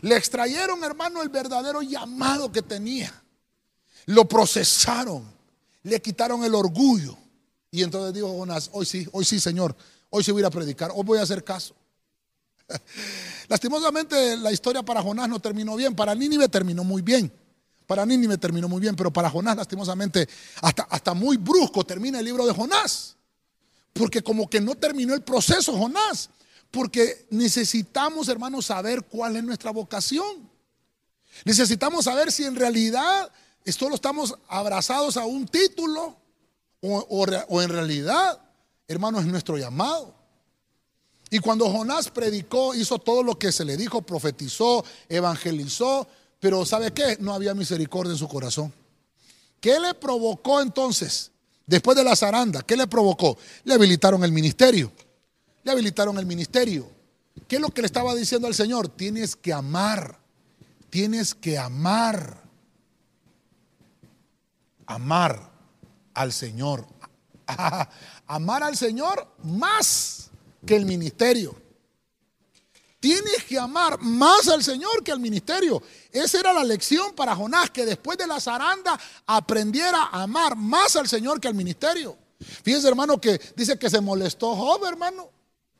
le 0.00 0.16
extrayeron, 0.16 0.82
hermano, 0.84 1.22
el 1.22 1.28
verdadero 1.28 1.82
llamado 1.82 2.50
que 2.50 2.62
tenía. 2.62 3.12
Lo 4.06 4.26
procesaron, 4.26 5.24
le 5.82 6.02
quitaron 6.02 6.44
el 6.44 6.54
orgullo. 6.54 7.16
Y 7.74 7.82
entonces 7.82 8.12
dijo 8.12 8.28
Jonás, 8.28 8.68
hoy 8.74 8.84
sí, 8.84 9.08
hoy 9.12 9.24
sí, 9.24 9.40
Señor, 9.40 9.74
hoy 10.10 10.22
sí 10.22 10.30
voy 10.30 10.44
a 10.44 10.50
predicar, 10.50 10.92
hoy 10.94 11.04
voy 11.04 11.18
a 11.18 11.22
hacer 11.22 11.42
caso. 11.42 11.74
Lastimosamente 13.48 14.36
la 14.36 14.52
historia 14.52 14.82
para 14.82 15.00
Jonás 15.00 15.26
no 15.26 15.40
terminó 15.40 15.74
bien, 15.74 15.96
para 15.96 16.14
Nínive 16.14 16.50
terminó 16.50 16.84
muy 16.84 17.00
bien. 17.00 17.32
Para 17.86 18.04
Nínive 18.04 18.36
terminó 18.36 18.68
muy 18.68 18.78
bien, 18.78 18.94
pero 18.94 19.10
para 19.10 19.30
Jonás 19.30 19.56
lastimosamente 19.56 20.28
hasta, 20.60 20.82
hasta 20.82 21.14
muy 21.14 21.38
brusco 21.38 21.82
termina 21.82 22.18
el 22.18 22.26
libro 22.26 22.46
de 22.46 22.52
Jonás. 22.52 23.16
Porque 23.94 24.22
como 24.22 24.48
que 24.50 24.60
no 24.60 24.74
terminó 24.74 25.14
el 25.14 25.22
proceso 25.22 25.72
Jonás. 25.72 26.28
Porque 26.70 27.26
necesitamos, 27.30 28.28
hermanos, 28.28 28.66
saber 28.66 29.02
cuál 29.04 29.36
es 29.36 29.44
nuestra 29.44 29.70
vocación. 29.70 30.48
Necesitamos 31.46 32.04
saber 32.04 32.30
si 32.32 32.44
en 32.44 32.54
realidad 32.54 33.32
solo 33.66 33.94
estamos 33.94 34.34
abrazados 34.48 35.16
a 35.16 35.24
un 35.24 35.46
título 35.46 36.21
o, 36.82 37.24
o 37.48 37.62
en 37.62 37.68
realidad, 37.68 38.40
hermanos, 38.88 39.22
es 39.22 39.28
nuestro 39.28 39.56
llamado. 39.56 40.14
Y 41.30 41.38
cuando 41.38 41.70
Jonás 41.70 42.10
predicó, 42.10 42.74
hizo 42.74 42.98
todo 42.98 43.22
lo 43.22 43.38
que 43.38 43.52
se 43.52 43.64
le 43.64 43.76
dijo, 43.76 44.02
profetizó, 44.02 44.84
evangelizó, 45.08 46.06
pero 46.40 46.66
¿sabe 46.66 46.92
qué? 46.92 47.16
No 47.20 47.32
había 47.32 47.54
misericordia 47.54 48.12
en 48.12 48.18
su 48.18 48.28
corazón. 48.28 48.72
¿Qué 49.60 49.78
le 49.78 49.94
provocó 49.94 50.60
entonces? 50.60 51.30
Después 51.64 51.96
de 51.96 52.04
la 52.04 52.16
zaranda, 52.16 52.62
¿qué 52.62 52.76
le 52.76 52.86
provocó? 52.86 53.38
Le 53.64 53.74
habilitaron 53.74 54.24
el 54.24 54.32
ministerio. 54.32 54.92
Le 55.62 55.70
habilitaron 55.70 56.18
el 56.18 56.26
ministerio. 56.26 56.90
¿Qué 57.46 57.56
es 57.56 57.62
lo 57.62 57.70
que 57.70 57.80
le 57.80 57.86
estaba 57.86 58.14
diciendo 58.14 58.48
al 58.48 58.54
Señor? 58.54 58.88
Tienes 58.88 59.36
que 59.36 59.52
amar. 59.52 60.18
Tienes 60.90 61.34
que 61.34 61.56
amar. 61.56 62.42
Amar 64.84 65.51
al 66.14 66.32
Señor. 66.32 66.86
Amar 68.26 68.62
al 68.62 68.76
Señor 68.76 69.34
más 69.42 70.30
que 70.64 70.76
el 70.76 70.86
ministerio. 70.86 71.56
Tienes 73.00 73.42
que 73.48 73.58
amar 73.58 74.00
más 74.00 74.46
al 74.46 74.62
Señor 74.62 75.02
que 75.02 75.10
al 75.10 75.18
ministerio. 75.18 75.82
Esa 76.12 76.38
era 76.38 76.52
la 76.52 76.62
lección 76.62 77.12
para 77.16 77.34
Jonás, 77.34 77.68
que 77.68 77.84
después 77.84 78.16
de 78.16 78.28
la 78.28 78.40
zaranda 78.40 78.96
aprendiera 79.26 80.04
a 80.04 80.22
amar 80.22 80.54
más 80.54 80.94
al 80.94 81.08
Señor 81.08 81.40
que 81.40 81.48
al 81.48 81.54
ministerio. 81.54 82.16
Fíjense, 82.62 82.86
hermano, 82.86 83.20
que 83.20 83.40
dice 83.56 83.76
que 83.76 83.90
se 83.90 84.00
molestó 84.00 84.54
Job, 84.54 84.84
hermano. 84.84 85.28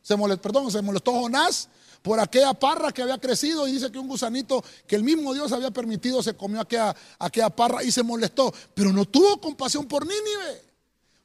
Se 0.03 0.17
molestó, 0.17 0.43
perdón, 0.43 0.73
se 0.73 0.83
molestó 0.83 1.13
Jonás 1.13 1.69
por 2.03 2.19
aquella 2.21 2.53
parra 2.53 2.93
que 2.93 3.03
había 3.03 3.19
crecido 3.19 3.67
y 3.67 3.73
dice 3.73 3.91
que 3.91 3.99
un 3.99 4.09
gusanito 4.09 4.63
que 4.87 4.97
el 4.97 5.05
mismo 5.05 5.33
Dios 5.33 5.53
había 5.53 5.71
permitido 5.71 6.23
se 6.23 6.35
comió 6.35 6.61
aquella, 6.61 6.95
aquella 7.19 7.49
parra 7.49 7.83
y 7.83 7.93
se 7.93 8.03
molestó, 8.03 8.53
pero 8.75 8.93
no 8.93 9.05
tuvo 9.05 9.41
compasión 9.41 9.87
por 9.87 10.07
Nínive 10.07 10.73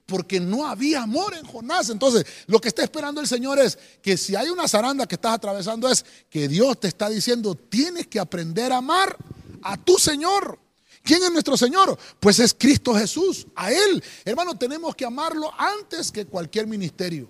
porque 0.08 0.40
no 0.40 0.66
había 0.66 1.04
amor 1.04 1.36
en 1.36 1.46
Jonás. 1.46 1.90
Entonces, 1.90 2.26
lo 2.48 2.60
que 2.60 2.70
está 2.70 2.82
esperando 2.82 3.20
el 3.20 3.28
Señor 3.28 3.60
es 3.60 3.78
que 4.02 4.18
si 4.18 4.36
hay 4.36 4.50
una 4.50 4.68
zaranda 4.68 5.06
que 5.06 5.16
estás 5.16 5.34
atravesando 5.34 5.90
es 5.90 6.06
que 6.30 6.48
Dios 6.48 6.80
te 6.80 6.88
está 6.88 7.10
diciendo, 7.10 7.56
tienes 7.56 8.08
que 8.08 8.20
aprender 8.20 8.72
a 8.72 8.78
amar 8.78 9.16
a 9.62 9.78
tu 9.78 10.00
Señor. 10.00 10.60
¿Quién 11.04 11.24
es 11.24 11.32
nuestro 11.32 11.58
Señor? 11.58 11.98
Pues 12.20 12.40
es 12.40 12.54
Cristo 12.54 12.96
Jesús. 12.96 13.48
A 13.56 13.72
Él, 13.72 14.04
hermano, 14.26 14.58
tenemos 14.58 14.96
que 14.96 15.06
amarlo 15.06 15.52
antes 15.58 16.12
que 16.12 16.26
cualquier 16.26 16.68
ministerio. 16.68 17.30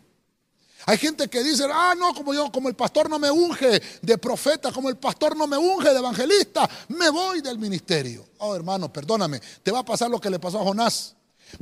Hay 0.90 0.98
gente 0.98 1.28
que 1.28 1.44
dice, 1.44 1.66
ah, 1.70 1.94
no, 2.00 2.14
como 2.14 2.34
yo, 2.34 2.50
como 2.50 2.70
el 2.70 2.76
pastor 2.76 3.10
no 3.10 3.20
me 3.20 3.30
unge 3.30 3.82
de 4.02 4.18
profeta, 4.18 4.72
como 4.72 4.88
el 4.88 4.96
pastor 4.96 5.36
no 5.36 5.46
me 5.46 5.58
unge 5.58 5.90
de 5.90 5.98
evangelista, 5.98 6.68
me 6.88 7.10
voy 7.10 7.42
del 7.42 7.60
ministerio. 7.60 8.26
Oh, 8.38 8.56
hermano, 8.56 8.92
perdóname, 8.92 9.42
te 9.62 9.70
va 9.70 9.80
a 9.80 9.84
pasar 9.86 10.10
lo 10.10 10.22
que 10.22 10.30
le 10.30 10.40
pasó 10.40 10.62
a 10.62 10.64
Jonás. 10.64 11.14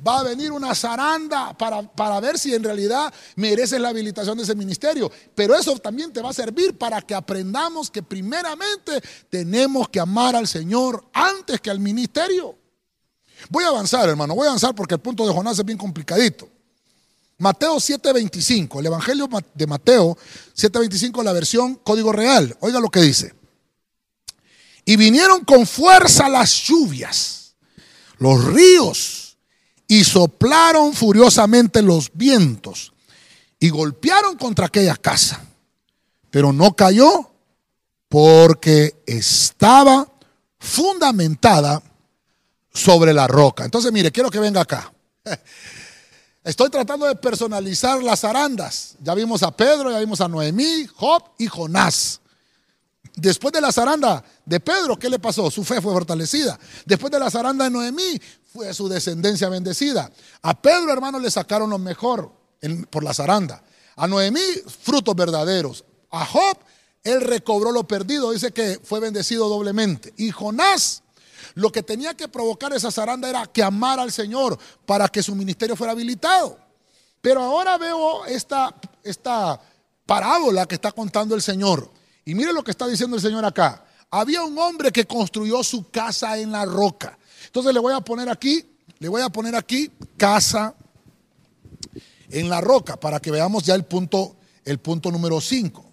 Va 0.08 0.20
a 0.20 0.24
venir 0.24 0.52
una 0.52 0.76
zaranda 0.76 1.58
para, 1.58 1.82
para, 1.82 2.20
ver 2.20 2.38
si 2.38 2.54
en 2.54 2.64
realidad 2.64 3.12
mereces 3.36 3.82
la 3.82 3.90
habilitación 3.90 4.38
de 4.38 4.44
ese 4.44 4.54
ministerio. 4.54 5.12
Pero 5.34 5.56
eso 5.56 5.76
también 5.80 6.14
te 6.14 6.22
va 6.22 6.30
a 6.30 6.34
servir 6.34 6.78
para 6.78 7.02
que 7.02 7.16
aprendamos 7.16 7.90
que 7.90 8.04
primeramente 8.04 9.02
tenemos 9.32 9.90
que 9.90 10.00
amar 10.00 10.36
al 10.36 10.48
Señor 10.48 11.04
antes 11.14 11.60
que 11.62 11.72
al 11.72 11.80
ministerio. 11.80 12.56
Voy 13.50 13.64
a 13.64 13.70
avanzar, 13.70 14.08
hermano, 14.08 14.36
voy 14.36 14.46
a 14.46 14.50
avanzar 14.50 14.76
porque 14.76 14.94
el 14.94 15.02
punto 15.02 15.26
de 15.26 15.34
Jonás 15.34 15.58
es 15.58 15.66
bien 15.66 15.80
complicadito. 15.80 16.48
Mateo 17.38 17.80
7:25, 17.80 18.80
el 18.80 18.86
Evangelio 18.86 19.28
de 19.54 19.68
Mateo 19.68 20.18
7:25, 20.54 21.24
la 21.24 21.34
versión 21.34 21.76
código 21.76 22.12
real. 22.12 22.56
Oiga 22.62 22.80
lo 22.80 22.90
que 22.90 23.02
dice. 23.02 23.34
Y 24.86 24.96
vinieron 24.96 25.44
con 25.44 25.66
fuerza 25.66 26.30
las 26.30 26.64
lluvias, 26.64 27.56
los 28.20 28.44
ríos 28.46 29.38
y 29.88 30.04
soplaron 30.04 30.94
furiosamente 30.94 31.82
los 31.82 32.12
vientos 32.14 32.94
y 33.60 33.70
golpearon 33.70 34.38
contra 34.38 34.68
aquella 34.68 34.96
casa. 34.96 35.44
Pero 36.30 36.54
no 36.54 36.76
cayó 36.76 37.32
porque 38.08 39.02
estaba 39.06 40.08
fundamentada 40.60 41.82
sobre 42.74 43.14
la 43.14 43.28
roca. 43.28 43.66
Entonces, 43.66 43.92
mire, 43.92 44.12
quiero 44.12 44.30
que 44.30 44.40
venga 44.40 44.62
acá. 44.62 44.94
Estoy 46.46 46.70
tratando 46.70 47.08
de 47.08 47.16
personalizar 47.16 48.04
las 48.04 48.24
arandas. 48.24 48.96
Ya 49.02 49.16
vimos 49.16 49.42
a 49.42 49.50
Pedro, 49.50 49.90
ya 49.90 49.98
vimos 49.98 50.22
a 50.22 50.28
Noemí, 50.28 50.86
Job 50.94 51.24
y 51.40 51.48
Jonás. 51.48 52.22
Después 53.16 53.52
de 53.52 53.62
la 53.62 53.72
zaranda 53.72 54.24
de 54.46 54.60
Pedro, 54.60 54.96
¿qué 55.00 55.10
le 55.10 55.18
pasó? 55.18 55.50
Su 55.50 55.64
fe 55.64 55.82
fue 55.82 55.92
fortalecida. 55.92 56.60
Después 56.86 57.12
de 57.12 57.18
la 57.18 57.32
zaranda 57.32 57.64
de 57.64 57.72
Noemí, 57.72 58.22
fue 58.54 58.72
su 58.76 58.88
descendencia 58.88 59.50
bendecida. 59.50 60.12
A 60.44 60.54
Pedro, 60.62 60.94
hermano, 60.94 61.18
le 61.18 61.32
sacaron 61.32 61.72
lo 61.72 61.80
mejor 61.80 62.32
por 62.92 63.04
la 63.04 63.16
zaranda. 63.16 63.64
A 63.96 64.08
Noemí, 64.08 64.40
frutos 64.84 65.16
verdaderos. 65.16 65.84
A 66.12 66.28
Job, 66.28 66.60
él 67.04 67.22
recobró 67.22 67.72
lo 67.72 67.88
perdido. 67.88 68.30
Dice 68.30 68.52
que 68.52 68.80
fue 68.84 69.00
bendecido 69.00 69.50
doblemente. 69.50 70.14
Y 70.16 70.30
Jonás, 70.30 71.02
lo 71.56 71.72
que 71.72 71.82
tenía 71.82 72.14
que 72.14 72.28
provocar 72.28 72.74
esa 72.74 72.92
zaranda 72.92 73.30
era 73.30 73.48
que 73.48 73.64
amara 73.64 74.04
al 74.04 74.12
Señor 74.12 74.60
para 74.86 75.08
que 75.08 75.24
su 75.24 75.34
ministerio 75.36 75.76
fuera 75.76 75.94
habilitado. 75.94 76.60
Pero 77.22 77.42
ahora 77.42 77.78
veo 77.78 78.26
esta, 78.26 78.76
esta 79.04 79.60
parábola 80.06 80.68
que 80.68 80.76
está 80.76 80.92
contando 80.92 81.34
el 81.34 81.42
Señor. 81.42 81.90
Y 82.26 82.36
mire 82.36 82.54
lo 82.54 82.64
que 82.64 82.72
está 82.72 82.88
diciendo 82.88 83.16
el 83.16 83.22
Señor 83.22 83.46
acá. 83.46 83.86
Había 84.12 84.44
un 84.44 84.58
hombre 84.60 84.92
que 84.92 85.08
construyó 85.08 85.64
su 85.64 85.90
casa 85.90 86.38
en 86.38 86.52
la 86.52 86.66
roca. 86.66 87.18
Entonces 87.46 87.74
le 87.74 87.80
voy 87.80 87.94
a 87.94 88.02
poner 88.02 88.30
aquí, 88.30 88.78
le 89.00 89.08
voy 89.08 89.22
a 89.22 89.30
poner 89.30 89.56
aquí 89.56 89.92
casa 90.18 90.76
en 92.30 92.50
la 92.50 92.60
roca 92.60 92.98
para 92.98 93.22
que 93.22 93.32
veamos 93.32 93.64
ya 93.64 93.76
el 93.76 93.86
punto, 93.86 94.36
el 94.66 94.80
punto 94.80 95.10
número 95.10 95.40
5. 95.40 95.86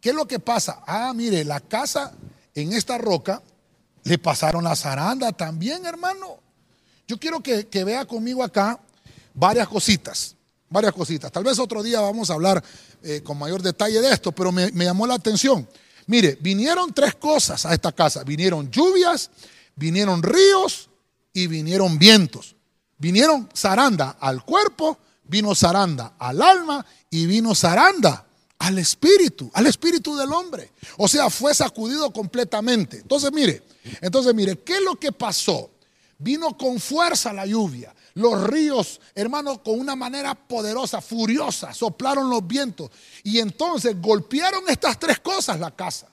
¿Qué 0.00 0.10
es 0.10 0.14
lo 0.14 0.26
que 0.26 0.40
pasa? 0.40 0.82
Ah, 0.86 1.12
mire, 1.14 1.44
la 1.44 1.60
casa 1.60 2.14
en 2.54 2.72
esta 2.72 2.98
roca 2.98 3.42
le 4.08 4.16
pasaron 4.16 4.64
la 4.64 4.74
zaranda 4.74 5.32
también, 5.32 5.84
hermano. 5.84 6.38
Yo 7.06 7.18
quiero 7.18 7.40
que, 7.40 7.66
vea 7.84 8.06
conmigo 8.06 8.42
acá 8.42 8.80
varias 9.34 9.68
cositas, 9.68 10.34
varias 10.70 10.94
cositas. 10.94 11.30
Tal 11.30 11.44
vez 11.44 11.58
otro 11.58 11.82
día 11.82 12.00
vamos 12.00 12.30
a 12.30 12.34
hablar 12.34 12.64
eh, 13.02 13.20
con 13.22 13.38
mayor 13.38 13.60
detalle 13.60 14.00
de 14.00 14.10
esto, 14.10 14.32
pero 14.32 14.50
me, 14.50 14.72
me 14.72 14.86
llamó 14.86 15.06
la 15.06 15.14
atención. 15.14 15.68
Mire, 16.06 16.38
vinieron 16.40 16.94
tres 16.94 17.16
cosas 17.16 17.66
a 17.66 17.74
esta 17.74 17.92
casa. 17.92 18.24
Vinieron 18.24 18.70
lluvias, 18.70 19.30
vinieron 19.76 20.22
ríos 20.22 20.88
y 21.34 21.46
vinieron 21.46 21.98
vientos. 21.98 22.56
Vinieron 22.96 23.50
zaranda 23.54 24.16
al 24.18 24.42
cuerpo, 24.42 24.96
vino 25.24 25.54
zaranda 25.54 26.14
al 26.18 26.40
alma 26.40 26.84
y 27.10 27.26
vino 27.26 27.54
zaranda 27.54 28.24
al 28.58 28.78
espíritu, 28.78 29.50
al 29.54 29.66
espíritu 29.66 30.16
del 30.16 30.32
hombre. 30.32 30.72
O 30.96 31.08
sea, 31.08 31.30
fue 31.30 31.54
sacudido 31.54 32.12
completamente. 32.12 32.98
Entonces, 32.98 33.32
mire, 33.32 33.62
entonces, 34.00 34.34
mire, 34.34 34.58
¿qué 34.60 34.74
es 34.74 34.82
lo 34.82 34.96
que 34.96 35.12
pasó? 35.12 35.70
Vino 36.18 36.56
con 36.56 36.80
fuerza 36.80 37.32
la 37.32 37.46
lluvia, 37.46 37.94
los 38.14 38.42
ríos, 38.44 39.00
hermano, 39.14 39.62
con 39.62 39.78
una 39.78 39.94
manera 39.94 40.34
poderosa, 40.34 41.00
furiosa, 41.00 41.72
soplaron 41.72 42.28
los 42.28 42.46
vientos. 42.46 42.90
Y 43.22 43.38
entonces 43.38 44.00
golpearon 44.00 44.64
estas 44.68 44.98
tres 44.98 45.20
cosas 45.20 45.60
la 45.60 45.70
casa. 45.70 46.08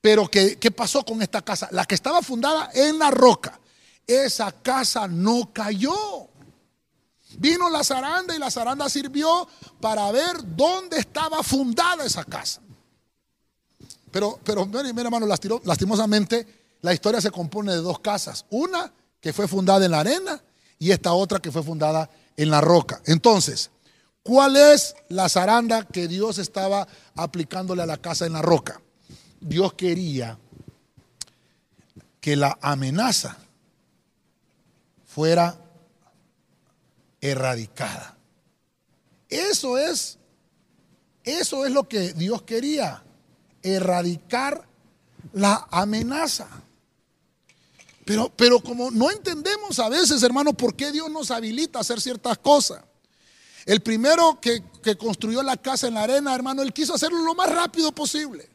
Pero 0.00 0.28
¿qué, 0.28 0.58
¿qué, 0.58 0.70
pasó 0.70 1.04
con 1.04 1.22
esta 1.22 1.42
casa? 1.42 1.68
La 1.72 1.84
que 1.84 1.94
estaba 1.94 2.22
fundada 2.22 2.70
en 2.74 2.98
la 2.98 3.10
roca. 3.10 3.58
Esa 4.06 4.52
casa 4.52 5.08
no 5.08 5.52
cayó. 5.52 6.28
Vino 7.42 7.68
la 7.68 7.82
zaranda 7.82 8.36
y 8.36 8.38
la 8.38 8.52
zaranda 8.52 8.88
sirvió 8.88 9.48
para 9.80 10.12
ver 10.12 10.36
dónde 10.54 10.98
estaba 10.98 11.42
fundada 11.42 12.04
esa 12.04 12.24
casa. 12.24 12.60
Pero, 14.12 14.38
pero 14.44 14.64
mira, 14.64 14.88
hermano, 15.02 15.26
lastimosamente 15.64 16.46
la 16.82 16.94
historia 16.94 17.20
se 17.20 17.32
compone 17.32 17.72
de 17.72 17.78
dos 17.78 17.98
casas. 17.98 18.46
Una 18.50 18.92
que 19.20 19.32
fue 19.32 19.48
fundada 19.48 19.84
en 19.84 19.90
la 19.90 19.98
arena 19.98 20.40
y 20.78 20.92
esta 20.92 21.14
otra 21.14 21.40
que 21.40 21.50
fue 21.50 21.64
fundada 21.64 22.08
en 22.36 22.48
la 22.48 22.60
roca. 22.60 23.02
Entonces, 23.06 23.72
¿cuál 24.22 24.54
es 24.54 24.94
la 25.08 25.28
zaranda 25.28 25.84
que 25.84 26.06
Dios 26.06 26.38
estaba 26.38 26.86
aplicándole 27.16 27.82
a 27.82 27.86
la 27.86 27.96
casa 27.96 28.24
en 28.24 28.34
la 28.34 28.42
roca? 28.42 28.80
Dios 29.40 29.72
quería 29.72 30.38
que 32.20 32.36
la 32.36 32.56
amenaza 32.62 33.36
fuera 35.04 35.58
erradicada. 37.22 38.18
Eso 39.30 39.78
es 39.78 40.18
Eso 41.24 41.64
es 41.64 41.72
lo 41.72 41.88
que 41.88 42.12
Dios 42.12 42.42
quería, 42.42 43.02
erradicar 43.62 44.66
la 45.32 45.68
amenaza. 45.70 46.48
Pero, 48.04 48.32
pero 48.36 48.60
como 48.60 48.90
no 48.90 49.08
entendemos 49.08 49.78
a 49.78 49.88
veces, 49.88 50.20
hermano, 50.24 50.52
por 50.52 50.74
qué 50.74 50.90
Dios 50.90 51.08
nos 51.08 51.30
habilita 51.30 51.78
a 51.78 51.82
hacer 51.82 52.00
ciertas 52.00 52.36
cosas. 52.38 52.82
El 53.64 53.80
primero 53.80 54.40
que, 54.40 54.64
que 54.82 54.96
construyó 54.96 55.44
la 55.44 55.56
casa 55.56 55.86
en 55.86 55.94
la 55.94 56.02
arena, 56.02 56.34
hermano, 56.34 56.62
él 56.62 56.72
quiso 56.72 56.92
hacerlo 56.92 57.22
lo 57.22 57.36
más 57.36 57.48
rápido 57.54 57.92
posible. 57.92 58.51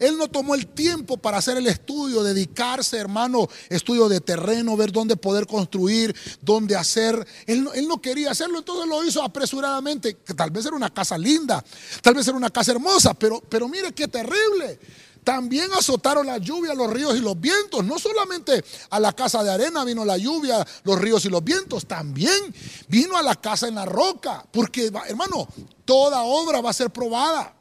Él 0.00 0.16
no 0.16 0.28
tomó 0.28 0.54
el 0.54 0.66
tiempo 0.66 1.18
para 1.18 1.36
hacer 1.36 1.58
el 1.58 1.66
estudio, 1.66 2.22
dedicarse, 2.22 2.96
hermano, 2.96 3.46
estudio 3.68 4.08
de 4.08 4.20
terreno, 4.20 4.76
ver 4.76 4.90
dónde 4.90 5.14
poder 5.14 5.46
construir, 5.46 6.16
dónde 6.40 6.74
hacer. 6.74 7.24
Él 7.46 7.68
no, 7.86 8.00
quería 8.00 8.30
hacerlo, 8.30 8.58
entonces 8.58 8.88
lo 8.88 9.04
hizo 9.04 9.22
apresuradamente. 9.22 10.16
Que 10.16 10.32
tal 10.32 10.50
vez 10.50 10.64
era 10.64 10.74
una 10.74 10.92
casa 10.92 11.18
linda, 11.18 11.62
tal 12.02 12.14
vez 12.14 12.26
era 12.26 12.36
una 12.36 12.50
casa 12.50 12.72
hermosa, 12.72 13.12
pero, 13.12 13.40
pero 13.42 13.68
mire 13.68 13.92
qué 13.92 14.08
terrible. 14.08 14.80
También 15.22 15.70
azotaron 15.74 16.26
la 16.26 16.38
lluvia, 16.38 16.72
los 16.72 16.90
ríos 16.90 17.14
y 17.16 17.20
los 17.20 17.38
vientos. 17.38 17.84
No 17.84 17.98
solamente 17.98 18.64
a 18.88 18.98
la 18.98 19.12
casa 19.12 19.44
de 19.44 19.50
arena 19.50 19.84
vino 19.84 20.02
la 20.04 20.16
lluvia, 20.16 20.66
los 20.84 20.98
ríos 20.98 21.26
y 21.26 21.28
los 21.28 21.44
vientos, 21.44 21.86
también 21.86 22.54
vino 22.88 23.18
a 23.18 23.22
la 23.22 23.34
casa 23.34 23.68
en 23.68 23.74
la 23.74 23.84
roca. 23.84 24.46
Porque, 24.50 24.90
hermano, 25.06 25.46
toda 25.84 26.22
obra 26.22 26.62
va 26.62 26.70
a 26.70 26.72
ser 26.72 26.90
probada. 26.90 27.59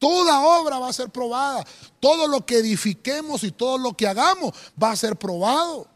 Toda 0.00 0.40
obra 0.40 0.78
va 0.78 0.88
a 0.88 0.92
ser 0.94 1.10
probada. 1.10 1.62
Todo 2.00 2.26
lo 2.26 2.46
que 2.46 2.56
edifiquemos 2.56 3.44
y 3.44 3.52
todo 3.52 3.76
lo 3.76 3.94
que 3.94 4.08
hagamos 4.08 4.54
va 4.82 4.92
a 4.92 4.96
ser 4.96 5.14
probado. 5.14 5.86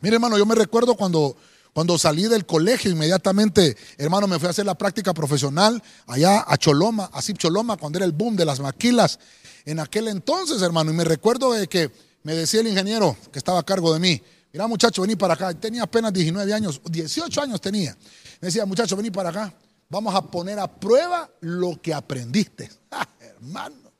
Mire, 0.00 0.16
hermano, 0.16 0.38
yo 0.38 0.46
me 0.46 0.54
recuerdo 0.54 0.94
cuando, 0.94 1.36
cuando 1.74 1.98
salí 1.98 2.22
del 2.24 2.46
colegio, 2.46 2.90
inmediatamente, 2.90 3.76
hermano, 3.98 4.26
me 4.26 4.38
fui 4.38 4.46
a 4.46 4.52
hacer 4.52 4.64
la 4.64 4.74
práctica 4.74 5.12
profesional 5.12 5.82
allá 6.06 6.42
a 6.48 6.56
Choloma, 6.56 7.10
a 7.12 7.20
Choloma, 7.20 7.76
cuando 7.76 7.98
era 7.98 8.06
el 8.06 8.12
boom 8.12 8.36
de 8.36 8.46
las 8.46 8.58
maquilas. 8.58 9.18
En 9.66 9.80
aquel 9.80 10.08
entonces, 10.08 10.62
hermano, 10.62 10.90
y 10.90 10.94
me 10.94 11.04
recuerdo 11.04 11.52
de 11.52 11.68
que 11.68 11.92
me 12.22 12.34
decía 12.34 12.60
el 12.60 12.68
ingeniero 12.68 13.18
que 13.30 13.38
estaba 13.38 13.58
a 13.58 13.64
cargo 13.64 13.92
de 13.92 14.00
mí, 14.00 14.22
mira 14.50 14.66
muchacho, 14.66 15.02
vení 15.02 15.14
para 15.14 15.34
acá. 15.34 15.52
Tenía 15.52 15.82
apenas 15.82 16.10
19 16.10 16.54
años, 16.54 16.80
18 16.90 17.42
años 17.42 17.60
tenía. 17.60 17.94
Me 18.40 18.46
decía, 18.46 18.64
muchacho, 18.64 18.96
vení 18.96 19.10
para 19.10 19.28
acá. 19.28 19.54
Vamos 19.90 20.14
a 20.14 20.22
poner 20.22 20.58
a 20.58 20.68
prueba 20.68 21.30
lo 21.40 21.80
que 21.80 21.94
aprendiste. 21.94 22.70
Ah, 22.90 23.06
hermano. 23.20 23.92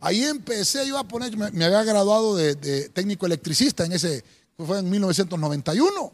Ahí 0.00 0.24
empecé 0.24 0.84
yo 0.88 0.98
a 0.98 1.06
poner, 1.06 1.36
me, 1.36 1.64
había 1.64 1.84
graduado 1.84 2.34
de, 2.34 2.88
técnico 2.88 3.24
electricista 3.24 3.84
en 3.84 3.92
ese, 3.92 4.24
fue 4.58 4.80
en 4.80 4.90
1991. 4.90 6.12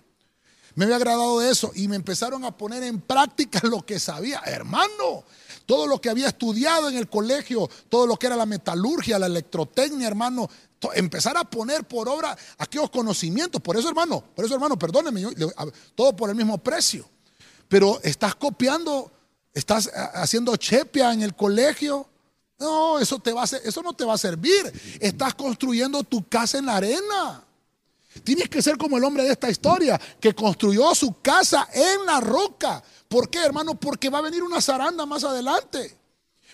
Me 0.74 0.84
había 0.84 0.98
graduado 0.98 1.40
de 1.40 1.50
eso 1.50 1.72
y 1.74 1.88
me 1.88 1.96
empezaron 1.96 2.44
a 2.44 2.54
poner 2.54 2.82
en 2.82 3.00
práctica 3.00 3.60
lo 3.62 3.86
que 3.86 3.98
sabía. 3.98 4.42
Hermano, 4.44 5.24
todo 5.64 5.86
lo 5.86 6.02
que 6.02 6.10
había 6.10 6.28
estudiado 6.28 6.90
en 6.90 6.98
el 6.98 7.08
colegio, 7.08 7.66
todo 7.88 8.06
lo 8.06 8.18
que 8.18 8.26
era 8.26 8.36
la 8.36 8.44
metalurgia, 8.44 9.18
la 9.18 9.26
electrotecnia, 9.26 10.06
hermano, 10.06 10.50
empezar 10.94 11.38
a 11.38 11.44
poner 11.44 11.84
por 11.84 12.10
obra 12.10 12.36
aquellos 12.58 12.90
conocimientos. 12.90 13.62
Por 13.62 13.78
eso, 13.78 13.88
hermano, 13.88 14.22
por 14.34 14.44
eso, 14.44 14.52
hermano, 14.52 14.78
perdóneme, 14.78 15.22
todo 15.94 16.14
por 16.14 16.28
el 16.28 16.36
mismo 16.36 16.58
precio 16.58 17.08
pero 17.68 18.00
estás 18.02 18.34
copiando, 18.34 19.10
estás 19.52 19.90
haciendo 20.14 20.56
chepia 20.56 21.12
en 21.12 21.22
el 21.22 21.34
colegio. 21.34 22.08
No, 22.58 22.98
eso, 22.98 23.18
te 23.18 23.32
va 23.32 23.42
a, 23.42 23.44
eso 23.44 23.82
no 23.82 23.92
te 23.92 24.04
va 24.04 24.14
a 24.14 24.18
servir. 24.18 24.72
Estás 25.00 25.34
construyendo 25.34 26.02
tu 26.04 26.26
casa 26.28 26.58
en 26.58 26.66
la 26.66 26.76
arena. 26.76 27.44
Tienes 28.24 28.48
que 28.48 28.62
ser 28.62 28.78
como 28.78 28.96
el 28.96 29.04
hombre 29.04 29.24
de 29.24 29.32
esta 29.32 29.50
historia, 29.50 30.00
que 30.20 30.34
construyó 30.34 30.94
su 30.94 31.20
casa 31.20 31.68
en 31.72 32.06
la 32.06 32.20
roca. 32.20 32.82
¿Por 33.08 33.28
qué, 33.28 33.44
hermano? 33.44 33.78
Porque 33.78 34.08
va 34.08 34.18
a 34.18 34.22
venir 34.22 34.42
una 34.42 34.60
zaranda 34.60 35.04
más 35.06 35.24
adelante. 35.24 35.96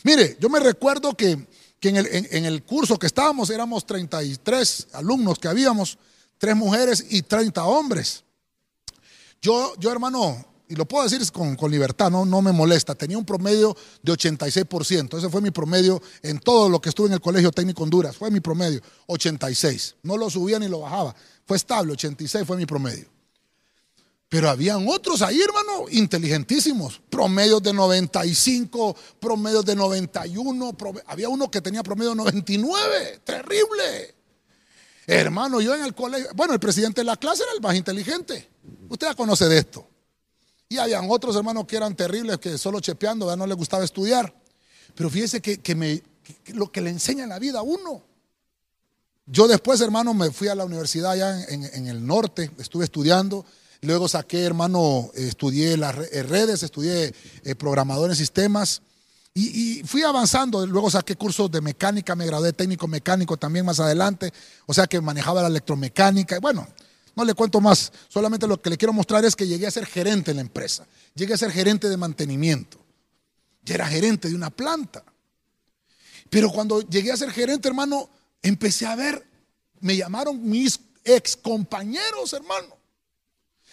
Mire, 0.03 0.37
yo 0.41 0.49
me 0.49 0.59
recuerdo 0.59 1.17
que, 1.17 1.31
en, 1.83 1.97
el, 1.97 2.09
en, 2.11 2.45
el, 2.45 2.63
curso 2.65 2.99
que 2.99 3.07
estábamos 3.07 3.51
éramos 3.51 3.87
33 3.87 4.89
alumnos 4.93 5.39
que 5.39 5.49
habíamos, 5.49 5.99
tres 6.39 6.57
mujeres 6.57 7.07
y 7.11 7.23
30 7.23 7.65
hombres. 7.65 8.25
Yo, 9.41 9.75
yo 9.79 9.91
hermano, 9.91 10.45
y 10.73 10.75
lo 10.75 10.87
puedo 10.87 11.05
decir 11.05 11.21
con, 11.33 11.55
con, 11.55 11.71
libertad, 11.71 12.11
no, 12.11 12.25
no 12.25 12.41
me 12.41 12.51
molesta, 12.51 12.95
tenía 12.95 13.19
un 13.19 13.27
promedio 13.27 13.77
de 14.03 14.11
86%. 14.11 15.19
Ese 15.19 15.29
fue 15.29 15.43
mi 15.43 15.51
promedio 15.51 16.01
en 16.23 16.39
todo 16.39 16.71
lo 16.71 16.81
que 16.81 16.89
estuve 16.89 17.09
en 17.09 17.13
el 17.13 17.21
Colegio 17.21 17.51
Técnico 17.51 17.83
Honduras. 17.83 18.17
Fue 18.17 18.31
mi 18.31 18.41
promedio, 18.41 18.81
86. 19.07 19.97
No 20.03 20.17
lo 20.17 20.31
subía 20.31 20.59
ni 20.59 20.69
lo 20.69 20.81
bajaba. 20.81 21.15
Fue 21.45 21.59
estable, 21.59 21.93
86 21.93 22.47
fue 22.47 22.57
mi 22.57 22.65
promedio. 22.65 23.05
Pero 24.31 24.49
habían 24.49 24.89
otros 24.89 25.21
ahí, 25.21 25.43
hermano, 25.43 25.91
inteligentísimos. 25.91 27.03
Promedios 27.11 27.63
de 27.63 27.75
95, 27.75 28.97
promedios 29.21 29.67
de 29.67 29.77
91. 29.77 30.75
había 31.05 31.29
uno 31.29 31.51
que 31.51 31.61
tenía 31.61 31.83
promedio 31.83 32.13
de 32.13 32.17
99. 32.17 33.21
Terrible. 33.25 34.15
Hermano, 35.07 35.61
yo 35.61 35.75
en 35.75 35.85
el 35.85 35.95
colegio, 35.95 36.31
bueno, 36.35 36.55
el 36.55 36.61
presidente 36.61 37.03
de 37.03 37.05
la 37.05 37.19
clase 37.19 37.43
era 37.43 37.53
el 37.53 37.61
más 37.61 37.75
inteligente. 37.75 38.49
Usted 38.89 39.09
ya 39.09 39.15
conoce 39.15 39.45
de 39.51 39.59
esto. 39.59 39.92
Y 40.73 40.79
habían 40.79 41.05
otros 41.11 41.37
hermanos 41.37 41.67
que 41.67 41.77
eran 41.77 41.95
terribles, 41.95 42.39
que 42.39 42.57
solo 42.57 42.81
chepeando, 42.81 43.29
ya 43.29 43.37
no 43.37 43.47
les 43.47 43.59
gustaba 43.59 43.85
estudiar. 43.85 44.35
Pero 44.95 45.11
fíjese 45.11 45.43
que, 45.43 45.75
me, 45.75 46.03
lo 46.55 46.73
que 46.73 46.81
le 46.81 46.89
enseña 46.89 47.25
en 47.25 47.29
la 47.29 47.39
vida 47.39 47.59
a 47.59 47.63
uno. 47.63 48.03
Yo 49.27 49.47
después, 49.47 49.83
hermano, 49.83 50.15
me 50.15 50.31
fui 50.31 50.49
a 50.49 50.55
la 50.55 50.65
universidad 50.65 51.11
allá 51.11 51.45
en, 51.45 51.87
el 51.87 52.07
norte, 52.07 52.51
estuve 52.57 52.85
estudiando. 52.85 53.45
Luego 53.83 54.09
saqué, 54.09 54.45
hermano, 54.45 55.11
estudié 55.13 55.77
las 55.77 55.95
eh, 56.11 56.23
redes, 56.23 56.63
estudié 56.63 57.13
eh, 57.45 57.55
programador 57.55 58.09
en 58.09 58.17
sistemas. 58.17 58.81
Y, 59.35 59.83
fui 59.85 60.03
avanzando, 60.05 60.67
luego 60.67 60.91
saqué 60.91 61.17
cursos 61.17 61.51
de 61.51 61.61
mecánica, 61.61 62.15
me 62.15 62.25
gradué 62.25 62.55
técnico 62.55 62.89
mecánico 62.89 63.37
también 63.37 63.67
más 63.67 63.79
adelante, 63.79 64.33
o 64.65 64.73
sea 64.73 64.87
que 64.87 65.03
manejaba 65.03 65.43
la 65.43 65.49
electromecánica. 65.49 66.37
Y 66.37 66.41
bueno, 66.41 66.67
no 67.15 67.25
le 67.25 67.35
cuento 67.35 67.61
más, 67.61 67.93
solamente 68.09 68.47
lo 68.47 68.61
que 68.61 68.71
le 68.71 68.77
quiero 68.77 68.93
mostrar 68.93 69.25
es 69.25 69.37
que 69.37 69.47
llegué 69.47 69.67
a 69.67 69.71
ser 69.71 69.87
gerente 69.87 70.31
en 70.31 70.39
la 70.39 70.43
empresa, 70.43 70.87
llegué 71.15 71.35
a 71.35 71.39
ser 71.39 71.51
gerente 71.51 71.89
de 71.89 71.97
mantenimiento, 71.97 72.79
ya 73.63 73.75
era 73.75 73.87
gerente 73.87 74.29
de 74.29 74.35
una 74.35 74.51
planta. 74.51 75.05
Pero 76.31 76.51
cuando 76.51 76.81
llegué 76.81 77.13
a 77.13 77.17
ser 77.17 77.31
gerente, 77.31 77.69
hermano, 77.69 78.09
empecé 78.41 78.87
a 78.87 78.97
ver, 78.97 79.27
me 79.81 79.97
llamaron 79.97 80.49
mis 80.49 80.81
ex 81.05 81.37
compañeros, 81.37 82.33
hermano. 82.33 82.77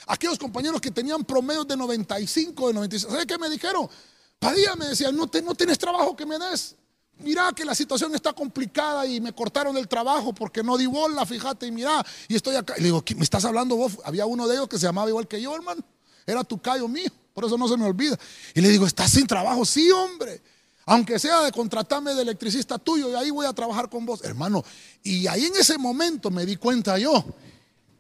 Aquellos 0.08 0.38
compañeros 0.38 0.82
que 0.82 0.92
tenían 0.92 1.24
promedios 1.24 1.68
de 1.68 1.78
95, 1.78 2.68
de 2.68 2.74
96. 2.74 3.14
¿Sabe 3.14 3.28
qué 3.28 3.38
me 3.38 3.50
dijeron? 3.50 3.90
Padilla 4.38 4.76
me 4.76 4.88
decía, 4.88 5.12
no, 5.12 5.30
no 5.44 5.56
tienes 5.56 5.78
trabajo 5.78 6.16
que 6.16 6.26
me 6.26 6.38
des 6.38 6.76
mira 7.20 7.52
que 7.56 7.66
la 7.66 7.76
situación 7.76 8.14
está 8.16 8.34
complicada 8.34 9.06
y 9.06 9.22
me 9.22 9.34
cortaron 9.34 9.78
el 9.78 9.88
trabajo 9.88 10.34
porque 10.34 10.64
no 10.64 10.78
di 10.78 10.86
bola, 10.86 11.26
fíjate, 11.26 11.68
y 11.68 11.72
mira, 11.72 12.06
y 12.28 12.36
estoy 12.36 12.56
acá. 12.56 12.76
Y 12.78 12.82
le 12.82 12.86
digo, 12.86 13.04
¿me 13.16 13.24
estás 13.24 13.46
hablando 13.46 13.76
vos? 13.76 13.98
Había 14.04 14.26
uno 14.26 14.48
de 14.48 14.56
ellos 14.56 14.68
que 14.68 14.78
se 14.78 14.86
llamaba 14.86 15.10
igual 15.10 15.28
que 15.28 15.42
yo, 15.42 15.56
hermano. 15.56 15.82
Era 16.26 16.44
tu 16.44 16.62
callo 16.62 16.88
mío, 16.88 17.10
por 17.34 17.46
eso 17.46 17.58
no 17.58 17.68
se 17.68 17.78
me 17.78 17.86
olvida. 17.86 18.18
Y 18.54 18.62
le 18.62 18.70
digo, 18.70 18.86
¿estás 18.86 19.12
sin 19.12 19.28
trabajo? 19.28 19.66
Sí, 19.66 19.90
hombre. 19.92 20.42
Aunque 20.86 21.20
sea 21.20 21.42
de 21.42 21.52
contratarme 21.52 22.16
de 22.16 22.24
electricista 22.24 22.80
tuyo, 22.80 23.12
y 23.12 23.14
ahí 23.14 23.30
voy 23.30 23.46
a 23.46 23.54
trabajar 23.54 23.90
con 23.90 24.06
vos, 24.06 24.24
hermano. 24.24 24.64
Y 25.04 25.28
ahí 25.28 25.46
en 25.46 25.56
ese 25.56 25.78
momento 25.78 26.32
me 26.32 26.46
di 26.46 26.56
cuenta 26.56 26.98
yo 26.98 27.24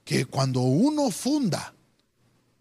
que 0.03 0.25
cuando 0.25 0.61
uno 0.61 1.11
funda, 1.11 1.71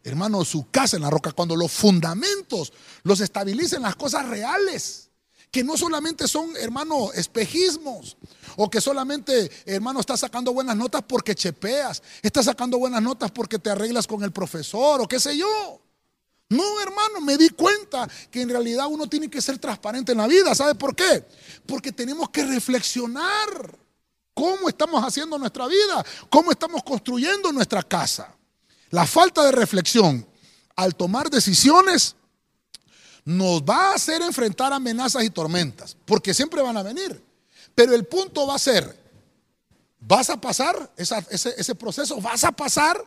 hermano, 0.05 0.45
su 0.45 0.71
casa 0.71 0.97
en 0.97 1.03
la 1.03 1.11
roca, 1.11 1.33
cuando 1.33 1.57
los 1.57 1.73
fundamentos 1.73 2.73
los 3.05 3.21
estabilicen 3.21 3.81
las 3.81 3.97
cosas 3.97 4.29
reales, 4.29 5.08
que 5.51 5.65
no 5.65 5.77
solamente 5.77 6.29
son, 6.29 6.57
hermano, 6.57 7.13
espejismos, 7.13 8.17
o 8.57 8.69
que 8.69 8.81
solamente, 8.81 9.51
hermano, 9.65 10.01
estás 10.01 10.21
sacando 10.21 10.53
buenas 10.53 10.77
notas 10.77 11.03
porque 11.07 11.35
chepeas, 11.35 12.03
estás 12.23 12.47
sacando 12.47 12.79
buenas 12.79 13.03
notas 13.03 13.31
porque 13.31 13.59
te 13.59 13.71
arreglas 13.71 14.07
con 14.07 14.23
el 14.25 14.33
profesor, 14.33 15.01
o 15.01 15.09
qué 15.09 15.21
sé 15.21 15.37
yo. 15.37 15.81
No, 16.51 16.81
hermano, 16.81 17.21
me 17.21 17.37
di 17.37 17.51
cuenta 17.51 18.09
que 18.31 18.41
en 18.41 18.49
realidad 18.49 18.87
uno 18.89 19.07
tiene 19.07 19.29
que 19.29 19.41
ser 19.43 19.59
transparente 19.59 20.13
en 20.13 20.19
la 20.19 20.27
vida. 20.27 20.55
¿Sabe 20.55 20.75
por 20.75 20.97
qué? 20.97 21.25
Porque 21.67 21.93
tenemos 21.93 22.31
que 22.31 22.45
reflexionar 22.45 23.79
cómo 24.33 24.69
estamos 24.69 25.05
haciendo 25.05 25.39
nuestra 25.39 25.67
vida, 25.67 26.05
cómo 26.31 26.51
estamos 26.51 26.83
construyendo 26.83 27.53
nuestra 27.53 27.83
casa. 27.83 28.35
La 28.91 29.07
falta 29.07 29.45
de 29.45 29.53
reflexión 29.53 30.27
al 30.75 30.95
tomar 30.95 31.29
decisiones 31.29 32.17
nos 33.29 33.61
va 33.63 33.91
a 33.91 33.95
hacer 33.97 34.23
enfrentar 34.23 34.73
amenazas 34.73 35.23
y 35.23 35.29
tormentas, 35.29 35.95
porque 36.07 36.33
siempre 36.33 36.63
van 36.63 36.79
a 36.79 36.83
venir. 36.83 37.23
Pero 37.75 37.95
el 37.95 38.07
punto 38.07 38.47
va 38.47 38.55
a 38.55 38.59
ser, 38.59 38.99
¿vas 40.01 40.31
a 40.31 40.41
pasar 40.41 40.91
ese, 40.97 41.75
proceso? 41.75 42.23
¿Vas 42.23 42.43
a 42.45 42.53
pasar, 42.53 43.05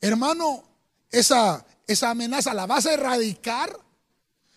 hermano, 0.00 0.64
esa, 1.10 1.62
esa 1.86 2.08
amenaza? 2.08 2.54
¿La 2.54 2.64
vas 2.64 2.86
a 2.86 2.94
erradicar? 2.94 3.78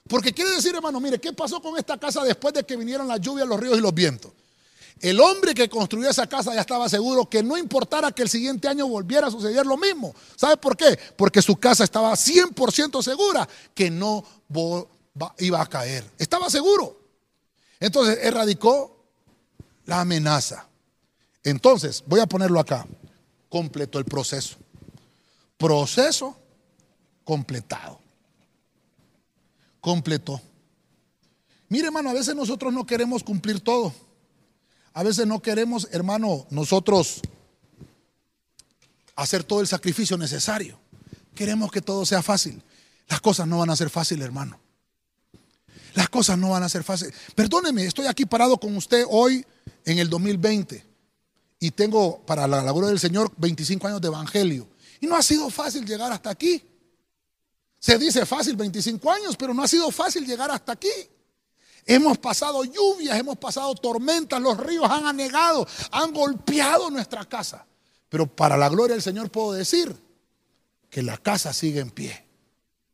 Porque 0.07 0.31
quiere 0.31 0.51
decir, 0.51 0.73
hermano, 0.73 1.01
mire, 1.01 1.19
¿qué 1.19 1.33
pasó 1.33 1.61
con 1.61 1.77
esta 1.77 1.97
casa 1.97 2.23
después 2.23 2.53
de 2.53 2.63
que 2.63 2.77
vinieron 2.77 3.09
las 3.09 3.19
lluvias, 3.19 3.45
los 3.45 3.59
ríos 3.59 3.77
y 3.77 3.81
los 3.81 3.93
vientos? 3.93 4.31
El 5.01 5.19
hombre 5.19 5.53
que 5.53 5.69
construyó 5.69 6.09
esa 6.09 6.27
casa 6.27 6.53
ya 6.53 6.61
estaba 6.61 6.89
seguro 6.89 7.29
que 7.29 7.43
no 7.43 7.57
importara 7.57 8.11
que 8.11 8.23
el 8.23 8.29
siguiente 8.29 8.67
año 8.67 8.87
volviera 8.87 9.27
a 9.27 9.31
suceder 9.31 9.65
lo 9.65 9.77
mismo. 9.77 10.13
¿Sabe 10.35 10.57
por 10.57 10.75
qué? 10.75 10.97
Porque 11.15 11.41
su 11.41 11.55
casa 11.57 11.83
estaba 11.83 12.11
100% 12.13 13.01
segura 13.03 13.47
que 13.75 13.91
no 13.91 14.23
iba 15.39 15.61
a 15.61 15.65
caer. 15.67 16.09
Estaba 16.17 16.49
seguro. 16.49 16.99
Entonces 17.79 18.19
erradicó 18.21 19.05
la 19.85 20.01
amenaza. 20.01 20.67
Entonces, 21.43 22.03
voy 22.07 22.19
a 22.19 22.27
ponerlo 22.27 22.59
acá. 22.59 22.85
Completó 23.49 23.99
el 23.99 24.05
proceso. 24.05 24.57
Proceso 25.57 26.35
completado. 27.23 27.99
Completó. 29.79 30.41
Mire, 31.69 31.87
hermano, 31.87 32.09
a 32.09 32.13
veces 32.13 32.35
nosotros 32.35 32.73
no 32.73 32.85
queremos 32.85 33.23
cumplir 33.23 33.59
todo. 33.59 33.93
A 34.97 35.03
veces 35.03 35.27
no 35.27 35.43
queremos, 35.43 35.87
hermano, 35.91 36.47
nosotros 36.49 37.21
hacer 39.15 39.43
todo 39.43 39.61
el 39.61 39.67
sacrificio 39.67 40.17
necesario. 40.17 40.79
Queremos 41.35 41.71
que 41.71 41.83
todo 41.83 42.03
sea 42.03 42.23
fácil. 42.23 42.63
Las 43.07 43.21
cosas 43.21 43.47
no 43.47 43.59
van 43.59 43.69
a 43.69 43.75
ser 43.75 43.91
fáciles, 43.91 44.25
hermano. 44.25 44.59
Las 45.93 46.09
cosas 46.09 46.39
no 46.39 46.49
van 46.49 46.63
a 46.63 46.69
ser 46.69 46.83
fáciles. 46.83 47.13
Perdóneme, 47.35 47.85
estoy 47.85 48.07
aquí 48.07 48.25
parado 48.25 48.59
con 48.59 48.75
usted 48.75 49.05
hoy 49.07 49.45
en 49.85 49.99
el 49.99 50.09
2020 50.09 50.83
y 51.59 51.69
tengo 51.69 52.25
para 52.25 52.47
la 52.47 52.63
labor 52.63 52.87
del 52.87 52.99
Señor 52.99 53.31
25 53.37 53.85
años 53.85 54.01
de 54.01 54.07
evangelio. 54.07 54.67
Y 54.99 55.05
no 55.05 55.15
ha 55.15 55.21
sido 55.21 55.51
fácil 55.51 55.85
llegar 55.85 56.11
hasta 56.11 56.31
aquí. 56.31 56.59
Se 57.77 57.99
dice 57.99 58.25
fácil 58.25 58.55
25 58.55 59.11
años, 59.11 59.37
pero 59.37 59.53
no 59.53 59.61
ha 59.61 59.67
sido 59.67 59.91
fácil 59.91 60.25
llegar 60.25 60.49
hasta 60.49 60.71
aquí. 60.71 60.89
Hemos 61.89 62.17
pasado 62.17 62.65
lluvias, 62.65 63.17
hemos 63.17 63.37
pasado 63.37 63.73
tormentas, 63.73 64.41
los 64.41 64.57
ríos 64.57 64.89
han 64.91 65.05
anegado, 65.05 65.65
han 65.91 66.13
golpeado 66.13 66.89
nuestra 66.89 67.23
casa. 67.23 67.65
Pero 68.09 68.27
para 68.27 68.57
la 68.57 68.67
gloria 68.67 68.93
del 68.93 69.01
Señor 69.01 69.31
puedo 69.31 69.53
decir 69.53 69.95
que 70.89 71.01
la 71.01 71.17
casa 71.17 71.53
sigue 71.53 71.79
en 71.79 71.89
pie, 71.89 72.25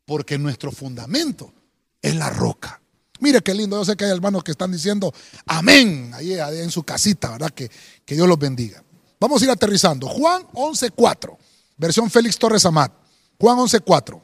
porque 0.06 0.38
nuestro 0.38 0.70
fundamento 0.70 1.52
es 2.00 2.14
la 2.14 2.30
roca. 2.30 2.80
Mire 3.18 3.42
qué 3.42 3.52
lindo, 3.52 3.76
yo 3.76 3.84
sé 3.84 3.96
que 3.96 4.04
hay 4.04 4.12
hermanos 4.12 4.44
que 4.44 4.52
están 4.52 4.70
diciendo 4.70 5.12
amén 5.46 6.12
ahí 6.14 6.32
en 6.32 6.70
su 6.70 6.84
casita, 6.84 7.30
¿verdad? 7.30 7.50
Que, 7.50 7.68
que 8.04 8.14
Dios 8.14 8.28
los 8.28 8.38
bendiga. 8.38 8.84
Vamos 9.18 9.42
a 9.42 9.44
ir 9.44 9.50
aterrizando. 9.50 10.06
Juan 10.06 10.44
11.4, 10.52 11.36
versión 11.76 12.10
Félix 12.10 12.38
Torres 12.38 12.64
Amat. 12.64 12.92
Juan 13.40 13.58
11.4. 13.58 14.20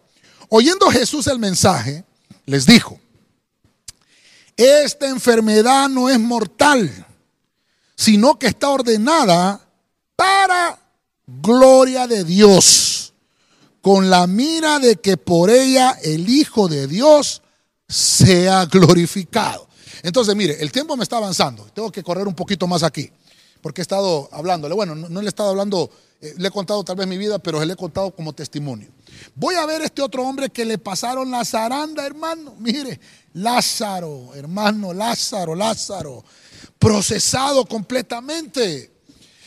Oyendo 0.48 0.90
Jesús 0.90 1.26
el 1.26 1.38
mensaje, 1.38 2.04
les 2.46 2.66
dijo, 2.66 3.00
esta 4.60 5.08
enfermedad 5.08 5.88
no 5.88 6.10
es 6.10 6.20
mortal, 6.20 7.06
sino 7.96 8.38
que 8.38 8.48
está 8.48 8.68
ordenada 8.68 9.60
para 10.16 10.78
gloria 11.26 12.06
de 12.06 12.24
Dios, 12.24 13.14
con 13.80 14.10
la 14.10 14.26
mira 14.26 14.78
de 14.78 14.96
que 14.96 15.16
por 15.16 15.48
ella 15.48 15.96
el 16.02 16.28
Hijo 16.28 16.68
de 16.68 16.86
Dios 16.86 17.40
sea 17.88 18.66
glorificado. 18.66 19.66
Entonces, 20.02 20.36
mire, 20.36 20.60
el 20.60 20.70
tiempo 20.72 20.96
me 20.96 21.02
está 21.04 21.16
avanzando. 21.16 21.64
Tengo 21.74 21.90
que 21.90 22.02
correr 22.02 22.26
un 22.26 22.34
poquito 22.34 22.66
más 22.66 22.82
aquí, 22.82 23.10
porque 23.62 23.80
he 23.80 23.82
estado 23.82 24.28
hablándole. 24.32 24.74
Bueno, 24.74 24.94
no, 24.94 25.20
le 25.20 25.26
he 25.26 25.28
estado 25.28 25.50
hablando, 25.50 25.90
eh, 26.20 26.34
le 26.36 26.48
he 26.48 26.50
contado 26.50 26.84
tal 26.84 26.96
vez 26.96 27.06
mi 27.06 27.16
vida, 27.16 27.38
pero 27.38 27.64
le 27.64 27.72
he 27.72 27.76
contado 27.76 28.10
como 28.10 28.32
testimonio. 28.32 28.88
Voy 29.34 29.54
a 29.54 29.66
ver 29.66 29.82
este 29.82 30.02
otro 30.02 30.22
hombre 30.22 30.50
que 30.50 30.64
le 30.64 30.78
pasaron 30.78 31.30
la 31.30 31.44
zaranda, 31.44 32.04
hermano. 32.04 32.54
Mire, 32.58 33.00
Lázaro, 33.34 34.34
hermano, 34.34 34.92
Lázaro, 34.92 35.54
Lázaro, 35.54 36.24
procesado 36.78 37.64
completamente. 37.64 38.90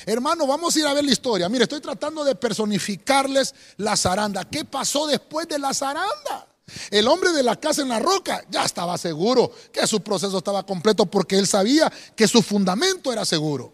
Hermano, 0.05 0.45
vamos 0.45 0.75
a 0.75 0.79
ir 0.79 0.85
a 0.85 0.93
ver 0.93 1.05
la 1.05 1.11
historia. 1.11 1.49
Mire, 1.49 1.63
estoy 1.63 1.79
tratando 1.79 2.23
de 2.23 2.35
personificarles 2.35 3.53
la 3.77 3.95
zaranda. 3.95 4.43
¿Qué 4.49 4.65
pasó 4.65 5.07
después 5.07 5.47
de 5.47 5.59
la 5.59 5.73
zaranda? 5.73 6.47
El 6.89 7.07
hombre 7.07 7.31
de 7.31 7.43
la 7.43 7.59
casa 7.59 7.81
en 7.81 7.89
la 7.89 7.99
roca 7.99 8.43
ya 8.49 8.63
estaba 8.63 8.97
seguro 8.97 9.51
que 9.71 9.85
su 9.85 10.01
proceso 10.01 10.37
estaba 10.37 10.65
completo 10.65 11.05
porque 11.05 11.37
él 11.37 11.47
sabía 11.47 11.91
que 12.15 12.27
su 12.27 12.41
fundamento 12.41 13.11
era 13.11 13.25
seguro. 13.25 13.73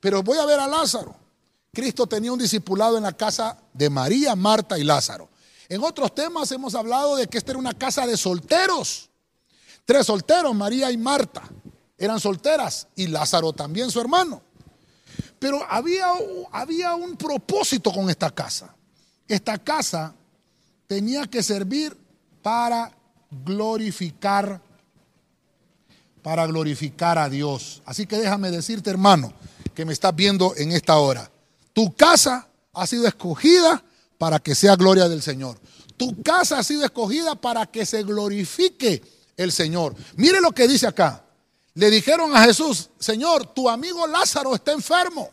Pero 0.00 0.22
voy 0.22 0.38
a 0.38 0.46
ver 0.46 0.60
a 0.60 0.66
Lázaro. 0.66 1.25
Cristo 1.76 2.06
tenía 2.06 2.32
un 2.32 2.38
discipulado 2.38 2.96
en 2.96 3.02
la 3.02 3.12
casa 3.12 3.58
de 3.74 3.90
María, 3.90 4.34
Marta 4.34 4.78
y 4.78 4.82
Lázaro. 4.82 5.28
En 5.68 5.84
otros 5.84 6.14
temas 6.14 6.50
hemos 6.50 6.74
hablado 6.74 7.16
de 7.16 7.26
que 7.26 7.36
esta 7.36 7.52
era 7.52 7.58
una 7.58 7.74
casa 7.74 8.06
de 8.06 8.16
solteros. 8.16 9.10
Tres 9.84 10.06
solteros, 10.06 10.54
María 10.54 10.90
y 10.90 10.96
Marta, 10.96 11.42
eran 11.98 12.18
solteras 12.18 12.88
y 12.96 13.08
Lázaro 13.08 13.52
también 13.52 13.90
su 13.90 14.00
hermano. 14.00 14.40
Pero 15.38 15.62
había, 15.68 16.06
había 16.50 16.94
un 16.94 17.14
propósito 17.14 17.92
con 17.92 18.08
esta 18.08 18.30
casa. 18.30 18.74
Esta 19.28 19.58
casa 19.58 20.14
tenía 20.86 21.26
que 21.26 21.42
servir 21.42 21.94
para 22.40 22.90
glorificar, 23.44 24.62
para 26.22 26.46
glorificar 26.46 27.18
a 27.18 27.28
Dios. 27.28 27.82
Así 27.84 28.06
que 28.06 28.16
déjame 28.16 28.50
decirte, 28.50 28.88
hermano, 28.88 29.34
que 29.74 29.84
me 29.84 29.92
estás 29.92 30.16
viendo 30.16 30.54
en 30.56 30.72
esta 30.72 30.96
hora. 30.96 31.30
Tu 31.76 31.94
casa 31.94 32.48
ha 32.72 32.86
sido 32.86 33.06
escogida 33.06 33.84
para 34.16 34.38
que 34.38 34.54
sea 34.54 34.76
gloria 34.76 35.10
del 35.10 35.20
Señor. 35.20 35.58
Tu 35.98 36.22
casa 36.22 36.58
ha 36.58 36.62
sido 36.62 36.82
escogida 36.86 37.34
para 37.34 37.66
que 37.66 37.84
se 37.84 38.02
glorifique 38.02 39.02
el 39.36 39.52
Señor. 39.52 39.94
Mire 40.16 40.40
lo 40.40 40.52
que 40.52 40.66
dice 40.66 40.86
acá. 40.86 41.22
Le 41.74 41.90
dijeron 41.90 42.34
a 42.34 42.44
Jesús, 42.44 42.88
Señor, 42.98 43.52
tu 43.52 43.68
amigo 43.68 44.06
Lázaro 44.06 44.54
está 44.54 44.72
enfermo. 44.72 45.28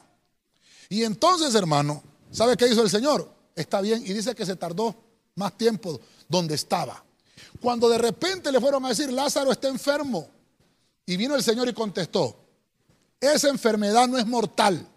Y 0.90 1.06
entonces, 1.06 1.56
hermano, 1.56 2.04
¿sabe 2.30 2.58
qué 2.58 2.68
hizo 2.68 2.82
el 2.82 2.90
Señor? 2.90 3.34
Está 3.56 3.80
bien. 3.80 4.04
Y 4.06 4.12
dice 4.12 4.36
que 4.36 4.46
se 4.46 4.58
tardó 4.58 4.94
más 5.36 5.58
tiempo 5.58 6.02
donde 6.28 6.56
estaba. 6.56 7.06
Cuando 7.62 7.88
de 7.88 8.00
repente 8.00 8.52
le 8.52 8.60
fueron 8.60 8.86
a 8.86 8.90
decir, 8.90 9.14
Lázaro 9.14 9.54
está 9.54 9.70
enfermo. 9.70 10.28
Y 11.06 11.16
vino 11.16 11.36
el 11.36 11.44
Señor 11.44 11.70
y 11.70 11.74
contestó, 11.74 12.36
esa 13.22 13.48
enfermedad 13.48 14.10
no 14.10 14.18
es 14.18 14.26
mortal. 14.26 14.90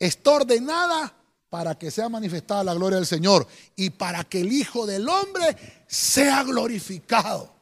Está 0.00 0.30
ordenada 0.30 1.14
para 1.50 1.76
que 1.76 1.90
sea 1.90 2.08
manifestada 2.08 2.64
la 2.64 2.74
gloria 2.74 2.96
del 2.96 3.06
Señor 3.06 3.46
y 3.76 3.90
para 3.90 4.24
que 4.24 4.40
el 4.40 4.50
Hijo 4.50 4.86
del 4.86 5.06
Hombre 5.08 5.84
sea 5.86 6.42
glorificado. 6.42 7.52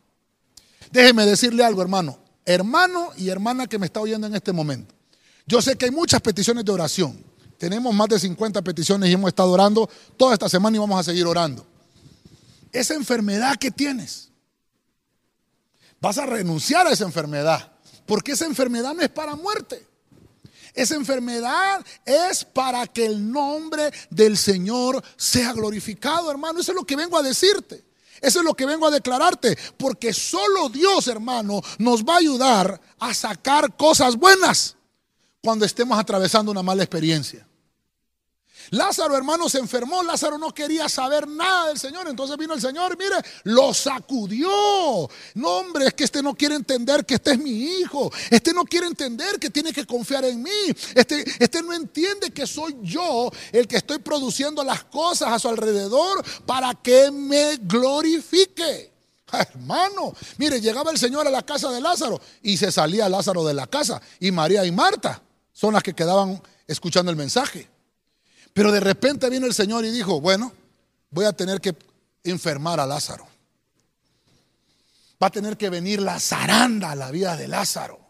Déjeme 0.93 1.26
decirle 1.26 1.64
algo, 1.64 1.82
hermano. 1.82 2.18
Hermano 2.45 3.11
y 3.16 3.28
hermana 3.28 3.66
que 3.66 3.78
me 3.78 3.86
está 3.86 4.01
oyendo 4.01 4.26
en 4.28 4.36
este 4.36 4.53
momento. 4.53 4.95
Yo 5.47 5.61
sé 5.61 5.76
que 5.76 5.86
hay 5.86 5.91
muchas 5.91 6.20
peticiones 6.20 6.64
de 6.64 6.72
oración. 6.72 7.24
Tenemos 7.59 7.93
más 7.93 8.09
de 8.09 8.20
50 8.20 8.62
peticiones 8.62 9.11
y 9.11 9.14
hemos 9.14 9.28
estado 9.28 9.51
orando 9.51 9.91
toda 10.16 10.34
esta 10.34 10.49
semana 10.49 10.76
y 10.76 10.80
vamos 10.80 11.01
a 11.01 11.03
seguir 11.03 11.26
orando. 11.26 11.66
Esa 12.70 12.95
enfermedad 12.95 13.57
que 13.57 13.70
tienes, 13.70 14.28
vas 16.01 16.18
a 16.18 16.26
renunciar 16.26 16.86
a 16.86 16.93
esa 16.93 17.05
enfermedad, 17.05 17.72
porque 18.07 18.32
esa 18.32 18.47
enfermedad 18.47 18.95
no 18.95 19.03
es 19.03 19.09
para 19.09 19.34
muerte. 19.34 19.88
Esa 20.78 20.94
enfermedad 20.94 21.84
es 22.04 22.44
para 22.44 22.86
que 22.86 23.04
el 23.04 23.32
nombre 23.32 23.92
del 24.10 24.38
Señor 24.38 25.02
sea 25.16 25.52
glorificado, 25.52 26.30
hermano. 26.30 26.60
Eso 26.60 26.70
es 26.70 26.76
lo 26.76 26.84
que 26.84 26.94
vengo 26.94 27.18
a 27.18 27.22
decirte. 27.22 27.84
Eso 28.20 28.38
es 28.38 28.44
lo 28.44 28.54
que 28.54 28.64
vengo 28.64 28.86
a 28.86 28.92
declararte, 28.92 29.58
porque 29.76 30.12
solo 30.12 30.68
Dios, 30.68 31.08
hermano, 31.08 31.60
nos 31.78 32.04
va 32.04 32.14
a 32.14 32.18
ayudar 32.18 32.80
a 33.00 33.12
sacar 33.12 33.76
cosas 33.76 34.14
buenas 34.14 34.76
cuando 35.42 35.64
estemos 35.64 35.98
atravesando 35.98 36.52
una 36.52 36.62
mala 36.62 36.84
experiencia. 36.84 37.47
Lázaro, 38.70 39.16
hermano, 39.16 39.48
se 39.48 39.58
enfermó. 39.58 40.02
Lázaro 40.02 40.38
no 40.38 40.52
quería 40.52 40.88
saber 40.88 41.26
nada 41.26 41.68
del 41.68 41.78
Señor. 41.78 42.08
Entonces 42.08 42.36
vino 42.36 42.54
el 42.54 42.60
Señor, 42.60 42.96
mire, 42.98 43.16
lo 43.44 43.72
sacudió. 43.72 45.08
No, 45.34 45.48
hombre, 45.48 45.86
es 45.86 45.94
que 45.94 46.04
este 46.04 46.22
no 46.22 46.34
quiere 46.34 46.54
entender 46.54 47.04
que 47.04 47.14
este 47.14 47.32
es 47.32 47.38
mi 47.38 47.50
hijo. 47.50 48.10
Este 48.30 48.52
no 48.52 48.64
quiere 48.64 48.86
entender 48.86 49.38
que 49.38 49.50
tiene 49.50 49.72
que 49.72 49.86
confiar 49.86 50.24
en 50.24 50.42
mí. 50.42 50.50
Este, 50.94 51.24
este 51.38 51.62
no 51.62 51.72
entiende 51.72 52.30
que 52.30 52.46
soy 52.46 52.76
yo 52.82 53.30
el 53.52 53.66
que 53.66 53.76
estoy 53.76 53.98
produciendo 53.98 54.62
las 54.64 54.84
cosas 54.84 55.32
a 55.32 55.38
su 55.38 55.48
alrededor 55.48 56.24
para 56.46 56.74
que 56.74 57.10
me 57.10 57.56
glorifique. 57.56 58.92
Hermano, 59.30 60.14
mire, 60.38 60.60
llegaba 60.60 60.90
el 60.90 60.98
Señor 60.98 61.26
a 61.26 61.30
la 61.30 61.44
casa 61.44 61.70
de 61.70 61.80
Lázaro 61.80 62.20
y 62.42 62.56
se 62.56 62.72
salía 62.72 63.08
Lázaro 63.08 63.44
de 63.44 63.54
la 63.54 63.66
casa. 63.66 64.00
Y 64.20 64.30
María 64.30 64.64
y 64.64 64.72
Marta 64.72 65.22
son 65.52 65.74
las 65.74 65.82
que 65.82 65.94
quedaban 65.94 66.40
escuchando 66.66 67.10
el 67.10 67.16
mensaje. 67.16 67.68
Pero 68.59 68.72
de 68.72 68.80
repente 68.80 69.30
vino 69.30 69.46
el 69.46 69.54
Señor 69.54 69.84
y 69.84 69.90
dijo, 69.92 70.20
bueno, 70.20 70.52
voy 71.11 71.26
a 71.26 71.32
tener 71.32 71.61
que 71.61 71.76
enfermar 72.24 72.80
a 72.80 72.86
Lázaro. 72.88 73.24
Va 75.22 75.28
a 75.28 75.30
tener 75.30 75.56
que 75.56 75.70
venir 75.70 76.02
la 76.02 76.18
zaranda 76.18 76.90
a 76.90 76.96
la 76.96 77.12
vida 77.12 77.36
de 77.36 77.46
Lázaro. 77.46 78.00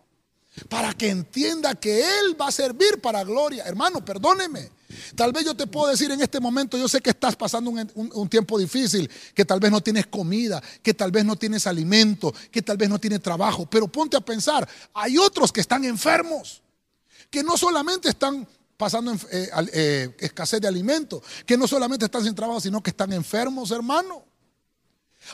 Para 0.70 0.94
que 0.94 1.10
entienda 1.10 1.74
que 1.74 2.00
Él 2.00 2.40
va 2.40 2.48
a 2.48 2.50
servir 2.50 2.98
para 3.02 3.24
gloria. 3.24 3.64
Hermano, 3.64 4.02
perdóneme. 4.02 4.70
Tal 5.14 5.34
vez 5.34 5.44
yo 5.44 5.54
te 5.54 5.66
puedo 5.66 5.88
decir 5.88 6.10
en 6.12 6.22
este 6.22 6.40
momento, 6.40 6.78
yo 6.78 6.88
sé 6.88 7.02
que 7.02 7.10
estás 7.10 7.36
pasando 7.36 7.70
un, 7.70 8.28
tiempo 8.30 8.58
difícil, 8.58 9.10
que 9.34 9.44
tal 9.44 9.60
vez 9.60 9.70
no 9.70 9.82
tienes 9.82 10.06
comida, 10.06 10.62
que 10.82 10.94
tal 10.94 11.10
vez 11.10 11.26
no 11.26 11.36
tienes 11.36 11.66
alimento, 11.66 12.32
que 12.50 12.62
tal 12.62 12.78
vez 12.78 12.88
no 12.88 12.98
tienes 12.98 13.20
trabajo, 13.20 13.66
pero 13.66 13.86
ponte 13.86 14.16
a 14.16 14.22
pensar, 14.22 14.66
hay 14.94 15.18
otros 15.18 15.52
que 15.52 15.60
están 15.60 15.84
enfermos, 15.84 16.62
que 17.28 17.42
no 17.42 17.58
solamente 17.58 18.08
están 18.08 18.48
pasando 18.78 19.12
eh, 19.12 19.50
eh, 19.72 20.16
escasez 20.20 20.60
de 20.60 20.68
alimentos, 20.68 21.20
que 21.44 21.58
no 21.58 21.66
solamente 21.66 22.06
están 22.06 22.22
sin 22.22 22.34
trabajo, 22.34 22.60
sino 22.60 22.80
que 22.80 22.90
están 22.90 23.12
enfermos, 23.12 23.72
hermano. 23.72 24.27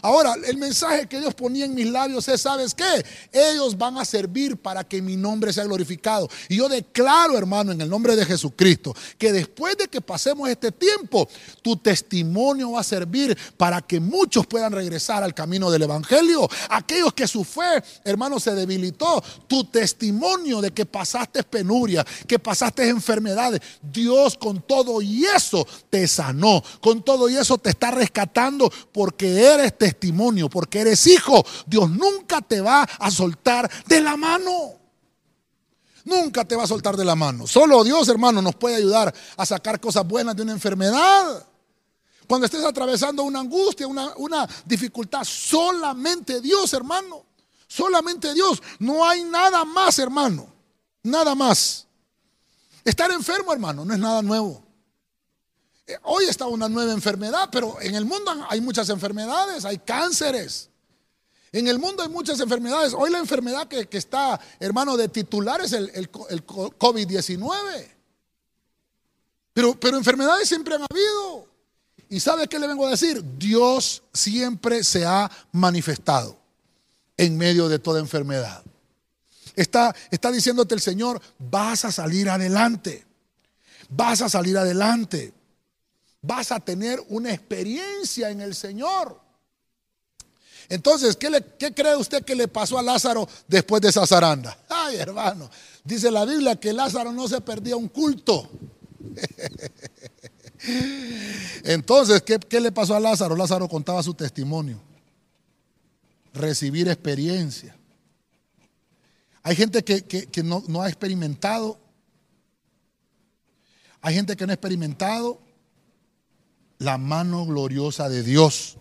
Ahora, 0.02 0.34
el 0.46 0.56
mensaje 0.56 1.06
que 1.06 1.20
Dios 1.20 1.34
ponía 1.34 1.64
en 1.64 1.74
mis 1.74 1.86
labios 1.86 2.28
es, 2.28 2.40
¿sabes 2.40 2.74
qué? 2.74 3.04
Ellos 3.32 3.76
van 3.76 3.98
a 3.98 4.04
servir 4.04 4.56
para 4.56 4.84
que 4.84 5.00
mi 5.00 5.16
nombre 5.16 5.52
sea 5.52 5.64
glorificado. 5.64 6.28
Y 6.48 6.56
yo 6.56 6.68
declaro, 6.68 7.36
hermano, 7.36 7.72
en 7.72 7.80
el 7.80 7.88
nombre 7.88 8.16
de 8.16 8.24
Jesucristo, 8.24 8.94
que 9.18 9.32
después 9.32 9.76
de 9.76 9.88
que 9.88 10.00
pasemos 10.00 10.48
este 10.48 10.72
tiempo, 10.72 11.28
tu 11.62 11.76
testimonio 11.76 12.72
va 12.72 12.80
a 12.80 12.84
servir 12.84 13.36
para 13.56 13.80
que 13.80 14.00
muchos 14.00 14.46
puedan 14.46 14.72
regresar 14.72 15.22
al 15.22 15.34
camino 15.34 15.70
del 15.70 15.82
Evangelio. 15.82 16.48
Aquellos 16.70 17.12
que 17.12 17.26
su 17.26 17.44
fe, 17.44 17.82
hermano, 18.04 18.40
se 18.40 18.54
debilitó, 18.54 19.22
tu 19.46 19.64
testimonio 19.64 20.60
de 20.60 20.72
que 20.72 20.86
pasaste 20.86 21.42
penuria, 21.42 22.04
que 22.26 22.38
pasaste 22.38 22.88
enfermedades, 22.88 23.60
Dios 23.82 24.36
con 24.36 24.62
todo 24.62 25.02
y 25.02 25.24
eso 25.24 25.66
te 25.90 26.06
sanó, 26.08 26.62
con 26.80 27.02
todo 27.02 27.28
y 27.28 27.36
eso 27.36 27.58
te 27.58 27.70
está 27.70 27.90
rescatando 27.90 28.70
porque 28.92 29.42
eres 29.42 29.76
testimonio, 29.84 30.48
porque 30.48 30.80
eres 30.80 31.06
hijo, 31.06 31.44
Dios 31.66 31.90
nunca 31.90 32.40
te 32.40 32.62
va 32.62 32.84
a 32.84 33.10
soltar 33.10 33.70
de 33.86 34.00
la 34.00 34.16
mano. 34.16 34.72
Nunca 36.04 36.46
te 36.46 36.56
va 36.56 36.62
a 36.62 36.66
soltar 36.66 36.96
de 36.96 37.04
la 37.04 37.14
mano. 37.14 37.46
Solo 37.46 37.84
Dios, 37.84 38.08
hermano, 38.08 38.40
nos 38.40 38.54
puede 38.54 38.76
ayudar 38.76 39.14
a 39.36 39.44
sacar 39.44 39.78
cosas 39.80 40.08
buenas 40.08 40.34
de 40.34 40.40
una 40.40 40.52
enfermedad. 40.52 41.46
Cuando 42.26 42.46
estés 42.46 42.64
atravesando 42.64 43.24
una 43.24 43.40
angustia, 43.40 43.86
una, 43.86 44.14
una 44.16 44.48
dificultad, 44.64 45.22
solamente 45.22 46.40
Dios, 46.40 46.72
hermano. 46.72 47.26
Solamente 47.68 48.32
Dios. 48.32 48.62
No 48.78 49.06
hay 49.06 49.22
nada 49.24 49.66
más, 49.66 49.98
hermano. 49.98 50.46
Nada 51.02 51.34
más. 51.34 51.86
Estar 52.86 53.10
enfermo, 53.10 53.52
hermano, 53.52 53.84
no 53.84 53.92
es 53.92 54.00
nada 54.00 54.22
nuevo. 54.22 54.63
Hoy 56.02 56.24
está 56.24 56.46
una 56.46 56.68
nueva 56.68 56.92
enfermedad, 56.92 57.48
pero 57.52 57.80
en 57.80 57.94
el 57.94 58.04
mundo 58.04 58.32
hay 58.48 58.60
muchas 58.60 58.88
enfermedades, 58.88 59.64
hay 59.64 59.78
cánceres. 59.78 60.70
En 61.52 61.68
el 61.68 61.78
mundo 61.78 62.02
hay 62.02 62.08
muchas 62.08 62.40
enfermedades. 62.40 62.94
Hoy 62.94 63.10
la 63.10 63.18
enfermedad 63.18 63.68
que, 63.68 63.86
está, 63.96 64.40
hermano, 64.58 64.96
de 64.96 65.08
titular 65.08 65.60
es 65.60 65.72
el, 65.72 65.90
el, 65.94 66.10
COVID-19. 66.10 67.88
Pero, 69.52 69.78
pero 69.78 69.96
enfermedades 69.96 70.48
siempre 70.48 70.74
han 70.74 70.86
habido. 70.90 71.46
¿Y 72.08 72.18
sabe 72.18 72.48
qué 72.48 72.58
le 72.58 72.66
vengo 72.66 72.86
a 72.86 72.90
decir? 72.90 73.22
Dios 73.38 74.02
siempre 74.12 74.82
se 74.82 75.04
ha 75.04 75.30
manifestado 75.52 76.36
en 77.16 77.36
medio 77.36 77.68
de 77.68 77.78
toda 77.78 78.00
enfermedad. 78.00 78.64
Está, 79.54 79.94
está 80.10 80.32
diciéndote 80.32 80.74
el 80.74 80.80
Señor, 80.80 81.20
vas 81.38 81.84
a 81.84 81.92
salir 81.92 82.30
adelante. 82.30 83.06
Vas 83.90 84.22
a 84.22 84.28
salir 84.28 84.56
adelante 84.58 85.32
vas 86.26 86.52
a 86.52 86.60
tener 86.60 87.02
una 87.08 87.32
experiencia 87.32 88.30
en 88.30 88.40
el 88.40 88.54
Señor. 88.54 89.20
Entonces, 90.68 91.16
¿qué, 91.16 91.74
cree 91.74 91.96
usted 91.96 92.24
que 92.24 92.34
le 92.34 92.48
pasó 92.48 92.78
a 92.78 92.82
Lázaro 92.82 93.28
después 93.46 93.82
de 93.82 93.90
esa 93.90 94.06
zaranda? 94.06 94.56
Ay, 94.68 94.96
hermano, 94.96 95.50
dice 95.84 96.10
la 96.10 96.24
Biblia 96.24 96.56
que 96.56 96.72
Lázaro 96.72 97.12
no 97.12 97.28
se 97.28 97.40
perdía 97.42 97.76
un 97.76 97.88
culto. 97.88 98.48
Entonces, 101.64 102.22
¿qué, 102.22 102.60
le 102.60 102.72
pasó 102.72 102.96
a 102.96 103.00
Lázaro? 103.00 103.36
Lázaro 103.36 103.68
contaba 103.68 104.02
su 104.02 104.14
testimonio. 104.14 104.80
Recibir 106.32 106.88
experiencia. 106.88 107.76
Hay 109.42 109.54
gente 109.54 109.84
que, 109.84 110.02
que 110.02 110.42
no, 110.42 110.64
no 110.66 110.80
ha 110.80 110.88
experimentado. 110.88 111.78
Hay 114.00 114.14
gente 114.14 114.34
que 114.36 114.46
no 114.46 114.52
ha 114.52 114.54
experimentado 114.54 115.43
la 116.78 116.98
mano 116.98 117.46
gloriosa 117.46 118.08
de 118.08 118.22
Dios. 118.22 118.76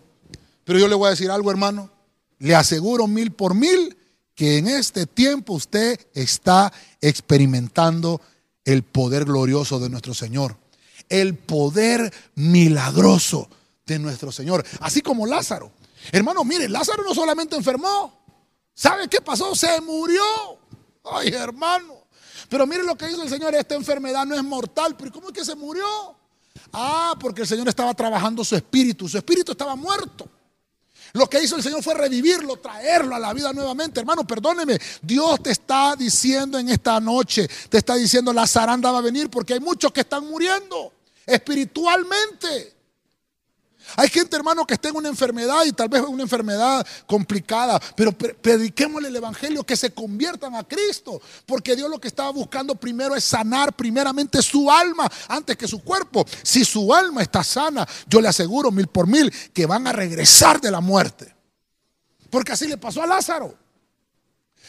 Pero 0.64 0.78
yo 0.78 0.88
le 0.88 0.94
voy 0.94 1.08
a 1.08 1.10
decir 1.10 1.30
algo, 1.30 1.50
hermano. 1.50 1.90
Le 2.38 2.54
aseguro 2.54 3.06
mil 3.06 3.32
por 3.32 3.54
mil 3.54 3.96
que 4.34 4.58
en 4.58 4.66
este 4.66 5.06
tiempo 5.06 5.54
usted 5.54 5.98
está 6.14 6.72
experimentando 7.00 8.20
el 8.64 8.82
poder 8.82 9.24
glorioso 9.24 9.78
de 9.78 9.88
nuestro 9.88 10.14
Señor. 10.14 10.56
El 11.08 11.36
poder 11.36 12.12
milagroso 12.34 13.48
de 13.86 13.98
nuestro 13.98 14.32
Señor. 14.32 14.64
Así 14.80 15.02
como 15.02 15.26
Lázaro. 15.26 15.70
Hermano, 16.12 16.44
mire, 16.44 16.68
Lázaro 16.68 17.04
no 17.04 17.14
solamente 17.14 17.56
enfermó. 17.56 18.24
¿Sabe 18.74 19.08
qué 19.08 19.20
pasó? 19.20 19.54
Se 19.54 19.80
murió. 19.80 20.22
Ay, 21.04 21.28
hermano. 21.28 21.94
Pero 22.48 22.66
mire 22.66 22.82
lo 22.82 22.96
que 22.96 23.10
hizo 23.10 23.22
el 23.22 23.28
Señor. 23.28 23.54
Esta 23.54 23.74
enfermedad 23.74 24.26
no 24.26 24.34
es 24.34 24.42
mortal. 24.42 24.96
Pero 24.96 25.12
¿cómo 25.12 25.28
es 25.28 25.34
que 25.34 25.44
se 25.44 25.54
murió? 25.54 25.84
Ah, 26.74 27.14
porque 27.18 27.42
el 27.42 27.48
Señor 27.48 27.68
estaba 27.68 27.94
trabajando 27.94 28.44
su 28.44 28.56
espíritu. 28.56 29.08
Su 29.08 29.16
espíritu 29.16 29.52
estaba 29.52 29.76
muerto. 29.76 30.28
Lo 31.12 31.28
que 31.28 31.40
hizo 31.40 31.54
el 31.54 31.62
Señor 31.62 31.80
fue 31.82 31.94
revivirlo, 31.94 32.56
traerlo 32.56 33.14
a 33.14 33.20
la 33.20 33.32
vida 33.32 33.52
nuevamente. 33.52 34.00
Hermano, 34.00 34.26
perdóneme. 34.26 34.78
Dios 35.00 35.40
te 35.42 35.52
está 35.52 35.94
diciendo 35.96 36.58
en 36.58 36.68
esta 36.68 36.98
noche, 36.98 37.48
te 37.68 37.78
está 37.78 37.94
diciendo 37.94 38.32
la 38.32 38.48
zaranda 38.48 38.90
va 38.90 38.98
a 38.98 39.02
venir 39.02 39.30
porque 39.30 39.54
hay 39.54 39.60
muchos 39.60 39.92
que 39.92 40.00
están 40.00 40.28
muriendo 40.28 40.92
espiritualmente. 41.24 42.73
Hay 43.96 44.08
gente, 44.08 44.36
hermano, 44.36 44.66
que 44.66 44.74
está 44.74 44.88
en 44.88 44.96
una 44.96 45.08
enfermedad 45.08 45.64
y 45.64 45.72
tal 45.72 45.88
vez 45.88 46.02
una 46.02 46.22
enfermedad 46.22 46.86
complicada, 47.06 47.80
pero 47.96 48.12
prediquémosle 48.12 49.08
el 49.08 49.16
Evangelio, 49.16 49.64
que 49.64 49.76
se 49.76 49.92
conviertan 49.92 50.54
a 50.54 50.64
Cristo, 50.64 51.20
porque 51.46 51.76
Dios 51.76 51.90
lo 51.90 52.00
que 52.00 52.08
estaba 52.08 52.30
buscando 52.30 52.74
primero 52.74 53.14
es 53.14 53.24
sanar 53.24 53.72
primeramente 53.74 54.42
su 54.42 54.70
alma 54.70 55.10
antes 55.28 55.56
que 55.56 55.68
su 55.68 55.82
cuerpo. 55.82 56.24
Si 56.42 56.64
su 56.64 56.92
alma 56.94 57.22
está 57.22 57.42
sana, 57.44 57.86
yo 58.06 58.20
le 58.20 58.28
aseguro 58.28 58.70
mil 58.70 58.88
por 58.88 59.06
mil 59.06 59.32
que 59.52 59.66
van 59.66 59.86
a 59.86 59.92
regresar 59.92 60.60
de 60.60 60.70
la 60.70 60.80
muerte. 60.80 61.34
Porque 62.30 62.52
así 62.52 62.66
le 62.66 62.76
pasó 62.76 63.02
a 63.02 63.06
Lázaro. 63.06 63.63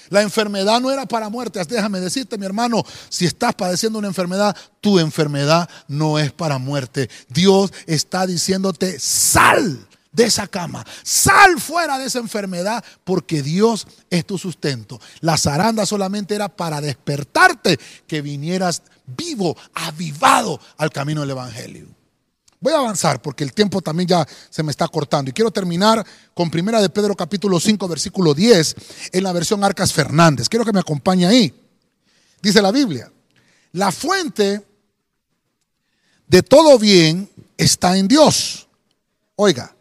La 0.10 0.22
enfermedad 0.22 0.80
no 0.82 0.92
era 0.92 1.06
para 1.06 1.30
muerte. 1.30 1.64
Déjame 1.66 2.00
decirte, 2.00 2.38
mi 2.38 2.46
hermano, 2.46 2.84
si 3.10 3.26
estás 3.26 3.54
padeciendo 3.56 4.00
una 4.00 4.08
enfermedad, 4.08 4.56
tu 4.82 5.00
enfermedad 5.00 5.70
no 5.88 6.20
es 6.20 6.32
para 6.32 6.58
muerte. 6.58 7.10
Dios 7.30 7.72
está 7.88 8.26
diciéndote, 8.26 9.00
sal 9.00 9.88
de 10.12 10.24
esa 10.24 10.48
cama, 10.48 10.86
sal 11.04 11.60
fuera 11.60 11.98
de 11.98 12.06
esa 12.06 12.20
enfermedad, 12.20 12.84
porque 13.04 13.42
Dios 13.42 13.86
es 14.10 14.26
tu 14.26 14.38
sustento. 14.38 15.00
La 15.20 15.38
zaranda 15.38 15.86
solamente 15.86 16.36
era 16.36 16.48
para 16.48 16.80
despertarte, 16.80 17.78
que 18.08 18.22
vinieras 18.22 18.82
vivo, 19.06 19.58
avivado 19.74 20.60
al 20.78 20.90
camino 20.92 21.22
del 21.22 21.32
Evangelio. 21.32 21.95
Voy 22.66 22.74
a 22.74 22.78
avanzar 22.78 23.22
porque 23.22 23.44
el 23.44 23.54
tiempo 23.54 23.80
también 23.80 24.10
ya 24.10 24.28
se 24.50 24.64
me 24.64 24.72
está 24.72 24.88
cortando. 24.88 25.30
Y 25.30 25.34
quiero 25.34 25.52
terminar 25.52 26.04
con 26.34 26.50
Primera 26.50 26.82
de 26.82 26.90
Pedro 26.90 27.16
capítulo 27.16 27.60
5, 27.60 27.88
versículo 27.88 28.34
10, 28.34 28.76
en 29.12 29.24
la 29.24 29.32
versión 29.34 29.64
Arcas 29.64 29.94
Fernández. 29.94 30.50
Quiero 30.50 30.66
que 30.66 30.74
me 30.74 30.80
acompañe 30.80 31.28
ahí. 31.28 31.54
Dice 32.42 32.64
la 32.64 32.72
Biblia, 32.72 33.12
la 33.74 33.92
fuente 33.92 34.66
de 36.26 36.42
todo 36.42 36.80
bien 36.80 37.30
está 37.56 38.00
en 38.00 38.08
Dios. 38.08 38.68
Oiga, 39.36 39.76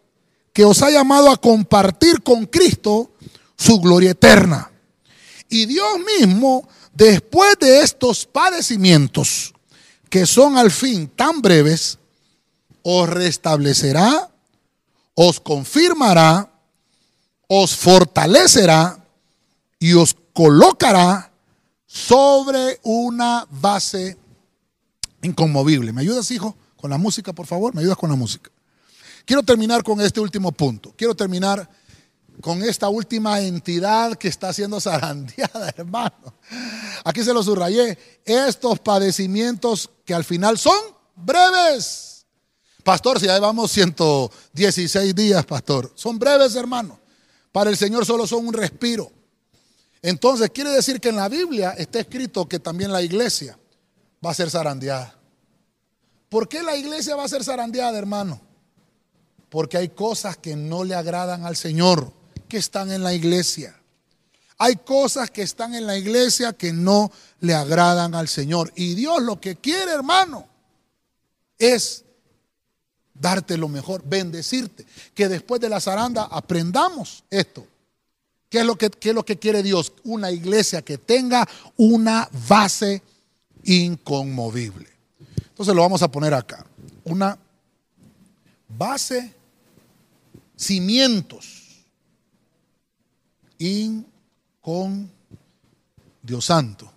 que 0.52 0.66
os 0.66 0.82
ha 0.82 0.90
llamado 0.90 1.30
a 1.30 1.38
compartir 1.38 2.22
con 2.22 2.44
Cristo 2.44 3.12
su 3.56 3.80
gloria 3.80 4.10
eterna. 4.10 4.70
Y 5.48 5.64
Dios 5.64 6.00
mismo, 6.20 6.68
después 6.92 7.56
de 7.58 7.80
estos 7.80 8.26
padecimientos, 8.26 9.54
que 10.10 10.26
son 10.26 10.58
al 10.58 10.70
fin 10.70 11.08
tan 11.08 11.40
breves, 11.40 11.98
os 12.84 13.08
restablecerá, 13.08 14.30
os 15.14 15.40
confirmará, 15.40 16.52
os 17.48 17.74
fortalecerá 17.74 19.02
y 19.80 19.94
os 19.94 20.14
colocará 20.32 21.32
sobre 21.86 22.78
una 22.82 23.46
base 23.50 24.18
inconmovible. 25.22 25.92
¿Me 25.92 26.02
ayudas, 26.02 26.30
hijo? 26.30 26.56
Con 26.76 26.90
la 26.90 26.98
música, 26.98 27.32
por 27.32 27.46
favor. 27.46 27.74
¿Me 27.74 27.80
ayudas 27.80 27.96
con 27.96 28.10
la 28.10 28.16
música? 28.16 28.50
Quiero 29.24 29.42
terminar 29.42 29.82
con 29.82 30.00
este 30.00 30.20
último 30.20 30.52
punto. 30.52 30.92
Quiero 30.96 31.14
terminar 31.14 31.66
con 32.40 32.62
esta 32.62 32.88
última 32.88 33.40
entidad 33.40 34.16
que 34.16 34.28
está 34.28 34.52
siendo 34.52 34.80
zarandeada, 34.80 35.72
hermano. 35.76 36.34
Aquí 37.04 37.24
se 37.24 37.32
lo 37.32 37.42
subrayé. 37.42 37.96
Estos 38.26 38.78
padecimientos 38.80 39.88
que 40.04 40.12
al 40.12 40.24
final 40.24 40.58
son 40.58 40.76
breves. 41.16 42.13
Pastor, 42.84 43.18
si 43.18 43.26
ya 43.26 43.34
llevamos 43.34 43.72
116 43.72 45.14
días, 45.14 45.44
pastor. 45.46 45.90
Son 45.94 46.18
breves, 46.18 46.54
hermano. 46.54 47.00
Para 47.50 47.70
el 47.70 47.78
Señor 47.78 48.04
solo 48.04 48.26
son 48.26 48.46
un 48.46 48.52
respiro. 48.52 49.10
Entonces, 50.02 50.50
quiere 50.50 50.70
decir 50.70 51.00
que 51.00 51.08
en 51.08 51.16
la 51.16 51.30
Biblia 51.30 51.74
está 51.78 51.98
escrito 51.98 52.46
que 52.46 52.58
también 52.58 52.92
la 52.92 53.00
iglesia 53.00 53.58
va 54.24 54.32
a 54.32 54.34
ser 54.34 54.50
zarandeada. 54.50 55.18
¿Por 56.28 56.46
qué 56.46 56.62
la 56.62 56.76
iglesia 56.76 57.16
va 57.16 57.24
a 57.24 57.28
ser 57.28 57.42
zarandeada, 57.42 57.96
hermano? 57.96 58.38
Porque 59.48 59.78
hay 59.78 59.88
cosas 59.88 60.36
que 60.36 60.54
no 60.54 60.84
le 60.84 60.94
agradan 60.94 61.46
al 61.46 61.56
Señor, 61.56 62.12
que 62.48 62.58
están 62.58 62.92
en 62.92 63.02
la 63.02 63.14
iglesia. 63.14 63.80
Hay 64.58 64.76
cosas 64.76 65.30
que 65.30 65.40
están 65.40 65.74
en 65.74 65.86
la 65.86 65.96
iglesia 65.96 66.52
que 66.52 66.72
no 66.72 67.10
le 67.40 67.54
agradan 67.54 68.14
al 68.14 68.28
Señor. 68.28 68.72
Y 68.76 68.94
Dios 68.94 69.22
lo 69.22 69.40
que 69.40 69.56
quiere, 69.56 69.92
hermano, 69.92 70.46
es 71.58 72.03
darte 73.24 73.56
lo 73.56 73.68
mejor, 73.68 74.02
bendecirte. 74.04 74.84
Que 75.14 75.28
después 75.28 75.58
de 75.58 75.70
la 75.70 75.80
zaranda 75.80 76.28
aprendamos 76.30 77.24
esto. 77.30 77.66
¿Qué 78.50 78.60
es, 78.60 78.66
lo 78.66 78.76
que, 78.76 78.90
qué 78.90 79.08
es 79.08 79.14
lo 79.14 79.24
que 79.24 79.38
quiere 79.38 79.62
Dios? 79.62 79.94
Una 80.04 80.30
iglesia 80.30 80.82
que 80.82 80.98
tenga 80.98 81.48
una 81.78 82.28
base 82.48 83.02
inconmovible. 83.64 84.88
Entonces 85.38 85.74
lo 85.74 85.80
vamos 85.80 86.02
a 86.02 86.10
poner 86.10 86.34
acá. 86.34 86.66
Una 87.04 87.38
base, 88.68 89.32
cimientos, 90.54 91.82
in 93.58 94.06
con 94.60 95.10
Dios 96.22 96.44
santo. 96.44 96.92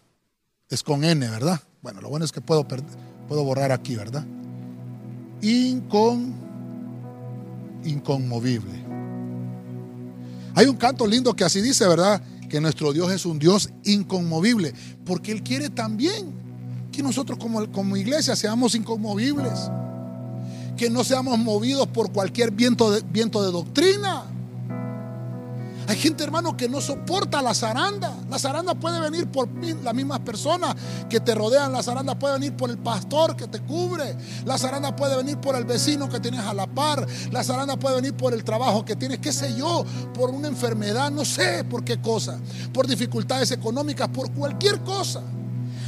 Es 0.69 0.83
con 0.83 1.05
N, 1.05 1.27
¿verdad? 1.29 1.61
Bueno, 1.81 2.01
lo 2.01 2.09
bueno 2.09 2.25
es 2.25 2.33
que 2.33 2.41
puedo, 2.41 2.67
puedo 2.67 3.43
borrar 3.45 3.71
aquí, 3.71 3.95
¿verdad? 3.95 4.25
Incon, 5.41 6.33
inconmovible. 7.83 8.73
Hay 10.55 10.65
un 10.65 10.75
canto 10.75 11.05
lindo 11.05 11.35
que 11.35 11.43
así 11.43 11.61
dice, 11.61 11.87
¿verdad? 11.87 12.21
Que 12.49 12.59
nuestro 12.59 12.91
Dios 12.93 13.11
es 13.11 13.25
un 13.25 13.37
Dios 13.37 13.69
inconmovible, 13.83 14.73
porque 15.05 15.31
Él 15.31 15.43
quiere 15.43 15.69
también 15.69 16.31
que 16.91 17.03
nosotros 17.03 17.37
como, 17.37 17.71
como 17.71 17.95
iglesia 17.95 18.35
seamos 18.35 18.73
inconmovibles, 18.73 19.69
que 20.75 20.89
no 20.89 21.03
seamos 21.03 21.37
movidos 21.37 21.87
por 21.87 22.11
cualquier 22.11 22.51
viento 22.51 22.91
viento 23.11 23.43
de 23.45 23.51
doctrina. 23.51 24.25
Hay 25.87 25.95
gente, 25.95 26.21
hermano, 26.21 26.57
que 26.57 26.67
no 26.67 26.81
soporta 26.81 27.41
la 27.41 27.53
zaranda. 27.53 28.13
La 28.29 28.37
zaranda 28.37 28.75
puede 28.75 28.99
venir 28.99 29.27
por 29.27 29.47
las 29.81 29.93
mismas 29.93 30.19
personas 30.19 30.75
que 31.09 31.21
te 31.21 31.33
rodean. 31.33 31.71
La 31.71 31.81
zaranda 31.81 32.19
puede 32.19 32.33
venir 32.33 32.57
por 32.57 32.69
el 32.69 32.77
pastor 32.77 33.37
que 33.37 33.47
te 33.47 33.61
cubre. 33.61 34.17
La 34.43 34.57
zaranda 34.57 34.93
puede 34.93 35.15
venir 35.15 35.37
por 35.37 35.55
el 35.55 35.63
vecino 35.63 36.09
que 36.09 36.19
tienes 36.19 36.41
a 36.41 36.53
la 36.53 36.67
par. 36.67 37.07
La 37.31 37.41
zaranda 37.41 37.77
puede 37.77 37.95
venir 37.95 38.13
por 38.15 38.33
el 38.33 38.43
trabajo 38.43 38.83
que 38.83 38.97
tienes, 38.97 39.19
qué 39.19 39.31
sé 39.31 39.55
yo, 39.55 39.85
por 40.13 40.29
una 40.29 40.49
enfermedad, 40.49 41.09
no 41.09 41.23
sé 41.23 41.63
por 41.63 41.85
qué 41.85 42.01
cosa. 42.01 42.37
Por 42.73 42.85
dificultades 42.85 43.51
económicas, 43.51 44.09
por 44.09 44.29
cualquier 44.33 44.81
cosa. 44.81 45.21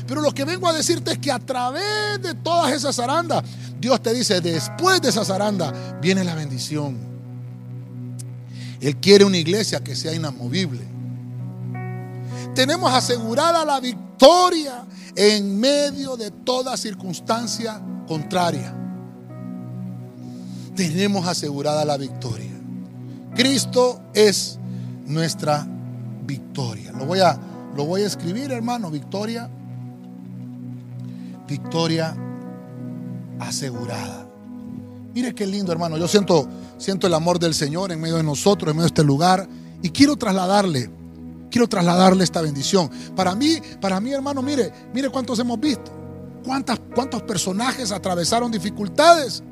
Pero 0.07 0.21
lo 0.21 0.31
que 0.31 0.45
vengo 0.45 0.69
a 0.69 0.71
decirte 0.71 1.11
es 1.11 1.17
que 1.17 1.29
a 1.29 1.39
través 1.39 2.21
de 2.21 2.35
todas 2.35 2.71
esas 2.71 2.95
zarandas, 2.95 3.43
Dios 3.81 4.01
te 4.01 4.13
dice, 4.13 4.39
después 4.39 5.01
de 5.01 5.09
esa 5.09 5.25
zaranda 5.25 5.99
viene 6.01 6.23
la 6.23 6.35
bendición. 6.35 7.08
Él 8.81 8.97
quiere 8.97 9.25
una 9.25 9.37
iglesia 9.37 9.83
que 9.83 9.95
sea 9.95 10.13
inamovible. 10.13 10.85
Tenemos 12.55 12.93
asegurada 12.93 13.65
la 13.65 13.79
victoria 13.79 14.85
en 15.15 15.59
medio 15.59 16.15
de 16.15 16.31
toda 16.31 16.77
circunstancia 16.77 17.81
contraria. 18.07 18.73
Tenemos 20.75 21.27
asegurada 21.27 21.83
la 21.83 21.97
victoria. 21.97 22.51
Cristo 23.35 24.01
es 24.13 24.57
nuestra 25.05 25.67
victoria. 26.25 26.91
Lo 26.93 27.05
voy 27.05 27.19
a, 27.19 27.37
lo 27.75 27.85
voy 27.85 28.03
a 28.03 28.07
escribir, 28.07 28.51
hermano. 28.51 28.89
Victoria. 28.89 29.49
Victoria 31.47 32.15
asegurada. 33.39 34.28
Mire 35.19 35.35
qué 35.35 35.45
lindo, 35.45 35.73
hermano. 35.73 35.97
Yo 35.97 36.07
siento 36.07 36.47
Siento 36.77 37.07
el 37.07 37.13
amor 37.13 37.39
del 37.39 37.53
Señor 37.53 37.91
en 37.91 37.99
medio 37.99 38.15
de 38.15 38.23
nosotros, 38.23 38.71
en 38.71 38.77
medio 38.77 38.85
de 38.85 38.87
este 38.87 39.03
lugar. 39.03 39.49
Y 39.81 39.89
quiero 39.89 40.15
trasladarle, 40.15 40.89
quiero 41.51 41.67
trasladarle 41.67 42.23
esta 42.23 42.41
bendición. 42.41 42.89
Para 43.17 43.35
mí, 43.35 43.57
para 43.81 43.99
mí, 43.99 44.13
hermano, 44.13 44.41
mire, 44.41 44.71
mire 44.93 45.09
cuántos 45.09 45.37
hemos 45.39 45.59
visto. 45.59 45.91
Cuántas, 46.45 46.79
cuántos 46.95 47.21
personajes 47.23 47.91
atravesaron 47.91 48.49
dificultades. 48.49 49.43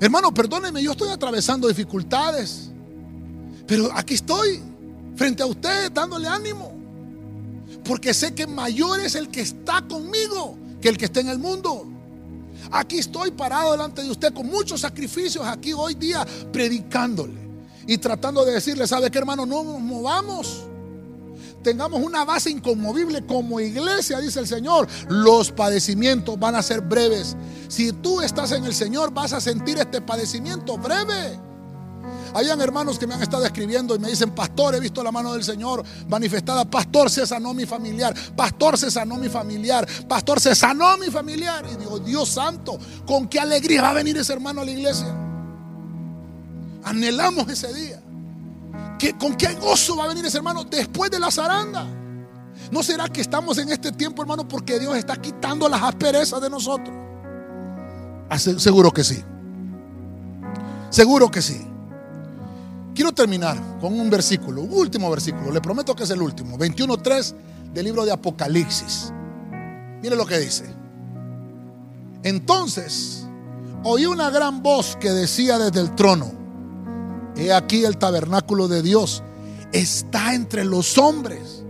Hermano, 0.00 0.32
perdóneme, 0.32 0.82
yo 0.82 0.92
estoy 0.92 1.10
atravesando 1.10 1.68
dificultades. 1.68 2.70
Pero 3.66 3.90
aquí 3.94 4.14
estoy, 4.14 4.62
frente 5.14 5.42
a 5.42 5.46
usted, 5.46 5.92
dándole 5.92 6.26
ánimo. 6.26 6.72
Porque 7.84 8.14
sé 8.14 8.34
que 8.34 8.46
mayor 8.46 8.98
es 9.00 9.14
el 9.14 9.28
que 9.28 9.42
está 9.42 9.82
conmigo 9.86 10.56
que 10.80 10.88
el 10.88 10.96
que 10.96 11.04
está 11.04 11.20
en 11.20 11.28
el 11.28 11.38
mundo. 11.38 11.86
Aquí 12.72 12.98
estoy 12.98 13.30
parado 13.30 13.72
delante 13.72 14.02
de 14.02 14.10
usted 14.10 14.32
con 14.32 14.46
muchos 14.46 14.80
sacrificios 14.80 15.46
aquí 15.46 15.74
hoy 15.74 15.94
día 15.94 16.26
predicándole 16.50 17.34
y 17.86 17.98
tratando 17.98 18.44
de 18.44 18.54
decirle, 18.54 18.86
¿sabe 18.86 19.10
qué 19.10 19.18
hermano? 19.18 19.44
No 19.44 19.62
nos 19.62 19.80
movamos. 19.80 20.64
Tengamos 21.62 22.02
una 22.02 22.24
base 22.24 22.50
inconmovible 22.50 23.24
como 23.26 23.60
iglesia, 23.60 24.20
dice 24.20 24.40
el 24.40 24.46
Señor. 24.46 24.88
Los 25.08 25.52
padecimientos 25.52 26.38
van 26.38 26.56
a 26.56 26.62
ser 26.62 26.80
breves. 26.80 27.36
Si 27.68 27.92
tú 27.92 28.20
estás 28.20 28.52
en 28.52 28.64
el 28.64 28.74
Señor, 28.74 29.12
vas 29.12 29.32
a 29.32 29.40
sentir 29.40 29.78
este 29.78 30.00
padecimiento 30.00 30.78
breve. 30.78 31.38
Habían 32.34 32.60
hermanos 32.60 32.98
que 32.98 33.06
me 33.06 33.14
han 33.14 33.22
estado 33.22 33.44
escribiendo 33.44 33.94
y 33.94 33.98
me 33.98 34.08
dicen, 34.08 34.30
pastor, 34.30 34.74
he 34.74 34.80
visto 34.80 35.02
la 35.02 35.12
mano 35.12 35.32
del 35.32 35.44
Señor 35.44 35.82
manifestada. 36.08 36.64
Pastor, 36.64 37.10
se 37.10 37.26
sanó 37.26 37.52
mi 37.52 37.66
familiar. 37.66 38.14
Pastor, 38.36 38.78
se 38.78 38.90
sanó 38.90 39.16
mi 39.16 39.28
familiar. 39.28 39.86
Pastor, 40.08 40.40
se 40.40 40.54
sanó 40.54 40.96
mi 40.98 41.08
familiar. 41.08 41.64
Y 41.72 41.76
digo, 41.76 41.98
Dios 41.98 42.28
santo, 42.28 42.78
¿con 43.06 43.28
qué 43.28 43.40
alegría 43.40 43.82
va 43.82 43.90
a 43.90 43.94
venir 43.94 44.16
ese 44.16 44.32
hermano 44.32 44.62
a 44.62 44.64
la 44.64 44.70
iglesia? 44.70 45.08
Anhelamos 46.84 47.48
ese 47.48 47.72
día. 47.72 48.02
¿Con 49.18 49.34
qué 49.34 49.54
gozo 49.54 49.96
va 49.96 50.04
a 50.04 50.08
venir 50.08 50.24
ese 50.24 50.38
hermano 50.38 50.64
después 50.64 51.10
de 51.10 51.18
la 51.18 51.30
zaranda? 51.30 51.86
¿No 52.70 52.82
será 52.82 53.08
que 53.08 53.20
estamos 53.20 53.58
en 53.58 53.70
este 53.70 53.92
tiempo, 53.92 54.22
hermano, 54.22 54.46
porque 54.46 54.78
Dios 54.78 54.96
está 54.96 55.16
quitando 55.16 55.68
las 55.68 55.82
asperezas 55.82 56.40
de 56.40 56.48
nosotros? 56.48 56.96
Seguro 58.38 58.90
que 58.92 59.04
sí. 59.04 59.22
Seguro 60.90 61.30
que 61.30 61.42
sí. 61.42 61.71
Quiero 62.94 63.12
terminar 63.12 63.78
con 63.80 63.98
un 63.98 64.10
versículo, 64.10 64.62
un 64.62 64.72
último 64.72 65.10
versículo. 65.10 65.50
Le 65.50 65.60
prometo 65.60 65.94
que 65.94 66.04
es 66.04 66.10
el 66.10 66.20
último. 66.20 66.58
21.3 66.58 67.34
del 67.72 67.84
libro 67.84 68.04
de 68.04 68.12
Apocalipsis. 68.12 69.12
Mire 70.02 70.16
lo 70.16 70.26
que 70.26 70.38
dice. 70.38 70.64
Entonces 72.22 73.26
oí 73.84 74.06
una 74.06 74.30
gran 74.30 74.62
voz 74.62 74.96
que 74.96 75.10
decía 75.10 75.58
desde 75.58 75.80
el 75.80 75.94
trono, 75.94 76.32
he 77.36 77.52
aquí 77.52 77.84
el 77.84 77.96
tabernáculo 77.96 78.68
de 78.68 78.82
Dios 78.82 79.22
está 79.72 80.34
entre 80.34 80.64
los 80.64 80.98
hombres 80.98 81.64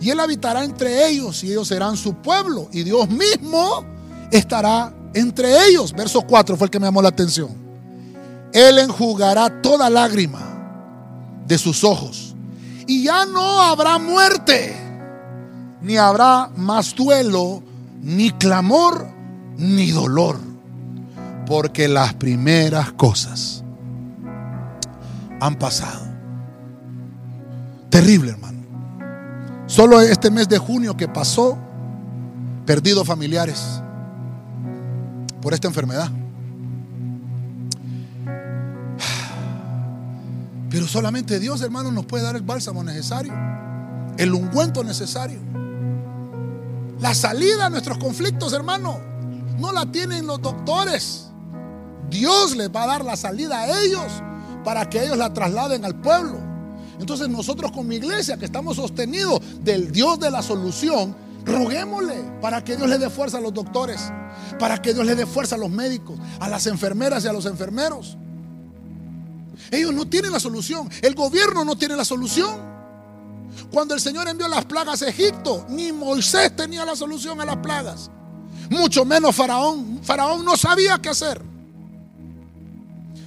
y 0.00 0.10
él 0.10 0.18
habitará 0.18 0.64
entre 0.64 1.06
ellos 1.06 1.44
y 1.44 1.52
ellos 1.52 1.68
serán 1.68 1.96
su 1.96 2.14
pueblo 2.14 2.68
y 2.72 2.82
Dios 2.82 3.08
mismo 3.08 3.84
estará 4.30 4.92
entre 5.14 5.66
ellos. 5.68 5.92
Verso 5.92 6.22
4 6.22 6.56
fue 6.56 6.66
el 6.66 6.70
que 6.70 6.80
me 6.80 6.86
llamó 6.86 7.02
la 7.02 7.10
atención. 7.10 7.50
Él 8.52 8.78
enjugará 8.78 9.62
toda 9.62 9.88
lágrima 9.88 10.41
de 11.52 11.58
sus 11.58 11.84
ojos. 11.84 12.34
Y 12.86 13.04
ya 13.04 13.26
no 13.26 13.60
habrá 13.60 13.98
muerte, 13.98 14.74
ni 15.82 15.98
habrá 15.98 16.48
más 16.56 16.94
duelo, 16.94 17.62
ni 18.00 18.30
clamor, 18.30 19.06
ni 19.58 19.90
dolor, 19.90 20.38
porque 21.46 21.88
las 21.88 22.14
primeras 22.14 22.92
cosas 22.92 23.62
han 25.40 25.56
pasado. 25.56 26.06
Terrible, 27.90 28.30
hermano. 28.30 28.58
Solo 29.66 30.00
este 30.00 30.30
mes 30.30 30.48
de 30.48 30.56
junio 30.56 30.96
que 30.96 31.06
pasó, 31.06 31.58
perdido 32.64 33.04
familiares 33.04 33.82
por 35.42 35.52
esta 35.52 35.68
enfermedad. 35.68 36.10
Pero 40.72 40.88
solamente 40.88 41.38
Dios, 41.38 41.60
hermano, 41.60 41.92
nos 41.92 42.06
puede 42.06 42.24
dar 42.24 42.34
el 42.34 42.42
bálsamo 42.42 42.82
necesario, 42.82 43.34
el 44.16 44.32
ungüento 44.32 44.82
necesario. 44.82 45.38
La 46.98 47.14
salida 47.14 47.66
a 47.66 47.70
nuestros 47.70 47.98
conflictos, 47.98 48.54
hermano, 48.54 48.98
no 49.58 49.70
la 49.70 49.84
tienen 49.92 50.26
los 50.26 50.40
doctores. 50.40 51.26
Dios 52.08 52.56
les 52.56 52.70
va 52.70 52.84
a 52.84 52.86
dar 52.86 53.04
la 53.04 53.16
salida 53.16 53.60
a 53.60 53.82
ellos 53.82 54.10
para 54.64 54.88
que 54.88 55.04
ellos 55.04 55.18
la 55.18 55.34
trasladen 55.34 55.84
al 55.84 56.00
pueblo. 56.00 56.38
Entonces 56.98 57.28
nosotros 57.28 57.70
como 57.70 57.92
iglesia 57.92 58.38
que 58.38 58.46
estamos 58.46 58.76
sostenidos 58.76 59.40
del 59.62 59.92
Dios 59.92 60.20
de 60.20 60.30
la 60.30 60.40
solución, 60.40 61.14
roguémosle 61.44 62.38
para 62.40 62.64
que 62.64 62.76
Dios 62.76 62.88
le 62.88 62.96
dé 62.96 63.10
fuerza 63.10 63.38
a 63.38 63.40
los 63.42 63.52
doctores, 63.52 64.10
para 64.58 64.80
que 64.80 64.94
Dios 64.94 65.04
le 65.04 65.16
dé 65.16 65.26
fuerza 65.26 65.56
a 65.56 65.58
los 65.58 65.70
médicos, 65.70 66.18
a 66.40 66.48
las 66.48 66.66
enfermeras 66.66 67.24
y 67.24 67.28
a 67.28 67.32
los 67.34 67.44
enfermeros. 67.44 68.16
Ellos 69.70 69.92
no 69.92 70.06
tienen 70.06 70.32
la 70.32 70.40
solución. 70.40 70.88
El 71.00 71.14
gobierno 71.14 71.64
no 71.64 71.76
tiene 71.76 71.96
la 71.96 72.04
solución. 72.04 72.72
Cuando 73.70 73.94
el 73.94 74.00
Señor 74.00 74.28
envió 74.28 74.48
las 74.48 74.64
plagas 74.64 75.02
a 75.02 75.08
Egipto, 75.08 75.66
ni 75.68 75.92
Moisés 75.92 76.54
tenía 76.56 76.84
la 76.84 76.96
solución 76.96 77.40
a 77.40 77.44
las 77.44 77.56
plagas. 77.58 78.10
Mucho 78.70 79.04
menos 79.04 79.34
Faraón. 79.34 80.00
Faraón 80.02 80.44
no 80.44 80.56
sabía 80.56 80.98
qué 80.98 81.10
hacer. 81.10 81.40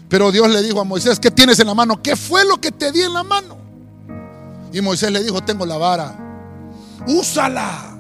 Pero 0.10 0.32
Dios 0.32 0.50
le 0.50 0.62
dijo 0.62 0.80
a 0.80 0.84
Moisés, 0.84 1.20
¿qué 1.20 1.32
tienes 1.32 1.60
en 1.60 1.68
la 1.68 1.74
mano? 1.74 2.02
¿Qué 2.02 2.16
fue 2.16 2.46
lo 2.46 2.60
que 2.62 2.72
te 2.72 2.92
di 2.92 3.02
en 3.02 3.14
la 3.14 3.24
mano? 3.24 3.58
Y 4.72 4.82
Moisés 4.82 5.12
le 5.12 5.24
dijo, 5.24 5.42
tengo 5.42 5.66
la 5.66 5.78
vara. 5.78 6.16
Úsala. 7.08 7.95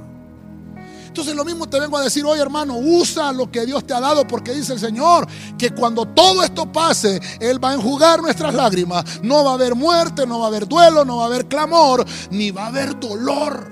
Entonces 1.15 1.33
lo 1.33 1.45
mismo 1.45 1.65
te 1.65 1.79
vengo 1.79 1.97
a 1.97 2.03
decir 2.03 2.25
hoy, 2.25 2.39
hermano, 2.39 2.75
usa 2.75 3.31
lo 3.31 3.49
que 3.49 3.65
Dios 3.65 3.87
te 3.87 3.93
ha 3.93 4.01
dado 4.01 4.27
porque 4.27 4.53
dice 4.53 4.73
el 4.73 4.81
Señor 4.81 5.25
que 5.57 5.69
cuando 5.69 6.05
todo 6.05 6.43
esto 6.43 6.69
pase, 6.69 7.21
Él 7.39 7.63
va 7.63 7.69
a 7.69 7.75
enjugar 7.75 8.21
nuestras 8.21 8.53
lágrimas. 8.53 9.21
No 9.23 9.45
va 9.45 9.51
a 9.51 9.53
haber 9.53 9.75
muerte, 9.75 10.27
no 10.27 10.39
va 10.39 10.43
a 10.43 10.47
haber 10.49 10.67
duelo, 10.67 11.05
no 11.05 11.15
va 11.15 11.23
a 11.23 11.27
haber 11.27 11.45
clamor, 11.45 12.05
ni 12.31 12.51
va 12.51 12.65
a 12.65 12.67
haber 12.67 12.99
dolor. 12.99 13.71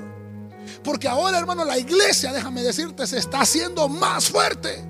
Porque 0.86 1.10
ahora, 1.10 1.38
hermano, 1.38 1.66
la 1.66 1.78
iglesia, 1.78 2.32
déjame 2.32 2.64
decirte, 2.64 3.06
se 3.06 3.18
está 3.18 3.42
haciendo 3.42 3.90
más 3.90 4.30
fuerte. 4.30 4.82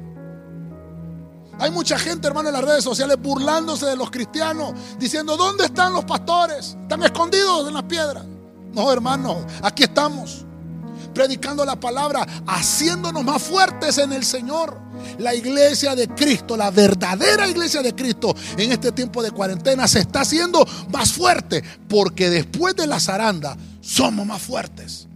Hay 1.58 1.72
mucha 1.72 1.98
gente, 1.98 2.28
hermano, 2.28 2.50
en 2.50 2.54
las 2.54 2.64
redes 2.64 2.84
sociales 2.84 3.18
burlándose 3.20 3.88
de 3.88 3.96
los 3.96 4.12
cristianos, 4.12 4.74
diciendo, 5.00 5.36
¿dónde 5.38 5.66
están 5.66 5.92
los 5.92 6.06
pastores? 6.06 6.78
Están 6.84 7.02
escondidos 7.02 7.68
en 7.68 7.74
las 7.74 7.84
piedras. 7.86 8.24
No, 8.72 8.92
hermano, 8.92 9.44
aquí 9.64 9.82
estamos 9.82 10.46
predicando 11.14 11.64
la 11.66 11.76
palabra, 11.76 12.26
haciéndonos 12.48 13.24
más 13.24 13.42
fuertes 13.42 13.98
en 13.98 14.14
el 14.14 14.26
Señor. 14.26 14.82
La 15.18 15.36
iglesia 15.36 15.96
de 15.96 16.08
Cristo, 16.08 16.56
la 16.56 16.72
verdadera 16.72 17.48
iglesia 17.48 17.82
de 17.82 17.94
Cristo 17.94 18.36
en 18.58 18.72
este 18.72 18.92
tiempo 18.92 19.22
de 19.22 19.32
cuarentena 19.32 19.88
se 19.88 20.00
está 20.00 20.22
haciendo 20.22 20.66
más 20.92 21.12
fuerte 21.12 21.64
porque 21.90 22.30
después 22.30 22.76
de 22.76 22.88
la 22.88 23.00
zaranda 23.00 23.58
somos 23.82 24.26
más 24.26 24.42
fuertes. 24.42 25.08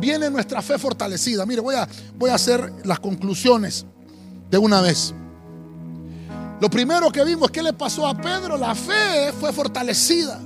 Viene 0.00 0.30
nuestra 0.30 0.62
fe 0.62 0.78
fortalecida. 0.78 1.44
Mire, 1.46 1.60
voy 1.60 1.74
a, 1.74 1.88
voy 2.16 2.30
a 2.30 2.34
hacer 2.34 2.72
las 2.84 3.00
conclusiones 3.00 3.86
de 4.50 4.58
una 4.58 4.80
vez. 4.80 5.14
Lo 6.60 6.68
primero 6.68 7.10
que 7.10 7.24
vimos, 7.24 7.50
¿qué 7.50 7.62
le 7.62 7.72
pasó 7.72 8.06
a 8.06 8.16
Pedro? 8.16 8.56
La 8.56 8.74
fe 8.74 9.32
fue 9.38 9.52
fortalecida. 9.52 10.40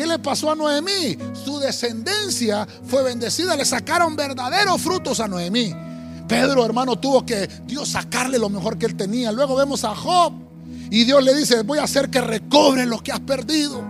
¿Qué 0.00 0.06
le 0.06 0.18
pasó 0.18 0.50
a 0.50 0.54
Noemí? 0.54 1.18
Su 1.44 1.58
descendencia 1.58 2.66
fue 2.86 3.02
bendecida, 3.02 3.54
le 3.54 3.66
sacaron 3.66 4.16
verdaderos 4.16 4.80
frutos 4.80 5.20
a 5.20 5.28
Noemí. 5.28 5.76
Pedro, 6.26 6.64
hermano, 6.64 6.98
tuvo 6.98 7.26
que 7.26 7.46
Dios 7.66 7.90
sacarle 7.90 8.38
lo 8.38 8.48
mejor 8.48 8.78
que 8.78 8.86
él 8.86 8.96
tenía. 8.96 9.30
Luego 9.30 9.56
vemos 9.56 9.84
a 9.84 9.94
Job 9.94 10.32
y 10.90 11.04
Dios 11.04 11.22
le 11.22 11.34
dice, 11.34 11.64
voy 11.64 11.80
a 11.80 11.82
hacer 11.82 12.08
que 12.08 12.22
recobre 12.22 12.86
lo 12.86 13.02
que 13.02 13.12
has 13.12 13.20
perdido. 13.20 13.84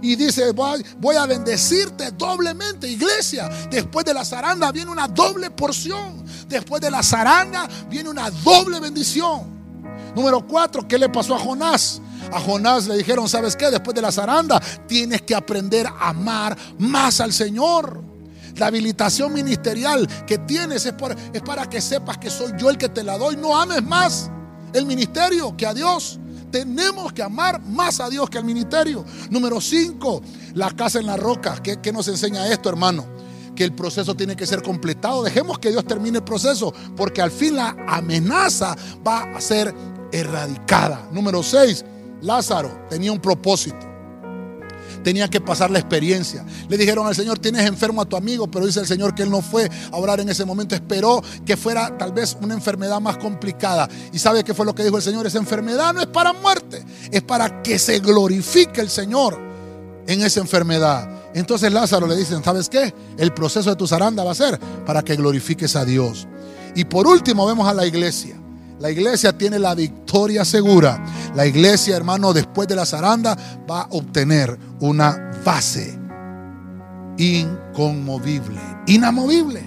Y 0.00 0.16
dice, 0.16 0.52
voy, 0.52 1.16
a 1.16 1.26
bendecirte 1.26 2.12
doblemente, 2.12 2.88
iglesia. 2.88 3.50
Después 3.70 4.06
de 4.06 4.14
la 4.14 4.24
zaranda 4.24 4.72
viene 4.72 4.90
una 4.90 5.06
doble 5.06 5.50
porción. 5.50 6.24
Después 6.48 6.80
de 6.80 6.90
la 6.90 7.02
zaranda 7.02 7.68
viene 7.90 8.08
una 8.08 8.30
doble 8.30 8.80
bendición. 8.80 9.42
Número 10.16 10.46
cuatro, 10.46 10.88
¿qué 10.88 10.96
le 10.96 11.10
pasó 11.10 11.34
a 11.34 11.38
Jonás? 11.38 12.00
A 12.30 12.40
Jonás 12.40 12.86
le 12.86 12.96
dijeron, 12.96 13.28
¿sabes 13.28 13.56
qué? 13.56 13.70
Después 13.70 13.94
de 13.94 14.02
la 14.02 14.12
zaranda, 14.12 14.60
tienes 14.86 15.22
que 15.22 15.34
aprender 15.34 15.86
a 15.86 16.10
amar 16.10 16.56
más 16.78 17.20
al 17.20 17.32
Señor. 17.32 18.02
La 18.56 18.66
habilitación 18.66 19.32
ministerial 19.32 20.06
que 20.26 20.38
tienes 20.38 20.86
es, 20.86 20.94
es 21.32 21.42
para 21.42 21.68
que 21.68 21.80
sepas 21.80 22.18
que 22.18 22.30
soy 22.30 22.52
yo 22.58 22.70
el 22.70 22.78
que 22.78 22.88
te 22.88 23.02
la 23.02 23.16
doy. 23.16 23.36
No 23.36 23.58
ames 23.58 23.82
más 23.82 24.30
el 24.72 24.86
ministerio 24.86 25.56
que 25.56 25.66
a 25.66 25.74
Dios. 25.74 26.18
Tenemos 26.50 27.12
que 27.14 27.22
amar 27.22 27.62
más 27.62 27.98
a 28.00 28.10
Dios 28.10 28.28
que 28.28 28.38
al 28.38 28.44
ministerio. 28.44 29.04
Número 29.30 29.60
5, 29.60 30.22
la 30.54 30.70
casa 30.70 31.00
en 31.00 31.06
la 31.06 31.16
roca. 31.16 31.62
¿Qué, 31.62 31.80
¿Qué, 31.80 31.92
nos 31.92 32.08
enseña 32.08 32.46
esto, 32.46 32.68
hermano? 32.68 33.06
Que 33.56 33.64
el 33.64 33.72
proceso 33.72 34.14
tiene 34.14 34.36
que 34.36 34.46
ser 34.46 34.62
completado. 34.62 35.22
Dejemos 35.22 35.58
que 35.58 35.70
Dios 35.70 35.86
termine 35.86 36.18
el 36.18 36.24
proceso, 36.24 36.74
porque 36.94 37.22
al 37.22 37.30
fin 37.30 37.56
la 37.56 37.74
amenaza 37.88 38.76
va 39.06 39.22
a 39.34 39.40
ser 39.40 39.74
erradicada. 40.12 41.08
Número 41.10 41.42
6, 41.42 41.84
Lázaro 42.22 42.86
tenía 42.88 43.12
un 43.12 43.20
propósito. 43.20 43.92
Tenía 45.02 45.28
que 45.28 45.40
pasar 45.40 45.70
la 45.70 45.78
experiencia. 45.78 46.44
Le 46.68 46.76
dijeron 46.76 47.06
al 47.06 47.14
Señor, 47.14 47.38
tienes 47.38 47.66
enfermo 47.66 48.02
a 48.02 48.04
tu 48.04 48.16
amigo, 48.16 48.48
pero 48.50 48.66
dice 48.66 48.80
el 48.80 48.86
Señor 48.86 49.14
que 49.14 49.24
él 49.24 49.30
no 49.30 49.42
fue 49.42 49.68
a 49.90 49.96
orar 49.96 50.20
en 50.20 50.28
ese 50.28 50.44
momento. 50.44 50.74
Esperó 50.74 51.22
que 51.44 51.56
fuera 51.56 51.96
tal 51.98 52.12
vez 52.12 52.36
una 52.40 52.54
enfermedad 52.54 53.00
más 53.00 53.16
complicada. 53.16 53.88
¿Y 54.12 54.18
sabe 54.18 54.44
qué 54.44 54.54
fue 54.54 54.64
lo 54.64 54.74
que 54.74 54.84
dijo 54.84 54.96
el 54.96 55.02
Señor? 55.02 55.26
Esa 55.26 55.38
enfermedad 55.38 55.92
no 55.92 56.00
es 56.00 56.06
para 56.06 56.32
muerte, 56.32 56.84
es 57.10 57.22
para 57.22 57.62
que 57.62 57.78
se 57.78 57.98
glorifique 57.98 58.80
el 58.80 58.90
Señor 58.90 59.38
en 60.06 60.22
esa 60.22 60.40
enfermedad. 60.40 61.08
Entonces 61.34 61.72
Lázaro 61.72 62.06
le 62.06 62.16
dicen, 62.16 62.44
¿sabes 62.44 62.68
qué? 62.68 62.94
El 63.16 63.32
proceso 63.32 63.70
de 63.70 63.76
tu 63.76 63.86
zaranda 63.86 64.22
va 64.22 64.32
a 64.32 64.36
ser 64.36 64.58
para 64.86 65.02
que 65.02 65.16
glorifiques 65.16 65.74
a 65.76 65.84
Dios. 65.84 66.28
Y 66.74 66.84
por 66.84 67.06
último 67.06 67.46
vemos 67.46 67.66
a 67.66 67.74
la 67.74 67.86
iglesia. 67.86 68.41
La 68.78 68.90
iglesia 68.90 69.36
tiene 69.36 69.58
la 69.58 69.74
victoria 69.74 70.44
segura. 70.44 71.02
La 71.34 71.46
iglesia, 71.46 71.96
hermano, 71.96 72.32
después 72.32 72.66
de 72.68 72.76
la 72.76 72.86
zaranda 72.86 73.36
va 73.70 73.82
a 73.82 73.88
obtener 73.90 74.58
una 74.80 75.30
base 75.44 75.98
inconmovible, 77.18 78.60
inamovible. 78.86 79.62